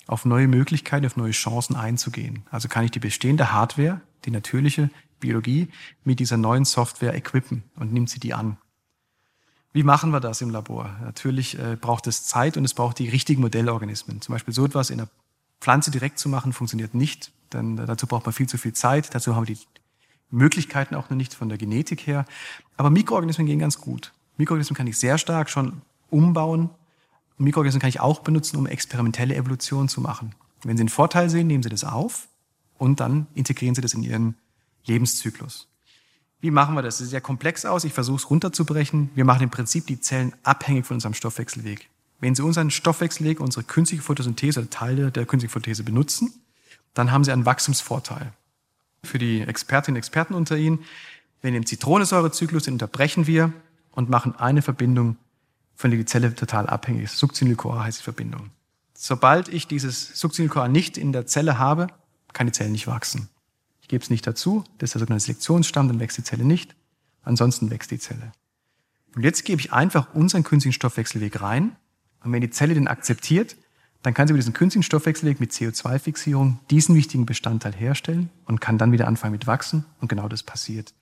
auf 0.10 0.26
neue 0.26 0.48
Möglichkeiten, 0.48 1.06
auf 1.06 1.17
neue 1.17 1.32
Chancen 1.32 1.76
einzugehen? 1.76 2.43
Also 2.50 2.67
kann 2.67 2.84
ich 2.84 2.91
die 2.91 3.00
bestehende 3.00 3.54
Hardware, 3.54 4.02
die 4.26 4.32
natürliche 4.32 4.89
Biologie, 5.19 5.67
mit 6.04 6.19
dieser 6.19 6.38
neuen 6.38 6.65
Software 6.65 7.13
equippen 7.13 7.63
und 7.76 7.93
nimmt 7.93 8.10
sie 8.10 8.19
die 8.19 8.34
an? 8.34 8.58
Wie 9.72 9.84
machen 9.84 10.10
wir 10.12 10.19
das 10.19 10.41
im 10.41 10.50
Labor? 10.50 10.98
Natürlich 11.04 11.60
äh, 11.60 11.78
braucht 11.80 12.08
es 12.08 12.24
Zeit 12.24 12.58
und 12.58 12.65
es 12.65 12.74
braucht 12.74 12.98
die 12.98 13.08
richtigen 13.08 13.41
Modellorganismen. 13.41 14.19
Zum 14.19 14.34
Beispiel 14.34 14.54
so 14.54 14.65
etwas 14.65 14.89
in 14.89 14.98
der 14.98 15.10
Pflanze 15.62 15.91
direkt 15.91 16.17
zu 16.17 16.28
machen, 16.28 16.54
funktioniert 16.54 16.95
nicht, 16.95 17.32
denn 17.54 17.76
dazu 17.76 18.08
braucht 18.08 18.26
man 18.26 18.34
viel 18.34 18.50
zu 18.50 18.58
viel 18.58 18.74
Zeit. 18.74 19.13
Dazu 19.13 19.36
haben 19.36 19.48
wir 19.48 19.56
die 19.56 19.62
Möglichkeiten 20.32 20.95
auch 20.95 21.12
noch 21.12 21.17
nicht 21.17 21.36
von 21.36 21.50
der 21.50 21.60
Genetik 21.60 22.08
her. 22.08 22.26
Aber 22.78 22.89
Mikroorganismen 22.89 23.45
gehen 23.45 23.60
ganz 23.60 23.80
gut. 23.80 24.12
Mikroorganismen 24.38 24.76
kann 24.76 24.88
ich 24.88 24.98
sehr 24.98 25.19
stark 25.19 25.52
schon 25.52 25.82
umbauen. 26.10 26.72
Mikroorganismen 27.43 27.82
kann 27.82 27.89
ich 27.89 27.99
auch 27.99 28.19
benutzen, 28.19 28.58
um 28.58 28.67
experimentelle 28.67 29.36
Evolution 29.36 29.88
zu 29.88 30.02
machen. 30.02 30.36
Wenn 30.63 30.78
Sie 30.78 30.82
einen 30.82 30.89
Vorteil 30.89 31.30
sehen, 31.30 31.47
nehmen 31.47 31.63
Sie 31.63 31.69
das 31.69 31.84
auf 31.84 32.28
und 32.78 32.99
dann 32.99 33.28
integrieren 33.34 33.75
Sie 33.75 33.82
das 33.82 33.93
in 33.93 34.04
Ihren 34.04 34.36
Lebenszyklus. 34.86 35.67
Wie 36.41 36.52
machen 36.52 36.75
wir 36.75 36.82
das? 36.82 36.95
Das 36.95 37.06
sieht 37.06 37.12
sehr 37.12 37.21
komplex 37.21 37.65
aus. 37.65 37.84
Ich 37.84 37.93
versuche 37.93 38.17
es 38.17 38.30
runterzubrechen. 38.30 39.10
Wir 39.13 39.25
machen 39.25 39.43
im 39.43 39.49
Prinzip 39.49 39.88
die 39.88 39.99
Zellen 39.99 40.34
abhängig 40.43 40.86
von 40.86 40.95
unserem 40.95 41.13
Stoffwechselweg. 41.13 41.89
Wenn 42.19 42.36
Sie 42.36 42.43
unseren 42.43 42.71
Stoffwechselweg, 42.71 43.39
unsere 43.39 43.63
künstliche 43.63 44.04
Photosynthese 44.04 44.62
oder 44.62 44.69
Teile 44.69 45.12
der 45.12 45.25
künstlichen 45.25 45.52
Photosynthese 45.52 45.84
benutzen, 45.84 46.34
dann 46.93 47.12
haben 47.12 47.23
Sie 47.23 47.32
einen 47.32 47.45
Wachstumsvorteil. 47.45 48.34
Für 49.04 49.19
die 49.19 49.41
Expertinnen 49.41 49.95
und 49.95 49.99
Experten 49.99 50.34
unter 50.34 50.58
Ihnen, 50.58 50.80
wenn 51.41 51.56
im 51.56 51.65
Zitronensäurezyklus 51.65 52.65
sind, 52.65 52.73
unterbrechen 52.73 53.28
wir 53.28 53.54
und 53.91 54.10
machen 54.10 54.36
eine 54.36 54.62
Verbindung, 54.62 55.17
von 55.79 55.91
der 55.91 55.97
die 55.97 56.05
Zelle 56.05 56.35
total 56.35 56.67
abhängig 56.67 57.03
ist. 57.03 57.17
Succinyl-CoA 57.19 57.85
heißt 57.85 57.99
die 57.99 58.03
Verbindung. 58.03 58.49
Sobald 58.93 59.47
ich 59.47 59.65
dieses 59.65 60.19
Succinyl-CoA 60.19 60.67
nicht 60.67 60.97
in 60.97 61.13
der 61.13 61.25
Zelle 61.25 61.57
habe, 61.57 61.87
kann 62.33 62.47
die 62.47 62.51
Zelle 62.51 62.69
nicht 62.69 62.85
wachsen. 62.85 63.29
Ich 63.81 63.87
gebe 63.87 64.03
es 64.03 64.09
nicht 64.09 64.27
dazu, 64.27 64.65
das 64.77 64.89
ist 64.89 64.95
der 64.95 64.99
sogenannte 64.99 65.23
Selektionsstamm, 65.23 65.87
dann 65.87 66.01
wächst 66.01 66.17
die 66.17 66.23
Zelle 66.23 66.43
nicht. 66.43 66.75
Ansonsten 67.23 67.69
wächst 67.69 67.91
die 67.91 67.97
Zelle. 67.97 68.33
Und 69.15 69.23
jetzt 69.23 69.45
gebe 69.45 69.61
ich 69.61 69.71
einfach 69.71 70.13
unseren 70.13 70.43
künstlichen 70.43 70.73
Stoffwechselweg 70.73 71.39
rein 71.39 71.77
und 72.25 72.33
wenn 72.33 72.41
die 72.41 72.49
Zelle 72.49 72.73
den 72.73 72.89
akzeptiert, 72.89 73.55
dann 74.03 74.13
kann 74.13 74.27
sie 74.27 74.33
über 74.33 74.39
diesen 74.39 74.53
künstlichen 74.53 74.83
Stoffwechselweg 74.83 75.39
mit 75.39 75.53
CO2-Fixierung 75.53 76.59
diesen 76.69 76.93
wichtigen 76.93 77.25
Bestandteil 77.25 77.73
herstellen 77.73 78.29
und 78.43 78.59
kann 78.59 78.77
dann 78.77 78.91
wieder 78.91 79.07
anfangen 79.07 79.31
mit 79.31 79.47
wachsen. 79.47 79.85
Und 80.01 80.09
genau 80.09 80.27
das 80.27 80.43
passiert. 80.43 80.93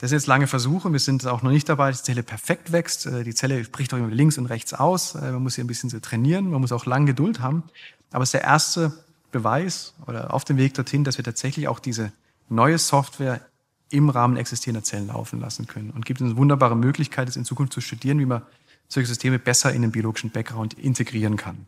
Das 0.00 0.08
sind 0.08 0.18
jetzt 0.18 0.26
lange 0.26 0.46
Versuche. 0.46 0.90
Wir 0.90 0.98
sind 0.98 1.26
auch 1.26 1.42
noch 1.42 1.50
nicht 1.50 1.68
dabei, 1.68 1.90
dass 1.90 2.02
die 2.02 2.06
Zelle 2.06 2.22
perfekt 2.22 2.72
wächst. 2.72 3.04
Äh, 3.04 3.22
die 3.22 3.34
Zelle 3.34 3.62
bricht 3.64 3.92
auch 3.92 3.98
immer 3.98 4.08
links 4.08 4.38
und 4.38 4.46
rechts 4.46 4.72
aus. 4.72 5.14
Äh, 5.14 5.32
man 5.32 5.42
muss 5.42 5.54
sie 5.54 5.60
ein 5.60 5.66
bisschen 5.66 5.90
so 5.90 6.00
trainieren. 6.00 6.50
Man 6.50 6.62
muss 6.62 6.72
auch 6.72 6.86
lange 6.86 7.06
Geduld 7.06 7.40
haben. 7.40 7.64
Aber 8.10 8.22
es 8.22 8.28
ist 8.28 8.34
der 8.34 8.44
erste 8.44 8.92
Beweis 9.30 9.92
oder 10.06 10.32
auf 10.32 10.44
dem 10.44 10.56
Weg 10.56 10.72
dorthin, 10.74 11.04
dass 11.04 11.18
wir 11.18 11.24
tatsächlich 11.24 11.68
auch 11.68 11.78
diese 11.78 12.12
neue 12.48 12.78
Software 12.78 13.42
im 13.90 14.08
Rahmen 14.08 14.38
existierender 14.38 14.82
Zellen 14.82 15.08
laufen 15.08 15.38
lassen 15.38 15.66
können 15.66 15.90
und 15.90 16.06
gibt 16.06 16.20
uns 16.20 16.30
eine 16.30 16.38
wunderbare 16.38 16.76
Möglichkeit, 16.76 17.28
es 17.28 17.36
in 17.36 17.44
Zukunft 17.44 17.72
zu 17.72 17.80
studieren, 17.80 18.18
wie 18.20 18.26
man 18.26 18.42
solche 18.88 19.08
Systeme 19.08 19.38
besser 19.38 19.72
in 19.72 19.82
den 19.82 19.92
biologischen 19.92 20.30
Background 20.30 20.74
integrieren 20.74 21.36
kann. 21.36 21.66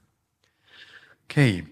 Okay. 1.29 1.67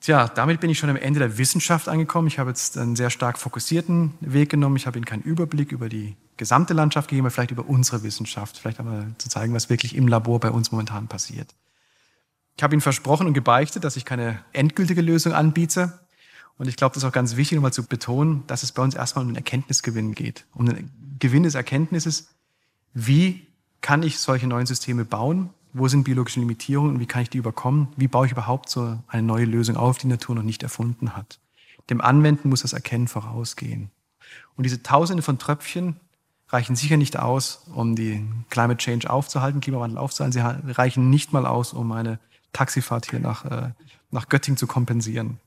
Tja, 0.00 0.28
damit 0.28 0.60
bin 0.60 0.70
ich 0.70 0.78
schon 0.78 0.88
am 0.88 0.96
Ende 0.96 1.20
der 1.20 1.36
Wissenschaft 1.36 1.86
angekommen. 1.86 2.26
Ich 2.26 2.38
habe 2.38 2.48
jetzt 2.48 2.78
einen 2.78 2.96
sehr 2.96 3.10
stark 3.10 3.36
fokussierten 3.38 4.14
Weg 4.20 4.48
genommen. 4.48 4.76
Ich 4.76 4.86
habe 4.86 4.98
Ihnen 4.98 5.04
keinen 5.04 5.22
Überblick 5.22 5.72
über 5.72 5.90
die 5.90 6.16
gesamte 6.38 6.72
Landschaft 6.72 7.10
gegeben, 7.10 7.26
aber 7.26 7.30
vielleicht 7.30 7.50
über 7.50 7.68
unsere 7.68 8.02
Wissenschaft, 8.02 8.56
vielleicht 8.56 8.80
aber 8.80 9.06
zu 9.18 9.28
zeigen, 9.28 9.52
was 9.52 9.68
wirklich 9.68 9.94
im 9.94 10.08
Labor 10.08 10.40
bei 10.40 10.50
uns 10.50 10.72
momentan 10.72 11.06
passiert. 11.06 11.54
Ich 12.56 12.62
habe 12.62 12.74
Ihnen 12.74 12.80
versprochen 12.80 13.26
und 13.26 13.34
gebeichtet, 13.34 13.84
dass 13.84 13.96
ich 13.96 14.06
keine 14.06 14.42
endgültige 14.54 15.02
Lösung 15.02 15.34
anbiete. 15.34 16.00
Und 16.56 16.66
ich 16.66 16.76
glaube, 16.76 16.94
das 16.94 17.02
ist 17.02 17.08
auch 17.08 17.12
ganz 17.12 17.36
wichtig, 17.36 17.56
nochmal 17.56 17.74
zu 17.74 17.84
betonen, 17.84 18.44
dass 18.46 18.62
es 18.62 18.72
bei 18.72 18.82
uns 18.82 18.94
erstmal 18.94 19.22
um 19.22 19.30
den 19.30 19.36
Erkenntnisgewinn 19.36 20.14
geht. 20.14 20.46
Um 20.54 20.64
den 20.64 20.90
Gewinn 21.18 21.42
des 21.42 21.54
Erkenntnisses, 21.54 22.30
wie 22.94 23.46
kann 23.82 24.02
ich 24.02 24.18
solche 24.18 24.46
neuen 24.46 24.66
Systeme 24.66 25.04
bauen? 25.04 25.50
Wo 25.72 25.88
sind 25.88 26.04
biologische 26.04 26.40
Limitierungen 26.40 26.94
und 26.94 27.00
wie 27.00 27.06
kann 27.06 27.22
ich 27.22 27.30
die 27.30 27.38
überkommen? 27.38 27.88
Wie 27.96 28.08
baue 28.08 28.26
ich 28.26 28.32
überhaupt 28.32 28.68
so 28.68 28.98
eine 29.08 29.22
neue 29.22 29.44
Lösung 29.44 29.76
auf, 29.76 29.98
die 29.98 30.08
Natur 30.08 30.34
noch 30.34 30.42
nicht 30.42 30.62
erfunden 30.62 31.16
hat? 31.16 31.38
Dem 31.90 32.00
Anwenden 32.00 32.48
muss 32.48 32.62
das 32.62 32.72
Erkennen 32.72 33.08
vorausgehen. 33.08 33.90
Und 34.56 34.64
diese 34.64 34.82
Tausende 34.82 35.22
von 35.22 35.38
Tröpfchen 35.38 35.96
reichen 36.48 36.76
sicher 36.76 36.96
nicht 36.96 37.18
aus, 37.18 37.62
um 37.72 37.94
die 37.94 38.24
Climate 38.50 38.78
Change 38.78 39.08
aufzuhalten, 39.08 39.60
Klimawandel 39.60 39.98
aufzuhalten. 39.98 40.32
Sie 40.32 40.72
reichen 40.72 41.10
nicht 41.10 41.32
mal 41.32 41.46
aus, 41.46 41.72
um 41.72 41.92
eine 41.92 42.18
Taxifahrt 42.52 43.08
hier 43.10 43.20
nach, 43.20 43.44
äh, 43.44 43.70
nach 44.10 44.28
Göttingen 44.28 44.56
zu 44.56 44.66
kompensieren. 44.66 45.38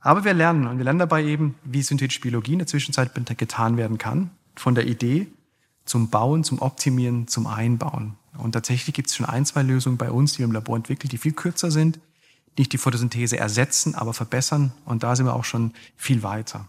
Aber 0.00 0.24
wir 0.24 0.34
lernen 0.34 0.66
und 0.66 0.78
wir 0.78 0.84
lernen 0.84 0.98
dabei 0.98 1.24
eben, 1.24 1.54
wie 1.64 1.82
synthetische 1.82 2.20
Biologie 2.20 2.52
in 2.52 2.58
der 2.58 2.68
Zwischenzeit 2.68 3.12
getan 3.38 3.76
werden 3.76 3.98
kann. 3.98 4.30
Von 4.56 4.74
der 4.74 4.86
Idee 4.86 5.28
zum 5.84 6.10
Bauen, 6.10 6.44
zum 6.44 6.60
Optimieren, 6.60 7.28
zum 7.28 7.46
Einbauen. 7.46 8.16
Und 8.36 8.52
tatsächlich 8.52 8.94
gibt 8.94 9.08
es 9.08 9.16
schon 9.16 9.26
ein, 9.26 9.46
zwei 9.46 9.62
Lösungen 9.62 9.96
bei 9.96 10.10
uns, 10.10 10.32
die 10.32 10.38
wir 10.38 10.44
im 10.44 10.52
Labor 10.52 10.76
entwickelt, 10.76 11.12
die 11.12 11.18
viel 11.18 11.32
kürzer 11.32 11.70
sind, 11.70 11.98
nicht 12.56 12.72
die 12.72 12.78
Photosynthese 12.78 13.38
ersetzen, 13.38 13.94
aber 13.94 14.12
verbessern. 14.12 14.72
Und 14.84 15.02
da 15.02 15.16
sind 15.16 15.26
wir 15.26 15.34
auch 15.34 15.44
schon 15.44 15.72
viel 15.96 16.22
weiter. 16.22 16.66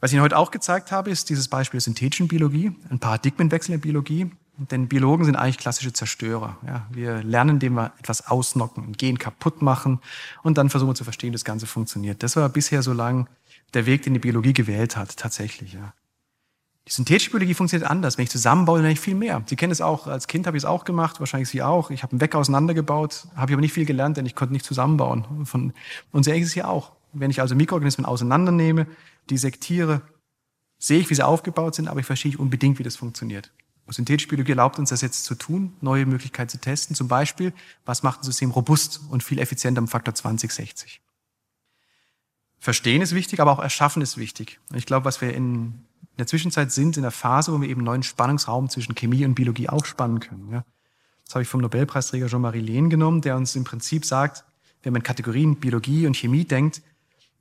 Was 0.00 0.10
ich 0.10 0.14
Ihnen 0.14 0.22
heute 0.22 0.36
auch 0.36 0.50
gezeigt 0.50 0.90
habe, 0.90 1.10
ist 1.10 1.30
dieses 1.30 1.48
Beispiel 1.48 1.78
der 1.78 1.82
synthetischen 1.82 2.28
Biologie, 2.28 2.72
ein 2.90 2.98
Paradigmenwechsel 2.98 3.74
in 3.74 3.80
der 3.80 3.86
Biologie. 3.86 4.30
Denn 4.56 4.88
Biologen 4.88 5.24
sind 5.24 5.36
eigentlich 5.36 5.58
klassische 5.58 5.92
Zerstörer. 5.92 6.58
Ja, 6.66 6.86
wir 6.90 7.22
lernen, 7.22 7.50
indem 7.50 7.74
wir 7.74 7.92
etwas 7.98 8.26
ausnocken, 8.26 8.84
ein 8.84 8.92
Gen 8.92 9.18
kaputt 9.18 9.62
machen 9.62 10.00
und 10.42 10.58
dann 10.58 10.70
versuchen 10.70 10.90
wir 10.90 10.94
zu 10.94 11.04
verstehen, 11.04 11.30
wie 11.30 11.36
das 11.36 11.44
Ganze 11.44 11.66
funktioniert. 11.66 12.22
Das 12.22 12.36
war 12.36 12.48
bisher 12.48 12.82
so 12.82 12.92
lang 12.92 13.28
der 13.74 13.86
Weg, 13.86 14.02
den 14.02 14.12
die 14.12 14.20
Biologie 14.20 14.52
gewählt 14.52 14.96
hat, 14.96 15.16
tatsächlich. 15.16 15.72
Ja. 15.72 15.94
Die 16.88 16.92
synthetische 16.92 17.30
Biologie 17.30 17.54
funktioniert 17.54 17.88
anders. 17.88 18.18
Wenn 18.18 18.24
ich 18.24 18.30
zusammenbaue, 18.30 18.78
dann 18.78 18.86
habe 18.86 18.92
ich 18.92 19.00
viel 19.00 19.14
mehr. 19.14 19.42
Sie 19.46 19.54
kennen 19.54 19.70
es 19.70 19.80
auch, 19.80 20.08
als 20.08 20.26
Kind 20.26 20.46
habe 20.46 20.56
ich 20.56 20.62
es 20.62 20.64
auch 20.64 20.84
gemacht, 20.84 21.20
wahrscheinlich 21.20 21.48
Sie 21.48 21.62
auch. 21.62 21.90
Ich 21.90 22.02
habe 22.02 22.12
einen 22.12 22.20
Wecker 22.20 22.38
auseinandergebaut, 22.38 23.28
habe 23.36 23.52
ich 23.52 23.54
aber 23.54 23.60
nicht 23.60 23.72
viel 23.72 23.84
gelernt, 23.84 24.16
denn 24.16 24.26
ich 24.26 24.34
konnte 24.34 24.52
nicht 24.52 24.64
zusammenbauen. 24.64 25.24
und 26.12 26.24
so 26.24 26.30
ähnlich 26.30 26.42
ist 26.42 26.48
es 26.48 26.54
hier 26.54 26.68
auch. 26.68 26.92
Wenn 27.12 27.30
ich 27.30 27.40
also 27.40 27.54
Mikroorganismen 27.54 28.04
auseinandernehme, 28.04 28.86
dissektiere, 29.30 30.02
sehe 30.78 30.98
ich, 30.98 31.10
wie 31.10 31.14
sie 31.14 31.24
aufgebaut 31.24 31.76
sind, 31.76 31.86
aber 31.86 32.00
ich 32.00 32.06
verstehe 32.06 32.30
nicht 32.30 32.40
unbedingt, 32.40 32.78
wie 32.78 32.82
das 32.82 32.96
funktioniert. 32.96 33.52
Synthetische 33.88 34.28
Biologie 34.28 34.52
erlaubt 34.52 34.78
uns 34.78 34.90
das 34.90 35.02
jetzt 35.02 35.24
zu 35.24 35.34
tun, 35.34 35.76
neue 35.80 36.06
Möglichkeiten 36.06 36.48
zu 36.48 36.58
testen. 36.58 36.96
Zum 36.96 37.08
Beispiel, 37.08 37.52
was 37.84 38.02
macht 38.02 38.20
ein 38.20 38.24
System 38.24 38.50
robust 38.50 39.00
und 39.10 39.22
viel 39.22 39.38
effizienter 39.38 39.80
am 39.80 39.88
Faktor 39.88 40.14
2060? 40.14 41.00
Verstehen 42.58 43.02
ist 43.02 43.14
wichtig, 43.14 43.40
aber 43.40 43.52
auch 43.52 43.58
erschaffen 43.58 44.02
ist 44.02 44.16
wichtig. 44.16 44.60
Und 44.70 44.76
ich 44.76 44.86
glaube, 44.86 45.04
was 45.04 45.20
wir 45.20 45.34
in 45.34 45.84
der 46.18 46.26
Zwischenzeit 46.26 46.72
sind, 46.72 46.96
in 46.96 47.02
der 47.02 47.10
Phase, 47.10 47.52
wo 47.52 47.60
wir 47.60 47.68
eben 47.68 47.82
neuen 47.82 48.02
Spannungsraum 48.02 48.68
zwischen 48.68 48.94
Chemie 48.94 49.24
und 49.24 49.34
Biologie 49.34 49.68
aufspannen 49.68 50.20
können. 50.20 50.50
Ja. 50.52 50.64
Das 51.24 51.34
habe 51.34 51.42
ich 51.42 51.48
vom 51.48 51.60
Nobelpreisträger 51.60 52.26
Jean-Marie 52.26 52.60
Lehn 52.60 52.90
genommen, 52.90 53.20
der 53.22 53.36
uns 53.36 53.56
im 53.56 53.64
Prinzip 53.64 54.04
sagt, 54.04 54.44
wenn 54.82 54.92
man 54.92 55.02
Kategorien 55.02 55.56
Biologie 55.56 56.06
und 56.06 56.16
Chemie 56.16 56.44
denkt, 56.44 56.82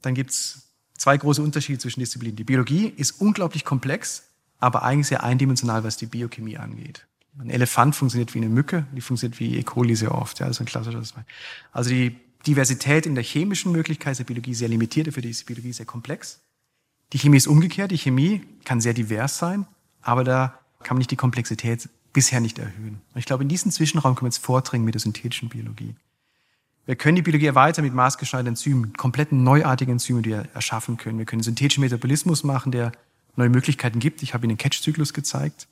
dann 0.02 0.14
gibt 0.14 0.32
es 0.32 0.70
zwei 0.96 1.18
große 1.18 1.42
Unterschiede 1.42 1.80
zwischen 1.80 2.00
Disziplinen. 2.00 2.36
Die 2.36 2.44
Biologie 2.44 2.94
ist 2.96 3.20
unglaublich 3.20 3.66
komplex, 3.66 4.30
aber 4.60 4.84
eigentlich 4.84 5.08
sehr 5.08 5.24
eindimensional, 5.24 5.84
was 5.84 5.98
die 5.98 6.06
Biochemie 6.06 6.58
angeht. 6.58 7.08
Ein 7.40 7.50
Elefant 7.50 7.96
funktioniert 7.96 8.34
wie 8.34 8.40
eine 8.40 8.50
Mücke, 8.50 8.86
die 8.96 9.02
funktioniert 9.02 9.40
wie 9.40 9.58
E. 9.58 9.64
coli 9.64 9.96
sehr 9.96 10.14
oft. 10.14 10.40
Ja, 10.40 10.48
das 10.48 10.58
ist 10.58 10.62
ein 10.62 10.66
klassisches. 10.66 11.14
Also 11.72 11.90
die 11.90 12.16
Diversität 12.46 13.06
in 13.06 13.16
der 13.16 13.24
chemischen 13.24 13.72
Möglichkeit 13.72 14.12
ist 14.12 14.18
der 14.20 14.26
Biologie 14.26 14.54
sehr 14.54 14.68
limitiert, 14.68 15.08
dafür 15.08 15.24
ist 15.24 15.42
die 15.42 15.46
Biologie 15.46 15.74
sehr 15.74 15.86
komplex. 15.86 16.42
Die 17.14 17.20
Chemie 17.20 17.38
ist 17.38 17.48
umgekehrt. 17.48 17.92
Die 17.92 17.98
Chemie 17.98 18.42
kann 18.64 18.82
sehr 18.82 18.94
divers 18.94 19.38
sein, 19.38 19.66
aber 20.02 20.24
da 20.24 20.60
kann 20.84 20.96
man 20.96 21.00
nicht 21.00 21.12
die 21.12 21.18
Komplexität 21.18 21.90
bisher 22.14 22.40
nicht 22.40 22.60
erhöhen. 22.60 23.02
Und 23.14 23.20
ich 23.20 23.26
glaube, 23.26 23.44
in 23.44 23.50
diesen 23.50 23.72
Zwischenraum 23.72 24.16
können 24.16 24.28
wir 24.28 24.34
jetzt 24.34 24.44
vordringen 24.44 24.86
mit 24.86 24.96
der 24.96 25.02
synthetischen 25.02 25.50
Biologie. 25.50 25.96
Wir 26.86 26.96
können 26.96 27.16
die 27.16 27.22
Biologie 27.22 27.46
erweitern 27.46 27.86
mit 27.86 27.94
maßgeschneiderten 27.94 28.54
Enzymen, 28.54 28.94
komplett 28.94 29.32
neuartige 29.32 29.92
Enzyme, 29.92 30.22
die 30.22 30.32
wir 30.32 30.48
erschaffen 30.54 30.98
können. 30.98 31.20
Wir 31.20 31.26
können 31.26 31.44
synthetischen 31.44 31.82
Metabolismus 31.82 32.44
machen, 32.44 32.72
der 32.72 32.92
neue 33.36 33.50
Möglichkeiten 33.50 34.00
gibt. 34.00 34.24
Ich 34.24 34.34
habe 34.34 34.46
Ihnen 34.46 34.58
den 34.58 34.58
Catch-Zyklus 34.58 35.14
gezeigt. 35.14 35.68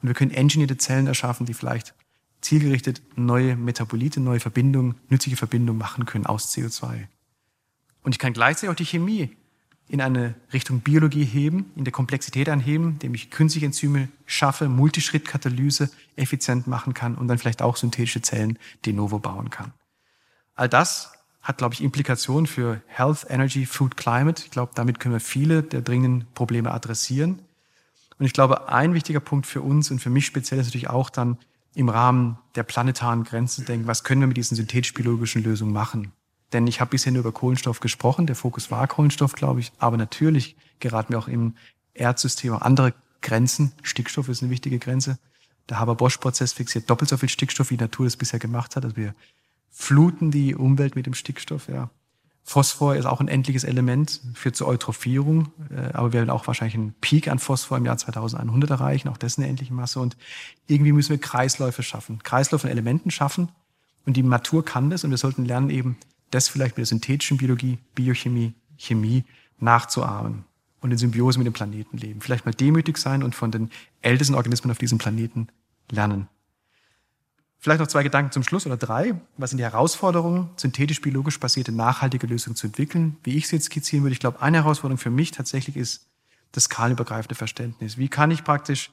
Und 0.00 0.08
wir 0.08 0.14
können 0.14 0.30
engineerte 0.30 0.78
Zellen 0.78 1.06
erschaffen, 1.06 1.46
die 1.46 1.54
vielleicht 1.54 1.94
zielgerichtet 2.40 3.02
neue 3.16 3.56
Metabolite, 3.56 4.20
neue 4.20 4.40
Verbindungen, 4.40 4.94
nützliche 5.08 5.36
Verbindungen 5.36 5.78
machen 5.78 6.06
können 6.06 6.26
aus 6.26 6.54
CO2. 6.54 7.06
Und 8.02 8.12
ich 8.12 8.18
kann 8.18 8.32
gleichzeitig 8.32 8.70
auch 8.70 8.74
die 8.74 8.84
Chemie 8.84 9.36
in 9.88 10.00
eine 10.00 10.34
Richtung 10.52 10.80
Biologie 10.80 11.24
heben, 11.24 11.70
in 11.76 11.84
der 11.84 11.92
Komplexität 11.92 12.48
anheben, 12.48 12.92
indem 12.92 13.14
ich 13.14 13.30
künstliche 13.30 13.66
Enzyme 13.66 14.08
schaffe, 14.26 14.68
Multischrittkatalyse 14.68 15.90
effizient 16.16 16.66
machen 16.66 16.94
kann 16.94 17.14
und 17.14 17.28
dann 17.28 17.38
vielleicht 17.38 17.62
auch 17.62 17.76
synthetische 17.76 18.22
Zellen 18.22 18.58
de 18.86 18.92
novo 18.92 19.18
bauen 19.18 19.50
kann. 19.50 19.72
All 20.54 20.68
das 20.68 21.12
hat, 21.42 21.58
glaube 21.58 21.74
ich, 21.74 21.82
Implikationen 21.82 22.46
für 22.46 22.80
Health, 22.86 23.26
Energy, 23.28 23.66
Food, 23.66 23.96
Climate. 23.96 24.42
Ich 24.44 24.50
glaube, 24.50 24.72
damit 24.74 24.98
können 24.98 25.14
wir 25.14 25.20
viele 25.20 25.62
der 25.62 25.82
dringenden 25.82 26.26
Probleme 26.34 26.72
adressieren. 26.72 27.40
Und 28.18 28.24
ich 28.24 28.32
glaube, 28.32 28.70
ein 28.70 28.94
wichtiger 28.94 29.20
Punkt 29.20 29.46
für 29.46 29.60
uns 29.60 29.90
und 29.90 29.98
für 29.98 30.10
mich 30.10 30.24
speziell 30.24 30.60
ist 30.60 30.68
natürlich 30.68 30.88
auch 30.88 31.10
dann 31.10 31.36
im 31.74 31.88
Rahmen 31.88 32.38
der 32.54 32.62
planetaren 32.62 33.24
Grenzen 33.24 33.66
denken, 33.66 33.86
was 33.86 34.04
können 34.04 34.20
wir 34.20 34.28
mit 34.28 34.36
diesen 34.36 34.56
synthetisch-biologischen 34.56 35.42
Lösungen 35.42 35.72
machen? 35.72 36.12
Denn 36.54 36.66
ich 36.68 36.80
habe 36.80 36.92
bisher 36.92 37.12
nur 37.12 37.20
über 37.20 37.32
Kohlenstoff 37.32 37.80
gesprochen, 37.80 38.26
der 38.26 38.36
Fokus 38.36 38.70
war 38.70 38.86
Kohlenstoff, 38.86 39.32
glaube 39.32 39.60
ich, 39.60 39.72
aber 39.78 39.96
natürlich 39.96 40.56
geraten 40.78 41.12
wir 41.12 41.18
auch 41.18 41.28
im 41.28 41.56
Erdsystem 41.92 42.54
auch 42.54 42.62
andere 42.62 42.94
Grenzen. 43.20 43.72
Stickstoff 43.82 44.28
ist 44.28 44.42
eine 44.42 44.50
wichtige 44.50 44.78
Grenze. 44.78 45.18
Der 45.68 45.80
Haber-Bosch-Prozess 45.80 46.52
fixiert 46.52 46.88
doppelt 46.88 47.10
so 47.10 47.16
viel 47.16 47.28
Stickstoff, 47.28 47.70
wie 47.70 47.76
die 47.76 47.84
Natur 47.84 48.06
das 48.06 48.16
bisher 48.16 48.38
gemacht 48.38 48.76
hat. 48.76 48.84
Also 48.84 48.96
wir 48.96 49.14
fluten 49.70 50.30
die 50.30 50.54
Umwelt 50.54 50.94
mit 50.94 51.06
dem 51.06 51.14
Stickstoff. 51.14 51.68
Ja. 51.68 51.90
Phosphor 52.44 52.94
ist 52.94 53.06
auch 53.06 53.20
ein 53.20 53.28
endliches 53.28 53.64
Element, 53.64 54.20
führt 54.34 54.54
zur 54.54 54.68
Eutrophierung, 54.68 55.50
äh, 55.70 55.92
aber 55.94 56.12
wir 56.12 56.20
werden 56.20 56.30
auch 56.30 56.46
wahrscheinlich 56.46 56.74
einen 56.74 56.92
Peak 57.00 57.26
an 57.26 57.40
Phosphor 57.40 57.78
im 57.78 57.86
Jahr 57.86 57.96
2100 57.96 58.70
erreichen, 58.70 59.08
auch 59.08 59.16
das 59.16 59.38
eine 59.38 59.48
endliche 59.48 59.74
Masse. 59.74 59.98
Und 59.98 60.16
irgendwie 60.68 60.92
müssen 60.92 61.10
wir 61.10 61.18
Kreisläufe 61.18 61.82
schaffen, 61.82 62.22
Kreisläufe 62.22 62.62
von 62.62 62.70
Elementen 62.70 63.10
schaffen. 63.10 63.48
Und 64.06 64.16
die 64.16 64.22
Natur 64.22 64.64
kann 64.64 64.90
das 64.90 65.02
und 65.02 65.10
wir 65.10 65.16
sollten 65.16 65.46
lernen, 65.46 65.70
eben 65.70 65.96
das 66.34 66.48
vielleicht 66.48 66.76
mit 66.76 66.78
der 66.78 66.86
synthetischen 66.86 67.36
Biologie, 67.36 67.78
Biochemie, 67.94 68.54
Chemie 68.76 69.24
nachzuahmen 69.58 70.44
und 70.80 70.90
in 70.90 70.98
Symbiose 70.98 71.38
mit 71.38 71.46
dem 71.46 71.52
Planeten 71.52 71.96
leben. 71.96 72.20
Vielleicht 72.20 72.44
mal 72.44 72.52
demütig 72.52 72.98
sein 72.98 73.22
und 73.22 73.34
von 73.34 73.50
den 73.50 73.70
ältesten 74.02 74.34
Organismen 74.34 74.70
auf 74.70 74.78
diesem 74.78 74.98
Planeten 74.98 75.48
lernen. 75.90 76.28
Vielleicht 77.58 77.80
noch 77.80 77.86
zwei 77.86 78.02
Gedanken 78.02 78.32
zum 78.32 78.42
Schluss 78.42 78.66
oder 78.66 78.76
drei. 78.76 79.14
Was 79.38 79.50
sind 79.50 79.56
die 79.56 79.64
Herausforderungen, 79.64 80.50
synthetisch-biologisch 80.56 81.40
basierte 81.40 81.72
nachhaltige 81.72 82.26
Lösungen 82.26 82.56
zu 82.56 82.66
entwickeln? 82.66 83.16
Wie 83.22 83.36
ich 83.36 83.44
es 83.44 83.52
jetzt 83.52 83.66
skizzieren 83.66 84.04
würde, 84.04 84.12
ich 84.12 84.20
glaube, 84.20 84.42
eine 84.42 84.58
Herausforderung 84.58 84.98
für 84.98 85.10
mich 85.10 85.30
tatsächlich 85.30 85.76
ist 85.76 86.06
das 86.52 86.64
skalenübergreifende 86.64 87.34
Verständnis. 87.34 87.96
Wie 87.96 88.08
kann 88.08 88.30
ich 88.30 88.44
praktisch 88.44 88.90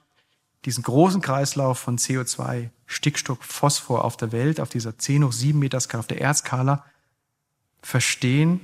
diesen 0.63 0.83
großen 0.83 1.21
Kreislauf 1.21 1.79
von 1.79 1.97
CO2, 1.97 2.69
Stickstoff, 2.85 3.39
Phosphor 3.41 4.05
auf 4.05 4.15
der 4.15 4.31
Welt, 4.31 4.61
auf 4.61 4.69
dieser 4.69 4.97
10 4.97 5.25
hoch 5.25 5.31
7 5.33 5.59
Meter 5.59 5.79
Skala, 5.79 5.99
auf 5.99 6.07
der 6.07 6.21
Erdskala, 6.21 6.85
verstehen 7.81 8.61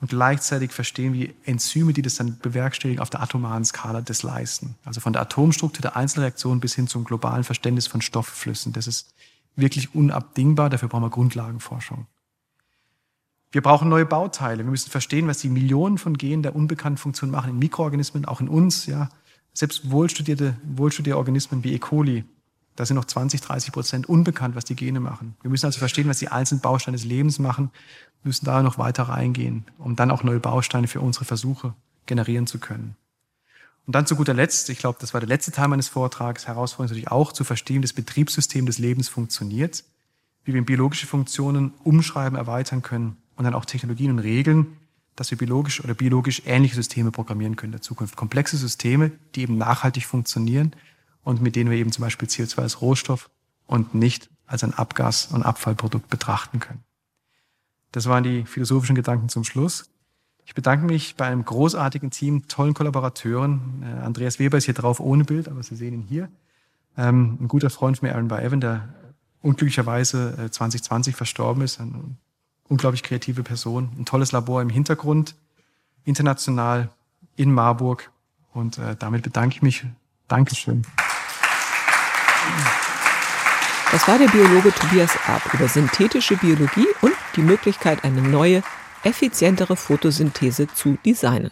und 0.00 0.10
gleichzeitig 0.10 0.72
verstehen, 0.72 1.14
wie 1.14 1.34
Enzyme, 1.44 1.92
die 1.92 2.02
das 2.02 2.16
dann 2.16 2.38
bewerkstelligen, 2.38 3.00
auf 3.00 3.10
der 3.10 3.22
atomaren 3.22 3.64
Skala 3.64 4.00
das 4.00 4.22
leisten. 4.22 4.74
Also 4.84 5.00
von 5.00 5.12
der 5.12 5.22
Atomstruktur 5.22 5.80
der 5.80 5.96
Einzelreaktion 5.96 6.60
bis 6.60 6.74
hin 6.74 6.88
zum 6.88 7.04
globalen 7.04 7.44
Verständnis 7.44 7.86
von 7.86 8.02
Stoffflüssen. 8.02 8.72
Das 8.72 8.86
ist 8.86 9.14
wirklich 9.54 9.94
unabdingbar. 9.94 10.70
Dafür 10.70 10.88
brauchen 10.88 11.04
wir 11.04 11.10
Grundlagenforschung. 11.10 12.06
Wir 13.52 13.60
brauchen 13.60 13.88
neue 13.88 14.06
Bauteile. 14.06 14.64
Wir 14.64 14.70
müssen 14.70 14.90
verstehen, 14.90 15.28
was 15.28 15.38
die 15.38 15.50
Millionen 15.50 15.98
von 15.98 16.16
Genen 16.16 16.42
der 16.42 16.56
unbekannten 16.56 16.96
Funktion 16.96 17.30
machen 17.30 17.50
in 17.50 17.58
Mikroorganismen, 17.58 18.24
auch 18.24 18.40
in 18.40 18.48
uns. 18.48 18.86
Ja, 18.86 19.10
selbst 19.52 19.90
wohlstudierte, 19.90 20.56
wohlstudierte 20.64 21.18
Organismen 21.18 21.62
wie 21.62 21.74
E. 21.74 21.78
coli, 21.78 22.24
da 22.76 22.86
sind 22.86 22.96
noch 22.96 23.04
20, 23.04 23.40
30 23.40 23.72
Prozent 23.72 24.08
unbekannt, 24.08 24.56
was 24.56 24.64
die 24.64 24.76
Gene 24.76 25.00
machen. 25.00 25.36
Wir 25.42 25.50
müssen 25.50 25.66
also 25.66 25.78
verstehen, 25.78 26.08
was 26.08 26.18
die 26.18 26.28
einzelnen 26.28 26.60
Bausteine 26.60 26.96
des 26.96 27.04
Lebens 27.04 27.38
machen, 27.38 27.70
wir 28.22 28.28
müssen 28.28 28.44
da 28.44 28.62
noch 28.62 28.78
weiter 28.78 29.04
reingehen, 29.04 29.66
um 29.78 29.96
dann 29.96 30.10
auch 30.10 30.22
neue 30.22 30.40
Bausteine 30.40 30.88
für 30.88 31.00
unsere 31.00 31.24
Versuche 31.24 31.74
generieren 32.06 32.46
zu 32.46 32.58
können. 32.58 32.96
Und 33.86 33.94
dann 33.94 34.06
zu 34.06 34.14
guter 34.14 34.32
Letzt, 34.32 34.70
ich 34.70 34.78
glaube, 34.78 34.98
das 35.00 35.12
war 35.12 35.20
der 35.20 35.28
letzte 35.28 35.50
Teil 35.50 35.68
meines 35.68 35.88
Vortrags, 35.88 36.46
Herausforderung 36.46 36.84
ist 36.86 36.90
natürlich 36.92 37.10
auch 37.10 37.32
zu 37.32 37.42
verstehen, 37.42 37.78
wie 37.78 37.86
das 37.86 37.92
Betriebssystem 37.92 38.64
des 38.64 38.78
Lebens 38.78 39.08
funktioniert, 39.08 39.84
wie 40.44 40.54
wir 40.54 40.64
biologische 40.64 41.06
Funktionen 41.06 41.72
umschreiben, 41.82 42.38
erweitern 42.38 42.82
können 42.82 43.16
und 43.36 43.44
dann 43.44 43.54
auch 43.54 43.64
Technologien 43.64 44.12
und 44.12 44.20
Regeln, 44.20 44.76
dass 45.16 45.30
wir 45.30 45.38
biologisch 45.38 45.82
oder 45.82 45.94
biologisch 45.94 46.42
ähnliche 46.46 46.76
Systeme 46.76 47.10
programmieren 47.10 47.56
können 47.56 47.72
in 47.72 47.78
der 47.78 47.82
Zukunft. 47.82 48.16
Komplexe 48.16 48.56
Systeme, 48.56 49.10
die 49.34 49.42
eben 49.42 49.58
nachhaltig 49.58 50.06
funktionieren 50.06 50.74
und 51.24 51.40
mit 51.40 51.56
denen 51.56 51.70
wir 51.70 51.78
eben 51.78 51.92
zum 51.92 52.02
Beispiel 52.02 52.28
CO2 52.28 52.58
als 52.58 52.80
Rohstoff 52.80 53.30
und 53.66 53.94
nicht 53.94 54.30
als 54.46 54.64
ein 54.64 54.74
Abgas- 54.74 55.32
und 55.32 55.42
Abfallprodukt 55.42 56.08
betrachten 56.08 56.60
können. 56.60 56.82
Das 57.92 58.06
waren 58.06 58.24
die 58.24 58.44
philosophischen 58.44 58.96
Gedanken 58.96 59.28
zum 59.28 59.44
Schluss. 59.44 59.90
Ich 60.44 60.54
bedanke 60.54 60.86
mich 60.86 61.16
bei 61.16 61.26
einem 61.26 61.44
großartigen 61.44 62.10
Team, 62.10 62.48
tollen 62.48 62.74
Kollaborateuren. 62.74 63.82
Äh, 63.82 64.04
Andreas 64.04 64.38
Weber 64.38 64.58
ist 64.58 64.64
hier 64.64 64.74
drauf 64.74 64.98
ohne 64.98 65.24
Bild, 65.24 65.48
aber 65.48 65.62
Sie 65.62 65.76
sehen 65.76 65.94
ihn 65.94 66.02
hier. 66.02 66.28
Ähm, 66.96 67.38
ein 67.40 67.48
guter 67.48 67.70
Freund 67.70 67.98
von 67.98 68.08
mir, 68.08 68.14
Aaron 68.14 68.30
Evan, 68.30 68.60
der 68.60 68.88
unglücklicherweise 69.40 70.46
äh, 70.46 70.50
2020 70.50 71.14
verstorben 71.14 71.62
ist. 71.62 71.80
Eine 71.80 72.16
unglaublich 72.68 73.02
kreative 73.02 73.42
Person. 73.42 73.90
Ein 73.98 74.04
tolles 74.04 74.32
Labor 74.32 74.62
im 74.62 74.70
Hintergrund, 74.70 75.36
international 76.04 76.90
in 77.36 77.52
Marburg. 77.52 78.10
Und 78.52 78.78
äh, 78.78 78.96
damit 78.98 79.22
bedanke 79.22 79.56
ich 79.56 79.62
mich. 79.62 79.84
Dankeschön. 80.28 80.82
Das 83.92 84.08
war 84.08 84.18
der 84.18 84.28
Biologe 84.28 84.72
Tobias 84.72 85.14
Erb 85.28 85.52
über 85.52 85.68
synthetische 85.68 86.36
Biologie 86.36 86.86
und 87.02 87.12
die 87.36 87.42
Möglichkeit, 87.42 88.04
eine 88.04 88.22
neue 88.22 88.62
effizientere 89.04 89.76
Photosynthese 89.76 90.66
zu 90.68 90.96
designen. 91.04 91.50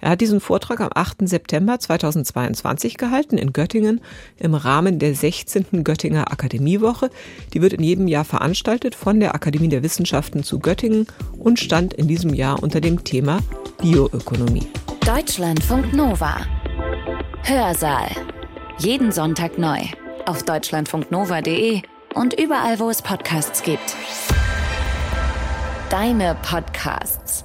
Er 0.00 0.10
hat 0.10 0.20
diesen 0.20 0.40
Vortrag 0.40 0.80
am 0.80 0.90
8. 0.92 1.28
September 1.28 1.78
2022 1.78 2.96
gehalten 2.96 3.38
in 3.38 3.52
Göttingen 3.52 4.00
im 4.36 4.54
Rahmen 4.54 4.98
der 4.98 5.14
16. 5.14 5.84
Göttinger 5.84 6.32
Akademiewoche. 6.32 7.08
Die 7.54 7.62
wird 7.62 7.74
in 7.74 7.84
jedem 7.84 8.08
Jahr 8.08 8.24
veranstaltet 8.24 8.96
von 8.96 9.20
der 9.20 9.36
Akademie 9.36 9.68
der 9.68 9.84
Wissenschaften 9.84 10.42
zu 10.42 10.58
Göttingen 10.58 11.06
und 11.38 11.60
stand 11.60 11.94
in 11.94 12.08
diesem 12.08 12.34
Jahr 12.34 12.62
unter 12.62 12.80
dem 12.80 13.04
Thema 13.04 13.38
Bioökonomie. 13.80 14.66
Deutschlandfunk 15.06 15.92
Nova. 15.92 16.38
Hörsaal. 17.44 18.10
Jeden 18.78 19.12
Sonntag 19.12 19.56
neu 19.56 19.80
auf 20.26 20.42
deutschlandfunknova.de 20.42 21.82
und 22.14 22.38
überall, 22.38 22.78
wo 22.78 22.90
es 22.90 23.02
Podcasts 23.02 23.62
gibt. 23.62 23.96
Deine 25.90 26.36
Podcasts. 26.42 27.44